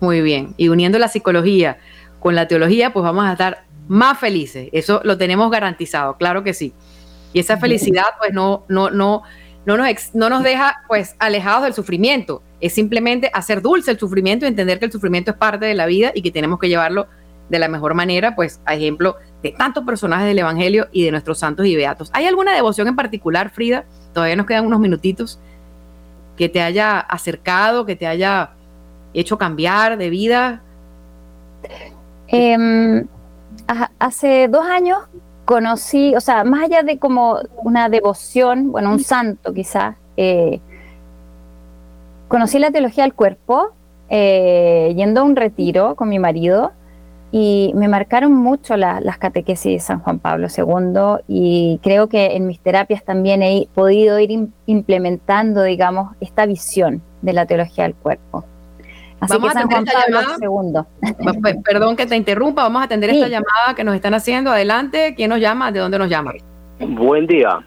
Muy 0.00 0.20
bien, 0.20 0.54
y 0.56 0.68
uniendo 0.68 0.98
la 0.98 1.08
psicología 1.08 1.78
con 2.20 2.34
la 2.34 2.48
teología, 2.48 2.92
pues 2.92 3.02
vamos 3.02 3.24
a 3.24 3.32
estar 3.32 3.64
más 3.88 4.18
felices. 4.18 4.68
Eso 4.72 5.00
lo 5.04 5.16
tenemos 5.16 5.50
garantizado, 5.50 6.16
claro 6.16 6.42
que 6.42 6.54
sí. 6.54 6.74
Y 7.32 7.40
esa 7.40 7.56
felicidad, 7.56 8.04
pues 8.18 8.32
no, 8.32 8.64
no, 8.68 8.90
no, 8.90 9.22
no 9.64 9.76
nos, 9.76 10.14
no 10.14 10.28
nos 10.28 10.42
deja 10.42 10.82
pues 10.88 11.16
alejados 11.18 11.64
del 11.64 11.74
sufrimiento. 11.74 12.42
Es 12.60 12.74
simplemente 12.74 13.30
hacer 13.32 13.62
dulce 13.62 13.90
el 13.90 13.98
sufrimiento 13.98 14.44
y 14.44 14.48
entender 14.48 14.78
que 14.78 14.86
el 14.86 14.92
sufrimiento 14.92 15.32
es 15.32 15.36
parte 15.36 15.66
de 15.66 15.74
la 15.74 15.86
vida 15.86 16.12
y 16.14 16.22
que 16.22 16.30
tenemos 16.30 16.58
que 16.58 16.68
llevarlo 16.68 17.06
de 17.48 17.58
la 17.58 17.68
mejor 17.68 17.94
manera, 17.94 18.34
pues 18.34 18.60
a 18.64 18.74
ejemplo 18.74 19.16
de 19.42 19.52
tantos 19.52 19.84
personajes 19.84 20.26
del 20.26 20.38
Evangelio 20.38 20.88
y 20.92 21.04
de 21.04 21.10
nuestros 21.10 21.38
santos 21.38 21.66
y 21.66 21.76
beatos. 21.76 22.10
¿Hay 22.12 22.26
alguna 22.26 22.54
devoción 22.54 22.88
en 22.88 22.96
particular, 22.96 23.50
Frida? 23.50 23.84
Todavía 24.12 24.36
nos 24.36 24.46
quedan 24.46 24.66
unos 24.66 24.80
minutitos 24.80 25.38
que 26.36 26.48
te 26.48 26.60
haya 26.60 26.98
acercado, 26.98 27.86
que 27.86 27.96
te 27.96 28.06
haya 28.06 28.50
hecho 29.14 29.38
cambiar 29.38 29.96
de 29.96 30.10
vida. 30.10 30.62
Em, 32.28 33.06
hace 33.98 34.48
dos 34.48 34.66
años 34.66 34.98
conocí, 35.44 36.14
o 36.16 36.20
sea, 36.20 36.44
más 36.44 36.64
allá 36.64 36.82
de 36.82 36.98
como 36.98 37.38
una 37.56 37.88
devoción, 37.88 38.72
bueno, 38.72 38.90
un 38.90 39.00
santo 39.00 39.54
quizás, 39.54 39.96
eh, 40.16 40.60
conocí 42.28 42.58
la 42.58 42.70
teología 42.70 43.04
del 43.04 43.14
cuerpo 43.14 43.72
eh, 44.08 44.92
yendo 44.96 45.20
a 45.20 45.24
un 45.24 45.36
retiro 45.36 45.94
con 45.94 46.08
mi 46.08 46.18
marido 46.18 46.72
y 47.32 47.72
me 47.74 47.88
marcaron 47.88 48.32
mucho 48.32 48.76
las 48.76 49.18
catequesis 49.18 49.72
de 49.72 49.80
San 49.80 50.00
Juan 50.00 50.18
Pablo 50.18 50.46
II 50.56 51.24
y 51.28 51.80
creo 51.82 52.08
que 52.08 52.36
en 52.36 52.46
mis 52.46 52.60
terapias 52.60 53.04
también 53.04 53.42
he 53.42 53.68
podido 53.74 54.18
ir 54.18 54.48
implementando, 54.66 55.62
digamos, 55.62 56.14
esta 56.20 56.46
visión 56.46 57.02
de 57.22 57.32
la 57.32 57.46
teología 57.46 57.84
del 57.84 57.94
cuerpo. 57.94 58.44
Así 59.18 59.32
vamos 59.32 59.52
que 59.52 59.58
San 59.58 59.70
Juan 59.70 59.84
Pablo 59.84 60.84
II. 60.94 61.62
Perdón 61.64 61.96
que 61.96 62.06
te 62.06 62.16
interrumpa, 62.16 62.62
vamos 62.62 62.82
a 62.82 62.84
atender 62.84 63.10
esta 63.10 63.28
llamada 63.28 63.74
que 63.74 63.82
nos 63.82 63.94
están 63.94 64.14
haciendo. 64.14 64.50
Adelante, 64.50 65.14
¿quién 65.16 65.30
nos 65.30 65.40
llama? 65.40 65.72
¿De 65.72 65.80
dónde 65.80 65.98
nos 65.98 66.08
llama? 66.08 66.32
Buen 66.78 67.26
día. 67.26 67.64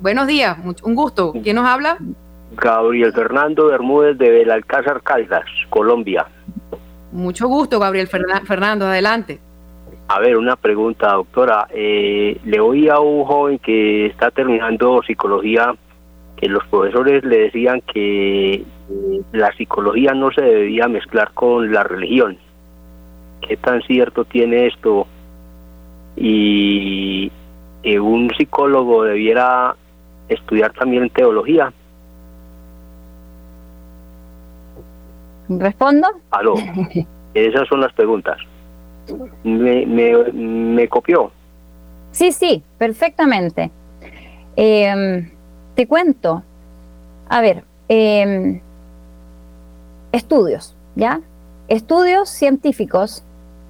Buenos 0.00 0.26
días, 0.26 0.56
un 0.82 0.94
gusto. 0.94 1.32
¿Quién 1.42 1.56
nos 1.56 1.66
habla? 1.66 1.96
Gabriel 2.56 3.12
Fernando 3.12 3.66
Bermúdez 3.66 4.18
de 4.18 4.28
Belalcázar 4.28 5.02
Caldas, 5.02 5.44
Colombia. 5.70 6.26
Mucho 7.14 7.46
gusto, 7.46 7.78
Gabriel 7.78 8.08
Fernando, 8.08 8.86
adelante. 8.86 9.38
A 10.08 10.18
ver, 10.18 10.36
una 10.36 10.56
pregunta, 10.56 11.12
doctora. 11.12 11.68
Eh, 11.70 12.40
le 12.44 12.58
oí 12.58 12.88
a 12.88 12.98
un 12.98 13.24
joven 13.24 13.60
que 13.60 14.06
está 14.06 14.32
terminando 14.32 15.00
psicología 15.06 15.76
que 16.36 16.48
los 16.48 16.66
profesores 16.66 17.22
le 17.22 17.38
decían 17.38 17.82
que 17.82 18.54
eh, 18.54 18.64
la 19.30 19.52
psicología 19.52 20.12
no 20.12 20.32
se 20.32 20.42
debía 20.42 20.88
mezclar 20.88 21.30
con 21.34 21.72
la 21.72 21.84
religión. 21.84 22.36
¿Qué 23.46 23.56
tan 23.58 23.80
cierto 23.82 24.24
tiene 24.24 24.66
esto? 24.66 25.06
Y 26.16 27.30
eh, 27.84 28.00
un 28.00 28.28
psicólogo 28.36 29.04
debiera 29.04 29.76
estudiar 30.28 30.72
también 30.72 31.10
teología. 31.10 31.72
¿Respondo? 35.48 36.08
Aló. 36.30 36.54
Esas 37.34 37.68
son 37.68 37.80
las 37.80 37.92
preguntas. 37.92 38.38
¿Me, 39.42 39.84
me, 39.86 40.88
copió? 40.88 41.30
Sí, 42.10 42.32
sí, 42.32 42.62
perfectamente. 42.78 43.70
Em, 44.56 45.30
te 45.74 45.86
cuento. 45.86 46.42
A 47.28 47.40
ver, 47.40 47.64
em, 47.88 48.60
estudios, 50.12 50.76
¿ya? 50.94 51.20
Estudios 51.68 52.28
científicos 52.28 53.24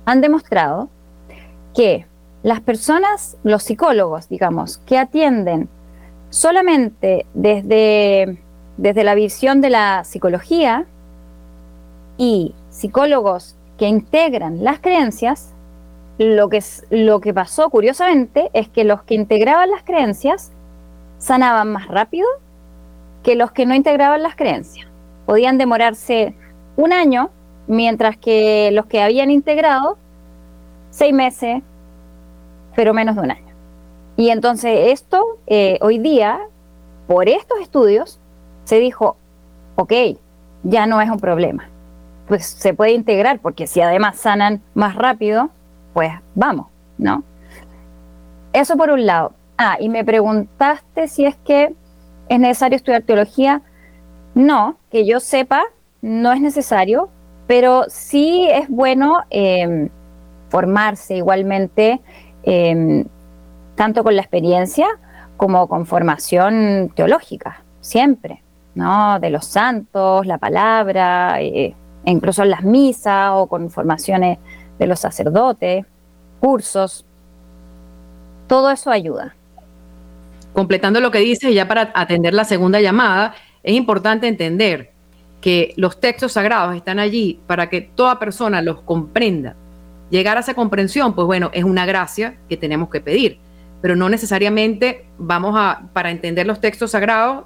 han 0.04 0.20
demostrado 0.20 0.88
que 1.74 2.06
las 2.42 2.60
personas, 2.60 3.38
los 3.42 3.62
psicólogos, 3.62 4.28
digamos, 4.28 4.78
que 4.78 4.98
atienden 4.98 5.68
solamente 6.28 7.26
desde, 7.32 8.38
desde 8.76 9.04
la 9.04 9.14
visión 9.14 9.60
de 9.60 9.70
la 9.70 10.04
psicología, 10.04 10.86
y 12.16 12.54
psicólogos 12.70 13.56
que 13.78 13.88
integran 13.88 14.62
las 14.62 14.80
creencias, 14.80 15.52
lo 16.18 16.48
que, 16.48 16.62
lo 16.90 17.20
que 17.20 17.34
pasó 17.34 17.70
curiosamente 17.70 18.50
es 18.52 18.68
que 18.68 18.84
los 18.84 19.02
que 19.02 19.14
integraban 19.14 19.70
las 19.70 19.82
creencias 19.82 20.52
sanaban 21.18 21.72
más 21.72 21.88
rápido 21.88 22.26
que 23.22 23.34
los 23.34 23.52
que 23.52 23.66
no 23.66 23.74
integraban 23.74 24.22
las 24.22 24.36
creencias. 24.36 24.86
Podían 25.26 25.58
demorarse 25.58 26.36
un 26.76 26.92
año, 26.92 27.30
mientras 27.66 28.16
que 28.18 28.70
los 28.72 28.86
que 28.86 29.02
habían 29.02 29.30
integrado, 29.30 29.96
seis 30.90 31.14
meses, 31.14 31.62
pero 32.76 32.92
menos 32.92 33.16
de 33.16 33.22
un 33.22 33.30
año. 33.30 33.54
Y 34.16 34.28
entonces 34.28 34.92
esto, 34.92 35.38
eh, 35.46 35.78
hoy 35.80 35.98
día, 35.98 36.38
por 37.06 37.28
estos 37.28 37.58
estudios, 37.60 38.20
se 38.64 38.78
dijo, 38.78 39.16
ok, 39.76 39.92
ya 40.62 40.86
no 40.86 41.00
es 41.00 41.10
un 41.10 41.18
problema 41.18 41.68
pues 42.26 42.46
se 42.46 42.74
puede 42.74 42.92
integrar, 42.92 43.38
porque 43.40 43.66
si 43.66 43.80
además 43.80 44.16
sanan 44.16 44.62
más 44.74 44.94
rápido, 44.94 45.50
pues 45.92 46.12
vamos, 46.34 46.68
¿no? 46.98 47.22
Eso 48.52 48.76
por 48.76 48.90
un 48.90 49.04
lado. 49.06 49.34
Ah, 49.58 49.76
y 49.78 49.88
me 49.88 50.04
preguntaste 50.04 51.08
si 51.08 51.26
es 51.26 51.36
que 51.36 51.74
es 52.28 52.40
necesario 52.40 52.76
estudiar 52.76 53.02
teología. 53.02 53.62
No, 54.34 54.76
que 54.90 55.06
yo 55.06 55.20
sepa, 55.20 55.62
no 56.02 56.32
es 56.32 56.40
necesario, 56.40 57.08
pero 57.46 57.84
sí 57.88 58.48
es 58.50 58.68
bueno 58.68 59.22
em, 59.30 59.90
formarse 60.48 61.16
igualmente, 61.16 62.00
em, 62.42 63.04
tanto 63.74 64.02
con 64.02 64.16
la 64.16 64.22
experiencia 64.22 64.86
como 65.36 65.68
con 65.68 65.86
formación 65.86 66.92
teológica, 66.94 67.62
siempre, 67.80 68.42
¿no? 68.74 69.20
De 69.20 69.30
los 69.30 69.46
santos, 69.46 70.26
la 70.26 70.38
palabra, 70.38 71.40
eh, 71.40 71.74
incluso 72.06 72.42
en 72.42 72.50
las 72.50 72.62
misas 72.62 73.30
o 73.34 73.46
con 73.46 73.70
formaciones 73.70 74.38
de 74.78 74.86
los 74.86 75.00
sacerdotes, 75.00 75.84
cursos. 76.40 77.04
Todo 78.46 78.70
eso 78.70 78.90
ayuda. 78.90 79.34
Completando 80.52 81.00
lo 81.00 81.10
que 81.10 81.18
dice, 81.18 81.52
ya 81.52 81.66
para 81.66 81.90
atender 81.94 82.34
la 82.34 82.44
segunda 82.44 82.80
llamada, 82.80 83.34
es 83.62 83.74
importante 83.74 84.28
entender 84.28 84.92
que 85.40 85.74
los 85.76 86.00
textos 86.00 86.32
sagrados 86.32 86.76
están 86.76 86.98
allí 86.98 87.40
para 87.46 87.68
que 87.68 87.80
toda 87.80 88.18
persona 88.18 88.62
los 88.62 88.80
comprenda. 88.82 89.56
Llegar 90.10 90.36
a 90.36 90.40
esa 90.40 90.54
comprensión, 90.54 91.14
pues 91.14 91.26
bueno, 91.26 91.50
es 91.52 91.64
una 91.64 91.86
gracia 91.86 92.36
que 92.48 92.56
tenemos 92.56 92.88
que 92.88 93.00
pedir, 93.00 93.38
pero 93.82 93.96
no 93.96 94.08
necesariamente 94.08 95.06
vamos 95.18 95.54
a, 95.58 95.88
para 95.92 96.10
entender 96.10 96.46
los 96.46 96.60
textos 96.60 96.92
sagrados, 96.92 97.44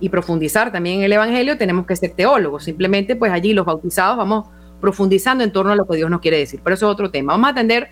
y 0.00 0.08
profundizar 0.08 0.70
también 0.72 0.98
en 0.98 1.04
el 1.04 1.12
Evangelio, 1.12 1.58
tenemos 1.58 1.86
que 1.86 1.96
ser 1.96 2.12
teólogos. 2.14 2.64
Simplemente, 2.64 3.16
pues 3.16 3.32
allí 3.32 3.52
los 3.52 3.66
bautizados 3.66 4.16
vamos 4.16 4.48
profundizando 4.80 5.42
en 5.42 5.52
torno 5.52 5.72
a 5.72 5.76
lo 5.76 5.86
que 5.86 5.96
Dios 5.96 6.10
nos 6.10 6.20
quiere 6.20 6.38
decir. 6.38 6.60
Pero 6.62 6.74
eso 6.74 6.86
es 6.86 6.92
otro 6.92 7.10
tema. 7.10 7.32
Vamos 7.32 7.48
a 7.48 7.52
atender 7.52 7.88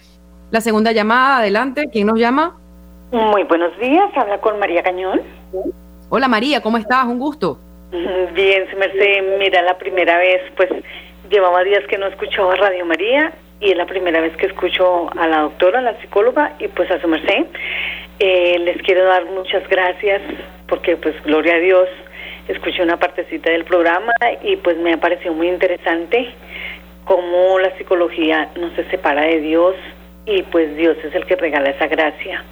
la 0.50 0.61
segunda 0.61 0.92
llamada. 0.92 1.38
Adelante. 1.38 1.88
¿Quién 1.92 2.07
nos 2.07 2.18
llama? 2.18 2.57
Muy 3.12 3.42
buenos 3.44 3.76
días. 3.78 4.11
Habla 4.14 4.40
con 4.40 4.59
María 4.59 4.82
Cañón. 4.82 5.20
Hola 6.09 6.28
María, 6.28 6.61
¿cómo 6.61 6.78
estás? 6.78 7.04
Un 7.04 7.18
gusto. 7.18 7.59
Bien, 7.90 8.68
se 8.70 8.76
merced. 8.76 9.38
Mira, 9.38 9.62
la 9.62 9.76
primera 9.78 10.18
vez, 10.18 10.40
pues 10.57 10.70
llevaba 11.28 11.64
días 11.64 11.82
que 11.88 11.98
no 11.98 12.07
escuchaba 12.07 12.54
Radio 12.54 12.86
María 12.86 13.32
y 13.59 13.72
es 13.72 13.76
la 13.76 13.86
primera 13.86 14.20
vez 14.20 14.36
que 14.36 14.46
escucho 14.46 15.11
a 15.18 15.26
la 15.26 15.40
doctora, 15.40 15.80
a 15.80 15.82
la 15.82 16.00
psicóloga 16.00 16.54
y 16.61 16.68
pues 16.68 16.90
a 16.90 17.00
su 17.00 17.09
merced. 17.09 17.46
Eh, 18.18 18.59
les 18.61 18.80
quiero 18.82 19.04
dar 19.04 19.24
muchas 19.26 19.68
gracias 19.68 20.22
porque 20.69 20.97
pues 20.97 21.14
gloria 21.23 21.55
a 21.55 21.59
Dios, 21.59 21.89
escuché 22.49 22.83
una 22.83 22.99
partecita 22.99 23.51
del 23.51 23.64
programa 23.64 24.12
y 24.43 24.57
pues 24.57 24.77
me 24.79 24.93
ha 24.93 24.99
parecido 24.99 25.35
muy 25.35 25.49
interesante 25.49 26.33
cómo 27.05 27.59
la 27.59 27.77
psicología 27.77 28.51
no 28.57 28.75
se 28.75 28.85
separa 28.91 29.23
de 29.23 29.41
Dios 29.41 29.75
y 30.27 30.43
pues 30.43 30.77
Dios 30.77 30.97
es 31.05 31.14
el 31.14 31.25
que 31.25 31.37
regala 31.37 31.71
esa 31.71 31.87
gracia. 31.87 32.45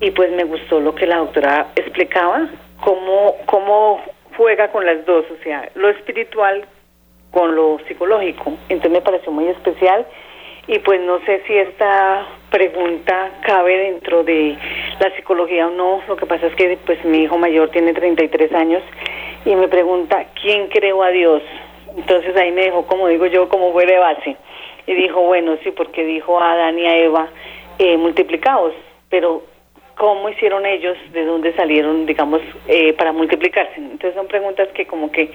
Y 0.00 0.12
pues 0.12 0.30
me 0.30 0.44
gustó 0.44 0.80
lo 0.80 0.94
que 0.94 1.06
la 1.06 1.18
doctora 1.18 1.66
explicaba, 1.74 2.48
cómo, 2.80 3.34
cómo 3.46 4.00
juega 4.36 4.70
con 4.70 4.86
las 4.86 5.04
dos, 5.04 5.24
o 5.30 5.42
sea, 5.42 5.68
lo 5.74 5.88
espiritual 5.88 6.64
con 7.32 7.54
lo 7.54 7.78
psicológico. 7.88 8.56
Entonces 8.68 8.92
me 8.92 9.00
pareció 9.00 9.32
muy 9.32 9.48
especial 9.48 10.06
y 10.68 10.78
pues 10.78 11.00
no 11.00 11.18
sé 11.24 11.42
si 11.46 11.56
esta 11.56 12.26
pregunta 12.50 13.30
cabe 13.42 13.76
dentro 13.76 14.24
de 14.24 14.56
la 15.00 15.14
psicología 15.16 15.66
o 15.66 15.70
no. 15.70 16.02
Lo 16.08 16.16
que 16.16 16.26
pasa 16.26 16.46
es 16.46 16.54
que 16.54 16.78
pues 16.84 17.04
mi 17.04 17.22
hijo 17.24 17.38
mayor 17.38 17.70
tiene 17.70 17.92
33 17.92 18.52
años 18.54 18.82
y 19.44 19.54
me 19.54 19.68
pregunta, 19.68 20.26
¿quién 20.40 20.68
creó 20.68 21.02
a 21.02 21.10
Dios? 21.10 21.42
Entonces 21.96 22.36
ahí 22.36 22.52
me 22.52 22.62
dejó, 22.62 22.86
como 22.86 23.08
digo 23.08 23.26
yo, 23.26 23.48
como 23.48 23.72
fue 23.72 23.86
de 23.86 23.98
base. 23.98 24.36
Y 24.86 24.94
dijo, 24.94 25.20
bueno, 25.22 25.56
sí, 25.62 25.70
porque 25.70 26.04
dijo 26.04 26.40
a 26.40 26.52
Adán 26.52 26.78
y 26.78 26.86
a 26.86 26.96
Eva, 26.96 27.28
eh, 27.78 27.96
multiplicados. 27.96 28.72
Pero 29.10 29.42
cómo 29.96 30.28
hicieron 30.28 30.64
ellos, 30.64 30.96
de 31.12 31.24
dónde 31.24 31.52
salieron, 31.54 32.06
digamos, 32.06 32.40
eh, 32.68 32.92
para 32.94 33.12
multiplicarse. 33.12 33.76
Entonces 33.76 34.14
son 34.14 34.28
preguntas 34.28 34.68
que 34.68 34.86
como 34.86 35.10
que 35.10 35.30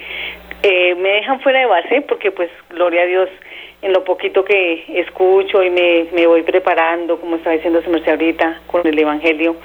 eh, 0.64 0.96
me 0.96 1.10
dejan 1.10 1.42
fuera 1.42 1.60
de 1.60 1.66
base 1.66 2.02
porque 2.08 2.32
pues 2.32 2.50
gloria 2.70 3.02
a 3.02 3.06
Dios 3.06 3.30
en 3.84 3.92
lo 3.92 4.04
poquito 4.06 4.46
que 4.46 4.86
escucho 4.88 5.62
y 5.62 5.70
me, 5.70 6.08
me 6.14 6.26
voy 6.26 6.42
preparando, 6.44 7.20
como 7.20 7.36
estaba 7.36 7.56
diciendo 7.56 7.82
su 7.84 7.90
merced 7.90 8.12
ahorita, 8.12 8.62
con 8.68 8.88
el 8.88 8.98
Evangelio, 8.98 9.58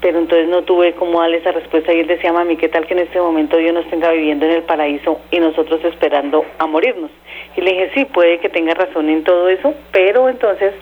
pero 0.00 0.20
entonces 0.20 0.48
no 0.48 0.62
tuve 0.62 0.92
cómo 0.92 1.20
darle 1.20 1.38
esa 1.38 1.50
respuesta 1.50 1.92
y 1.92 1.98
él 1.98 2.06
decía, 2.06 2.32
mami, 2.32 2.56
¿qué 2.56 2.68
tal 2.68 2.86
que 2.86 2.94
en 2.94 3.00
este 3.00 3.20
momento 3.20 3.56
Dios 3.56 3.74
nos 3.74 3.88
tenga 3.90 4.12
viviendo 4.12 4.46
en 4.46 4.52
el 4.52 4.62
paraíso 4.62 5.20
y 5.32 5.40
nosotros 5.40 5.84
esperando 5.84 6.44
a 6.58 6.66
morirnos? 6.66 7.10
Y 7.56 7.60
le 7.60 7.72
dije, 7.72 7.90
sí, 7.94 8.04
puede 8.04 8.38
que 8.38 8.48
tenga 8.48 8.72
razón 8.72 9.10
en 9.10 9.24
todo 9.24 9.48
eso, 9.48 9.74
pero 9.90 10.28
entonces 10.28 10.72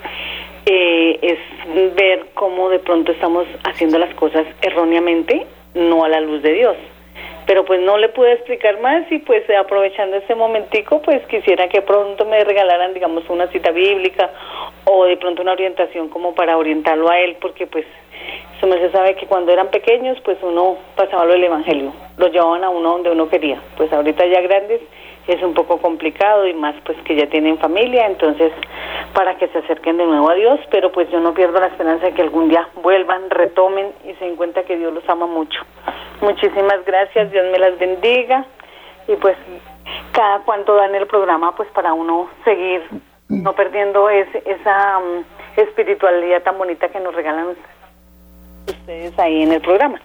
eh, 0.66 1.18
es 1.22 1.94
ver 1.94 2.26
cómo 2.34 2.68
de 2.68 2.80
pronto 2.80 3.12
estamos 3.12 3.46
haciendo 3.64 3.98
las 3.98 4.14
cosas 4.14 4.44
erróneamente, 4.60 5.46
no 5.74 6.04
a 6.04 6.08
la 6.10 6.20
luz 6.20 6.42
de 6.42 6.52
Dios 6.52 6.76
pero 7.46 7.64
pues 7.64 7.80
no 7.80 7.98
le 7.98 8.08
pude 8.08 8.32
explicar 8.32 8.80
más 8.80 9.10
y 9.10 9.18
pues 9.18 9.42
aprovechando 9.50 10.16
este 10.16 10.34
momentico 10.34 11.02
pues 11.02 11.24
quisiera 11.26 11.68
que 11.68 11.82
pronto 11.82 12.24
me 12.24 12.42
regalaran 12.44 12.94
digamos 12.94 13.28
una 13.28 13.46
cita 13.48 13.70
bíblica 13.70 14.30
o 14.84 15.04
de 15.04 15.16
pronto 15.16 15.42
una 15.42 15.52
orientación 15.52 16.08
como 16.08 16.34
para 16.34 16.56
orientarlo 16.56 17.10
a 17.10 17.18
él 17.18 17.36
porque 17.40 17.66
pues 17.66 17.84
eso 18.56 18.66
me 18.66 18.78
se 18.78 18.90
sabe 18.90 19.16
que 19.16 19.26
cuando 19.26 19.52
eran 19.52 19.68
pequeños 19.68 20.18
pues 20.24 20.38
uno 20.42 20.78
pasaba 20.96 21.24
lo 21.26 21.32
del 21.32 21.44
evangelio 21.44 21.92
lo 22.16 22.28
llevaban 22.28 22.64
a 22.64 22.70
uno 22.70 22.92
donde 22.92 23.10
uno 23.10 23.28
quería 23.28 23.60
pues 23.76 23.92
ahorita 23.92 24.26
ya 24.26 24.40
grandes 24.40 24.80
es 25.26 25.42
un 25.42 25.54
poco 25.54 25.78
complicado 25.78 26.46
y 26.46 26.52
más 26.52 26.74
pues 26.84 26.98
que 27.04 27.16
ya 27.16 27.26
tienen 27.26 27.58
familia, 27.58 28.06
entonces 28.06 28.52
para 29.14 29.36
que 29.36 29.48
se 29.48 29.58
acerquen 29.58 29.96
de 29.96 30.06
nuevo 30.06 30.28
a 30.28 30.34
Dios, 30.34 30.60
pero 30.70 30.92
pues 30.92 31.10
yo 31.10 31.20
no 31.20 31.32
pierdo 31.32 31.60
la 31.60 31.68
esperanza 31.68 32.06
de 32.06 32.12
que 32.12 32.22
algún 32.22 32.48
día 32.48 32.68
vuelvan, 32.82 33.30
retomen 33.30 33.92
y 34.04 34.12
se 34.14 34.24
den 34.24 34.36
cuenta 34.36 34.64
que 34.64 34.76
Dios 34.76 34.92
los 34.92 35.08
ama 35.08 35.26
mucho. 35.26 35.60
Muchísimas 36.20 36.84
gracias, 36.86 37.30
Dios 37.30 37.46
me 37.52 37.58
las 37.58 37.78
bendiga 37.78 38.46
y 39.08 39.16
pues 39.16 39.36
cada 40.12 40.40
cuanto 40.40 40.74
dan 40.76 40.94
el 40.94 41.06
programa 41.06 41.54
pues 41.56 41.68
para 41.70 41.92
uno 41.92 42.28
seguir 42.44 42.82
no 43.28 43.54
perdiendo 43.54 44.08
ese, 44.10 44.42
esa 44.46 44.98
um, 44.98 45.24
espiritualidad 45.56 46.42
tan 46.42 46.58
bonita 46.58 46.88
que 46.88 47.00
nos 47.00 47.14
regalan 47.14 47.48
ustedes 48.66 49.18
ahí 49.18 49.42
en 49.42 49.52
el 49.52 49.60
programa. 49.60 50.00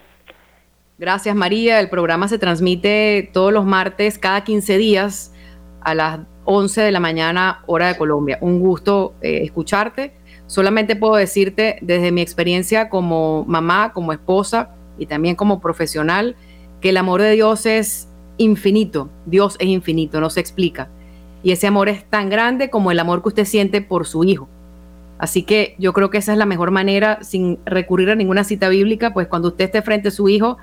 Gracias 0.98 1.34
María. 1.34 1.80
El 1.80 1.88
programa 1.88 2.28
se 2.28 2.38
transmite 2.38 3.30
todos 3.32 3.52
los 3.52 3.64
martes, 3.64 4.18
cada 4.18 4.42
15 4.44 4.78
días, 4.78 5.34
a 5.82 5.94
las 5.94 6.20
11 6.44 6.82
de 6.82 6.92
la 6.92 7.00
mañana, 7.00 7.62
hora 7.66 7.88
de 7.88 7.96
Colombia. 7.96 8.38
Un 8.40 8.60
gusto 8.60 9.14
eh, 9.22 9.40
escucharte. 9.42 10.12
Solamente 10.46 10.96
puedo 10.96 11.14
decirte 11.14 11.78
desde 11.80 12.10
mi 12.10 12.20
experiencia 12.20 12.88
como 12.88 13.44
mamá, 13.46 13.92
como 13.92 14.12
esposa 14.12 14.74
y 15.00 15.06
también 15.06 15.34
como 15.34 15.60
profesional, 15.60 16.36
que 16.80 16.90
el 16.90 16.96
amor 16.96 17.20
de 17.20 17.32
Dios 17.32 17.66
es 17.66 18.08
infinito. 18.36 19.10
Dios 19.26 19.56
es 19.58 19.66
infinito, 19.66 20.20
no 20.20 20.30
se 20.30 20.38
explica. 20.38 20.88
Y 21.42 21.50
ese 21.50 21.66
amor 21.66 21.88
es 21.88 22.04
tan 22.04 22.28
grande 22.28 22.70
como 22.70 22.92
el 22.92 23.00
amor 23.00 23.22
que 23.22 23.28
usted 23.28 23.44
siente 23.44 23.80
por 23.80 24.06
su 24.06 24.22
hijo. 24.22 24.48
Así 25.18 25.42
que 25.42 25.74
yo 25.78 25.92
creo 25.92 26.10
que 26.10 26.18
esa 26.18 26.32
es 26.32 26.38
la 26.38 26.46
mejor 26.46 26.70
manera, 26.70 27.22
sin 27.22 27.58
recurrir 27.66 28.10
a 28.10 28.14
ninguna 28.14 28.44
cita 28.44 28.68
bíblica, 28.68 29.12
pues 29.12 29.26
cuando 29.26 29.48
usted 29.48 29.66
esté 29.66 29.82
frente 29.82 30.08
a 30.08 30.12
su 30.12 30.28
hijo, 30.28 30.56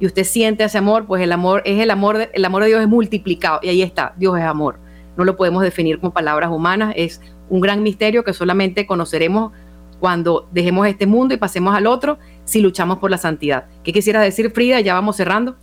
y 0.00 0.06
usted 0.06 0.24
siente 0.24 0.64
ese 0.64 0.78
amor, 0.78 1.06
pues 1.06 1.22
el 1.22 1.30
amor 1.30 1.62
es 1.66 1.78
el 1.78 1.90
amor, 1.90 2.16
de, 2.16 2.30
el 2.32 2.44
amor 2.44 2.62
de 2.62 2.68
Dios 2.68 2.80
es 2.80 2.88
multiplicado 2.88 3.60
y 3.62 3.68
ahí 3.68 3.82
está, 3.82 4.14
Dios 4.16 4.36
es 4.38 4.44
amor. 4.44 4.78
No 5.16 5.24
lo 5.24 5.36
podemos 5.36 5.62
definir 5.62 6.00
con 6.00 6.10
palabras 6.10 6.50
humanas, 6.50 6.94
es 6.96 7.20
un 7.50 7.60
gran 7.60 7.82
misterio 7.82 8.24
que 8.24 8.32
solamente 8.32 8.86
conoceremos 8.86 9.52
cuando 10.00 10.48
dejemos 10.52 10.88
este 10.88 11.06
mundo 11.06 11.34
y 11.34 11.36
pasemos 11.36 11.74
al 11.74 11.86
otro 11.86 12.18
si 12.50 12.60
luchamos 12.60 12.98
por 12.98 13.12
la 13.12 13.18
santidad. 13.18 13.66
¿Qué 13.84 13.92
quisiera 13.92 14.20
decir, 14.20 14.50
Frida? 14.50 14.80
Ya 14.80 14.94
vamos 14.94 15.14
cerrando 15.14 15.54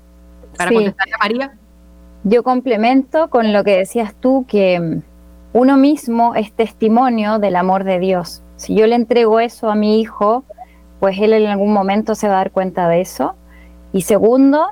para 0.57 0.71
contestarle 0.71 1.13
a 1.15 1.17
María. 1.17 1.57
Yo 2.23 2.43
complemento 2.43 3.29
con 3.29 3.51
lo 3.51 3.65
que 3.65 3.75
decías 3.77 4.15
tú, 4.21 4.45
que 4.47 5.01
uno 5.51 5.77
mismo 5.77 6.33
es 6.33 6.53
testimonio 6.53 7.39
del 7.39 7.57
amor 7.57 7.83
de 7.83 7.99
Dios. 7.99 8.41
Si 8.55 8.73
yo 8.73 8.87
le 8.87 8.95
entrego 8.95 9.41
eso 9.41 9.69
a 9.69 9.75
mi 9.75 9.99
hijo, 9.99 10.45
pues 11.01 11.19
él 11.19 11.33
en 11.33 11.47
algún 11.47 11.73
momento 11.73 12.15
se 12.15 12.29
va 12.29 12.35
a 12.35 12.37
dar 12.37 12.51
cuenta 12.51 12.87
de 12.87 13.01
eso 13.01 13.35
y 13.91 14.03
segundo, 14.03 14.67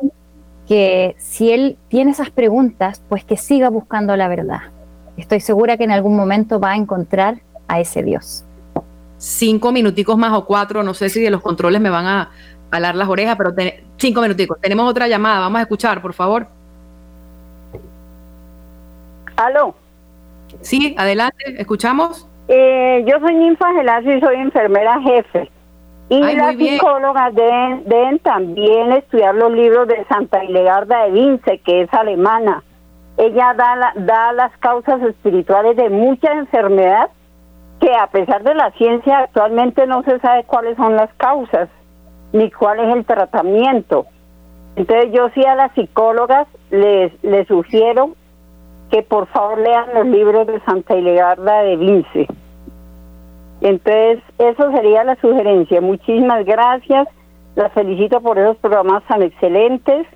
que 0.70 1.16
si 1.18 1.52
él 1.52 1.78
tiene 1.90 2.12
esas 2.12 2.30
preguntas, 2.30 3.04
pues 3.10 3.26
que 3.26 3.36
siga 3.36 3.70
buscando 3.70 4.16
la 4.16 4.30
verdad. 4.30 4.62
Estoy 5.18 5.42
segura 5.42 5.76
que 5.76 5.84
en 5.84 5.92
algún 5.92 6.16
momento 6.16 6.62
va 6.62 6.72
a 6.72 6.76
encontrar 6.78 7.42
a 7.68 7.82
ese 7.82 8.04
Dios. 8.04 8.45
Cinco 9.18 9.72
minuticos 9.72 10.18
más 10.18 10.34
o 10.34 10.46
cuatro, 10.46 10.84
no 10.84 10.94
sé 10.94 11.10
si 11.10 11.22
de 11.22 11.30
los 11.30 11.42
controles 11.42 11.82
me 11.82 11.90
van 11.90 12.06
a 12.06 12.32
alar 12.72 12.96
las 12.96 13.08
orejas, 13.08 13.36
pero 13.38 13.54
cinco 13.98 14.22
minuticos. 14.22 14.60
Tenemos 14.62 14.90
otra 14.90 15.08
llamada, 15.08 15.40
vamos 15.40 15.60
a 15.60 15.64
escuchar, 15.64 16.02
por 16.02 16.14
favor. 16.14 16.48
¿Aló? 19.38 19.76
Sí, 20.62 20.96
adelante, 20.98 21.56
escuchamos. 21.58 22.28
Eh, 22.48 23.04
yo 23.08 23.20
soy 23.20 23.36
Ninfa 23.36 23.68
y 24.04 24.20
soy 24.20 24.36
enfermera 24.36 25.02
jefe. 25.02 25.50
Y 26.08 26.22
las 26.22 26.56
psicólogas 26.56 27.34
deben, 27.34 28.20
también 28.20 28.92
estudiar 28.92 29.34
los 29.34 29.52
libros 29.52 29.88
de 29.88 30.06
Santa 30.08 30.44
Ilegarda 30.44 31.06
de 31.06 31.12
Vince, 31.12 31.60
que 31.66 31.82
es 31.82 31.94
alemana. 31.94 32.64
Ella 33.18 33.56
da, 33.56 33.94
da 33.96 34.34
las 34.34 34.56
causas 34.60 35.02
espirituales 35.02 35.76
de 35.76 35.90
muchas 35.90 36.32
enfermedades 36.38 37.10
que 37.86 37.94
a 37.94 38.08
pesar 38.08 38.42
de 38.42 38.56
la 38.56 38.72
ciencia 38.72 39.20
actualmente 39.20 39.86
no 39.86 40.02
se 40.02 40.20
sabe 40.20 40.44
cuáles 40.46 40.76
son 40.76 40.96
las 40.96 41.14
causas 41.18 41.70
ni 42.34 42.50
cuál 42.50 42.80
es 42.80 42.96
el 42.96 43.06
tratamiento. 43.06 44.08
Entonces 44.76 45.12
yo 45.14 45.30
sí 45.36 45.46
a 45.46 45.54
las 45.54 45.72
psicólogas 45.74 46.48
les, 46.72 47.14
les 47.24 47.48
sugiero 47.48 48.16
que 48.90 49.04
por 49.04 49.28
favor 49.28 49.60
lean 49.60 49.94
los 49.94 50.08
libros 50.08 50.48
de 50.48 50.60
Santa 50.62 50.96
Ilegarda 50.96 51.62
de 51.62 51.76
Vince. 51.76 52.28
Entonces, 53.62 54.20
eso 54.40 54.72
sería 54.72 55.04
la 55.04 55.16
sugerencia. 55.18 55.80
Muchísimas 55.80 56.44
gracias. 56.44 57.08
Las 57.56 57.72
felicito 57.74 58.20
por 58.20 58.40
esos 58.40 58.58
programas 58.58 59.04
tan 59.04 59.22
excelentes 59.22 60.08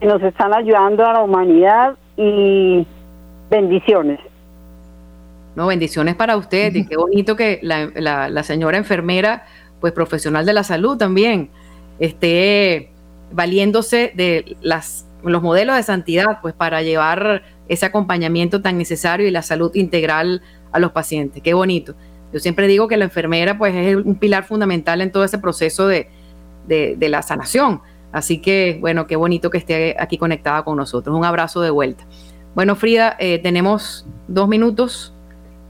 que 0.00 0.06
nos 0.06 0.22
están 0.22 0.52
ayudando 0.52 1.06
a 1.06 1.14
la 1.14 1.22
humanidad 1.22 1.94
y 2.18 2.86
bendiciones. 3.48 4.20
No, 5.56 5.68
bendiciones 5.68 6.16
para 6.16 6.36
usted 6.36 6.74
y 6.74 6.86
qué 6.86 6.96
bonito 6.96 7.36
que 7.36 7.60
la, 7.62 8.42
señora 8.42 8.76
enfermera, 8.76 9.46
pues 9.80 9.92
profesional 9.92 10.44
de 10.46 10.52
la 10.52 10.64
salud 10.64 10.96
también, 10.96 11.50
esté 11.98 12.90
valiéndose 13.32 14.12
de 14.14 14.56
los 14.62 15.42
modelos 15.42 15.76
de 15.76 15.82
santidad, 15.82 16.40
pues 16.42 16.54
para 16.54 16.82
llevar 16.82 17.42
ese 17.68 17.86
acompañamiento 17.86 18.62
tan 18.62 18.78
necesario 18.78 19.26
y 19.26 19.30
la 19.30 19.42
salud 19.42 19.74
integral 19.74 20.42
a 20.72 20.78
los 20.78 20.92
pacientes. 20.92 21.42
Qué 21.42 21.54
bonito. 21.54 21.94
Yo 22.32 22.40
siempre 22.40 22.66
digo 22.66 22.88
que 22.88 22.96
la 22.96 23.04
enfermera 23.04 23.56
pues 23.56 23.74
es 23.76 23.96
un 23.96 24.16
pilar 24.16 24.44
fundamental 24.44 25.00
en 25.00 25.12
todo 25.12 25.22
ese 25.22 25.38
proceso 25.38 25.86
de, 25.86 26.08
la 26.68 27.22
sanación. 27.22 27.80
Así 28.10 28.38
que, 28.38 28.78
bueno, 28.80 29.06
qué 29.06 29.14
bonito 29.16 29.50
que 29.50 29.58
esté 29.58 29.96
aquí 29.98 30.18
conectada 30.18 30.64
con 30.64 30.76
nosotros. 30.76 31.16
Un 31.16 31.24
abrazo 31.24 31.60
de 31.60 31.70
vuelta. 31.70 32.04
Bueno, 32.54 32.74
Frida, 32.74 33.16
eh, 33.18 33.38
tenemos 33.38 34.06
dos 34.28 34.48
minutos 34.48 35.14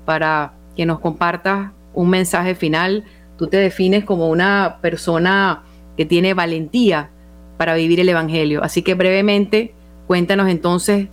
para 0.05 0.53
que 0.77 0.87
nos 0.87 1.01
compartas 1.01 1.71
un 1.95 2.11
mensaje 2.11 2.55
final. 2.55 3.05
Tú 3.37 3.47
te 3.47 3.57
defines 3.57 4.05
como 4.05 4.29
una 4.29 4.79
persona 4.81 5.63
que 5.97 6.05
tiene 6.05 6.35
valentía 6.35 7.11
para 7.57 7.75
vivir 7.75 8.01
el 8.01 8.09
Evangelio. 8.09 8.63
Así 8.63 8.83
que 8.83 8.95
brevemente, 8.95 9.75
cuéntanos 10.07 10.49
entonces 10.49 11.09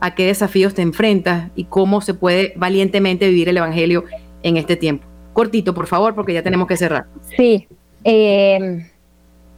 a 0.00 0.14
qué 0.14 0.26
desafíos 0.26 0.74
te 0.74 0.82
enfrentas 0.82 1.50
y 1.54 1.64
cómo 1.64 2.00
se 2.00 2.14
puede 2.14 2.52
valientemente 2.56 3.28
vivir 3.28 3.48
el 3.48 3.56
Evangelio 3.56 4.04
en 4.42 4.56
este 4.56 4.76
tiempo. 4.76 5.06
Cortito, 5.32 5.74
por 5.74 5.86
favor, 5.86 6.14
porque 6.14 6.34
ya 6.34 6.42
tenemos 6.42 6.66
que 6.66 6.76
cerrar. 6.76 7.06
Sí. 7.36 7.66
Eh, 8.04 8.86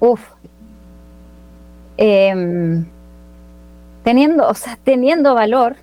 uf. 0.00 0.20
Em, 1.96 2.84
teniendo, 4.02 4.48
o 4.48 4.54
sea, 4.54 4.78
teniendo 4.82 5.34
valor, 5.34 5.76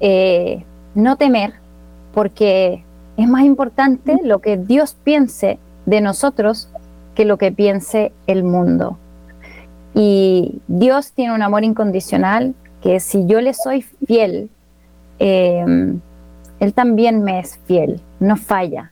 eh, 0.00 0.64
no 0.94 1.16
temer, 1.16 1.54
porque 2.18 2.82
es 3.16 3.28
más 3.28 3.44
importante 3.44 4.18
lo 4.24 4.40
que 4.40 4.56
Dios 4.56 4.96
piense 5.04 5.60
de 5.86 6.00
nosotros 6.00 6.68
que 7.14 7.24
lo 7.24 7.36
que 7.36 7.52
piense 7.52 8.10
el 8.26 8.42
mundo. 8.42 8.98
Y 9.94 10.60
Dios 10.66 11.12
tiene 11.12 11.32
un 11.32 11.42
amor 11.42 11.62
incondicional 11.62 12.56
que 12.82 12.98
si 12.98 13.24
yo 13.26 13.40
le 13.40 13.54
soy 13.54 13.82
fiel, 14.04 14.50
eh, 15.20 15.64
él 16.58 16.74
también 16.74 17.22
me 17.22 17.38
es 17.38 17.60
fiel, 17.66 18.00
no 18.18 18.36
falla. 18.36 18.90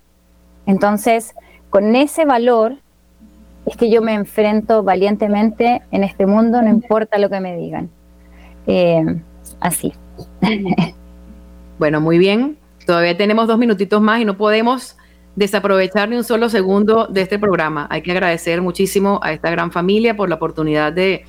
Entonces, 0.64 1.35
con 1.68 1.97
ese 1.97 2.27
valor 2.27 2.77
es 3.66 3.77
que 3.77 3.91
yo 3.91 4.03
me 4.03 4.14
enfrento 4.14 4.85
valientemente 4.85 5.83
en 5.91 6.05
este 6.05 6.27
mundo, 6.27 6.62
no 6.62 6.68
importa 6.68 7.18
lo 7.18 7.29
que 7.29 7.41
me 7.41 7.57
digan. 7.57 7.91
Eh, 8.68 9.20
así. 9.59 9.95
Bueno, 11.79 12.01
muy 12.01 12.16
bien. 12.16 12.57
Todavía 12.87 13.16
tenemos 13.16 13.49
dos 13.49 13.59
minutitos 13.59 14.01
más 14.01 14.20
y 14.20 14.24
no 14.24 14.37
podemos 14.37 14.97
desaprovechar 15.34 16.09
ni 16.09 16.16
un 16.16 16.24
solo 16.24 16.49
segundo 16.49 17.09
de 17.09 17.20
este 17.20 17.39
programa. 17.39 17.89
Hay 17.91 18.01
que 18.01 18.12
agradecer 18.12 18.62
muchísimo 18.62 19.18
a 19.22 19.32
esta 19.32 19.51
gran 19.51 19.72
familia 19.72 20.16
por 20.16 20.28
la 20.28 20.37
oportunidad 20.37 20.93
de, 20.93 21.24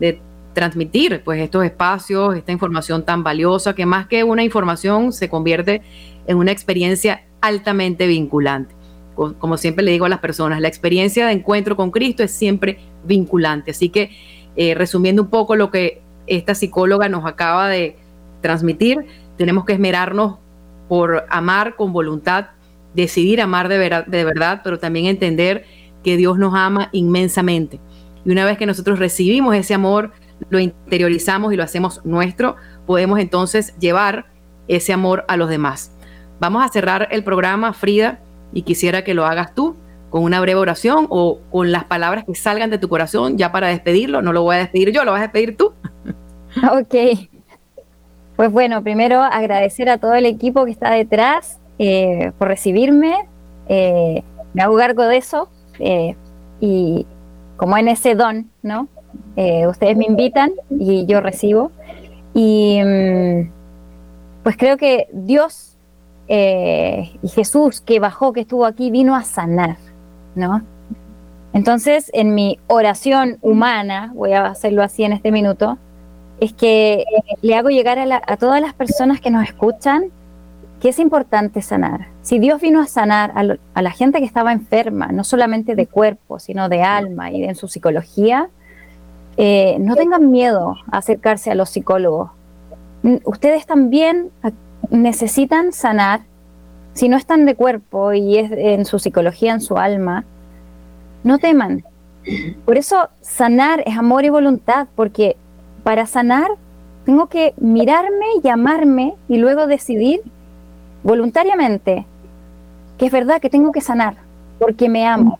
de 0.00 0.20
transmitir 0.54 1.22
pues 1.24 1.40
estos 1.40 1.64
espacios, 1.64 2.34
esta 2.34 2.52
información 2.52 3.04
tan 3.04 3.22
valiosa 3.22 3.74
que 3.74 3.86
más 3.86 4.06
que 4.08 4.24
una 4.24 4.42
información 4.42 5.12
se 5.12 5.28
convierte 5.28 5.82
en 6.26 6.38
una 6.38 6.52
experiencia 6.52 7.26
altamente 7.42 8.06
vinculante. 8.06 8.74
Como 9.14 9.56
siempre 9.56 9.84
le 9.84 9.90
digo 9.90 10.06
a 10.06 10.08
las 10.08 10.20
personas, 10.20 10.60
la 10.60 10.68
experiencia 10.68 11.26
de 11.26 11.32
encuentro 11.32 11.76
con 11.76 11.90
Cristo 11.90 12.22
es 12.22 12.30
siempre 12.30 12.78
vinculante. 13.04 13.72
Así 13.72 13.88
que, 13.88 14.10
eh, 14.56 14.74
resumiendo 14.74 15.22
un 15.22 15.28
poco 15.28 15.54
lo 15.56 15.70
que 15.70 16.02
esta 16.28 16.54
psicóloga 16.54 17.08
nos 17.08 17.26
acaba 17.26 17.68
de 17.68 17.96
transmitir, 18.40 19.04
tenemos 19.36 19.64
que 19.64 19.72
esmerarnos 19.72 20.38
por 20.88 21.26
amar 21.28 21.76
con 21.76 21.92
voluntad, 21.92 22.46
decidir 22.94 23.40
amar 23.40 23.68
de, 23.68 23.78
de 24.06 24.24
verdad, 24.24 24.60
pero 24.64 24.78
también 24.78 25.06
entender 25.06 25.64
que 26.02 26.16
Dios 26.16 26.38
nos 26.38 26.54
ama 26.54 26.88
inmensamente. 26.92 27.80
Y 28.24 28.30
una 28.30 28.44
vez 28.44 28.58
que 28.58 28.66
nosotros 28.66 28.98
recibimos 28.98 29.54
ese 29.54 29.74
amor, 29.74 30.12
lo 30.50 30.58
interiorizamos 30.58 31.52
y 31.52 31.56
lo 31.56 31.62
hacemos 31.62 32.04
nuestro, 32.04 32.56
podemos 32.86 33.18
entonces 33.18 33.76
llevar 33.78 34.26
ese 34.68 34.92
amor 34.92 35.24
a 35.28 35.36
los 35.36 35.48
demás. 35.48 35.92
Vamos 36.40 36.64
a 36.64 36.68
cerrar 36.68 37.08
el 37.10 37.24
programa, 37.24 37.72
Frida, 37.72 38.20
y 38.52 38.62
quisiera 38.62 39.02
que 39.02 39.14
lo 39.14 39.26
hagas 39.26 39.54
tú 39.54 39.76
con 40.10 40.22
una 40.22 40.40
breve 40.40 40.60
oración 40.60 41.06
o 41.10 41.40
con 41.50 41.70
las 41.72 41.84
palabras 41.84 42.24
que 42.24 42.34
salgan 42.34 42.70
de 42.70 42.78
tu 42.78 42.88
corazón 42.88 43.36
ya 43.36 43.52
para 43.52 43.68
despedirlo. 43.68 44.22
No 44.22 44.32
lo 44.32 44.42
voy 44.42 44.56
a 44.56 44.60
despedir 44.60 44.92
yo, 44.92 45.04
lo 45.04 45.12
vas 45.12 45.20
a 45.20 45.24
despedir 45.24 45.56
tú. 45.56 45.72
Ok. 46.72 47.37
Pues 48.38 48.52
bueno, 48.52 48.84
primero 48.84 49.20
agradecer 49.20 49.90
a 49.90 49.98
todo 49.98 50.14
el 50.14 50.24
equipo 50.24 50.64
que 50.64 50.70
está 50.70 50.92
detrás 50.92 51.58
eh, 51.80 52.30
por 52.38 52.46
recibirme. 52.46 53.28
Eh, 53.68 54.22
me 54.54 54.62
hago 54.62 54.76
cargo 54.76 55.02
de 55.02 55.16
eso. 55.16 55.48
Eh, 55.80 56.14
y 56.60 57.04
como 57.56 57.76
en 57.76 57.88
ese 57.88 58.14
don, 58.14 58.48
¿no? 58.62 58.86
ustedes 59.68 59.96
me 59.96 60.04
invitan 60.04 60.52
y 60.70 61.04
yo 61.06 61.20
recibo. 61.20 61.72
Y 62.32 62.80
mm, 62.80 63.50
pues 64.44 64.56
creo 64.56 64.76
que 64.76 65.08
Dios 65.12 65.76
y 66.28 67.28
Jesús 67.34 67.80
que 67.80 67.98
bajó, 67.98 68.32
que 68.32 68.42
estuvo 68.42 68.66
aquí, 68.66 68.92
vino 68.92 69.16
a 69.16 69.24
sanar, 69.24 69.78
¿no? 70.36 70.62
Entonces, 71.52 72.08
en 72.14 72.36
mi 72.36 72.60
oración 72.68 73.38
humana, 73.42 74.12
voy 74.14 74.34
a 74.34 74.46
hacerlo 74.46 74.84
así 74.84 75.02
en 75.02 75.12
este 75.12 75.32
minuto, 75.32 75.76
es 76.40 76.52
que 76.52 77.04
le 77.42 77.54
hago 77.56 77.68
llegar 77.68 77.98
a, 77.98 78.36
todas 78.36 78.60
las 78.60 78.74
personas 78.74 79.20
que 79.20 79.30
nos 79.30 79.44
escuchan 79.44 80.10
que 80.80 80.90
es 80.90 81.00
importante 81.00 81.60
sanar. 81.60 82.06
Si 82.22 82.38
Dios 82.38 82.60
vino 82.60 82.80
a 82.80 82.86
sanar 82.86 83.32
a, 83.34 83.82
la 83.82 83.90
gente 83.90 84.20
que 84.20 84.24
estaba 84.24 84.52
enferma, 84.52 85.08
no 85.08 85.24
solamente 85.24 85.74
de 85.74 85.86
cuerpo, 85.86 86.38
sino 86.38 86.68
de 86.68 86.82
alma 86.82 87.32
y 87.32 87.42
en 87.42 87.56
su 87.56 87.66
psicología, 87.66 88.48
eh, 89.36 89.76
no 89.80 89.96
tengan 89.96 90.30
miedo 90.30 90.76
a 90.90 90.98
acercarse 90.98 91.50
a 91.50 91.56
los 91.56 91.70
psicólogos. 91.70 92.30
Ustedes 93.24 93.66
también 93.66 94.30
necesitan 94.90 95.72
sanar. 95.72 96.22
Si 96.92 97.08
no 97.08 97.16
están 97.16 97.44
de 97.46 97.54
cuerpo 97.54 98.12
y 98.12 98.38
es 98.38 98.50
en 98.52 98.84
su 98.84 98.98
psicología, 98.98 99.52
en 99.52 99.60
su 99.60 99.78
alma, 99.78 100.24
no 101.24 101.38
teman. 101.38 101.84
Por 102.64 102.76
eso 102.76 103.08
sanar 103.20 103.82
es 103.86 103.96
amor 103.96 104.24
y 104.24 104.28
voluntad, 104.28 104.88
porque 104.94 105.36
para 105.88 106.04
sanar 106.04 106.50
tengo 107.06 107.28
que 107.28 107.54
mirarme, 107.56 108.26
llamarme 108.44 109.14
y 109.26 109.38
luego 109.38 109.66
decidir 109.66 110.20
voluntariamente 111.02 112.04
que 112.98 113.06
es 113.06 113.10
verdad 113.10 113.40
que 113.40 113.48
tengo 113.48 113.72
que 113.72 113.80
sanar 113.80 114.16
porque 114.58 114.90
me 114.90 115.06
amo. 115.06 115.38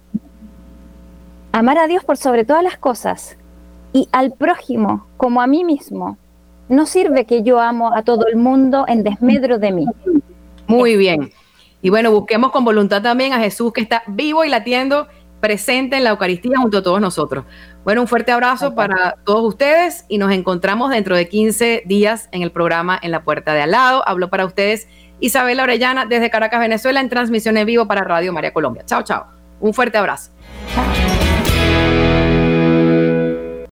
Amar 1.52 1.76
a 1.76 1.86
Dios 1.86 2.02
por 2.02 2.16
sobre 2.16 2.46
todas 2.46 2.62
las 2.62 2.78
cosas 2.78 3.36
y 3.92 4.08
al 4.10 4.32
prójimo 4.32 5.04
como 5.18 5.42
a 5.42 5.46
mí 5.46 5.64
mismo. 5.64 6.16
No 6.70 6.86
sirve 6.86 7.26
que 7.26 7.42
yo 7.42 7.60
amo 7.60 7.94
a 7.94 8.00
todo 8.00 8.26
el 8.26 8.36
mundo 8.36 8.86
en 8.88 9.02
desmedro 9.02 9.58
de 9.58 9.72
mí. 9.72 9.84
Muy 10.66 10.96
bien. 10.96 11.30
Y 11.82 11.90
bueno, 11.90 12.10
busquemos 12.10 12.52
con 12.52 12.64
voluntad 12.64 13.02
también 13.02 13.34
a 13.34 13.38
Jesús 13.38 13.74
que 13.74 13.82
está 13.82 14.02
vivo 14.06 14.46
y 14.46 14.48
latiendo 14.48 15.08
presente 15.40 15.96
en 15.96 16.04
la 16.04 16.10
Eucaristía 16.10 16.58
junto 16.58 16.78
a 16.78 16.82
todos 16.82 17.00
nosotros. 17.00 17.44
Bueno, 17.84 18.02
un 18.02 18.08
fuerte 18.08 18.32
abrazo 18.32 18.74
para 18.74 19.14
todos 19.24 19.44
ustedes 19.44 20.04
y 20.08 20.18
nos 20.18 20.32
encontramos 20.32 20.90
dentro 20.90 21.16
de 21.16 21.28
15 21.28 21.84
días 21.86 22.28
en 22.32 22.42
el 22.42 22.50
programa 22.50 22.98
En 23.00 23.10
la 23.10 23.22
Puerta 23.22 23.54
de 23.54 23.62
Al 23.62 23.70
lado. 23.70 24.06
Hablo 24.06 24.28
para 24.28 24.44
ustedes 24.44 24.88
Isabela 25.20 25.64
Orellana 25.64 26.06
desde 26.06 26.30
Caracas, 26.30 26.60
Venezuela, 26.60 27.00
en 27.00 27.08
transmisión 27.08 27.56
en 27.56 27.66
vivo 27.66 27.86
para 27.86 28.02
Radio 28.04 28.32
María 28.32 28.52
Colombia. 28.52 28.84
Chao, 28.84 29.02
chao. 29.02 29.26
Un 29.60 29.74
fuerte 29.74 29.98
abrazo. 29.98 30.30
Chao. 30.74 30.97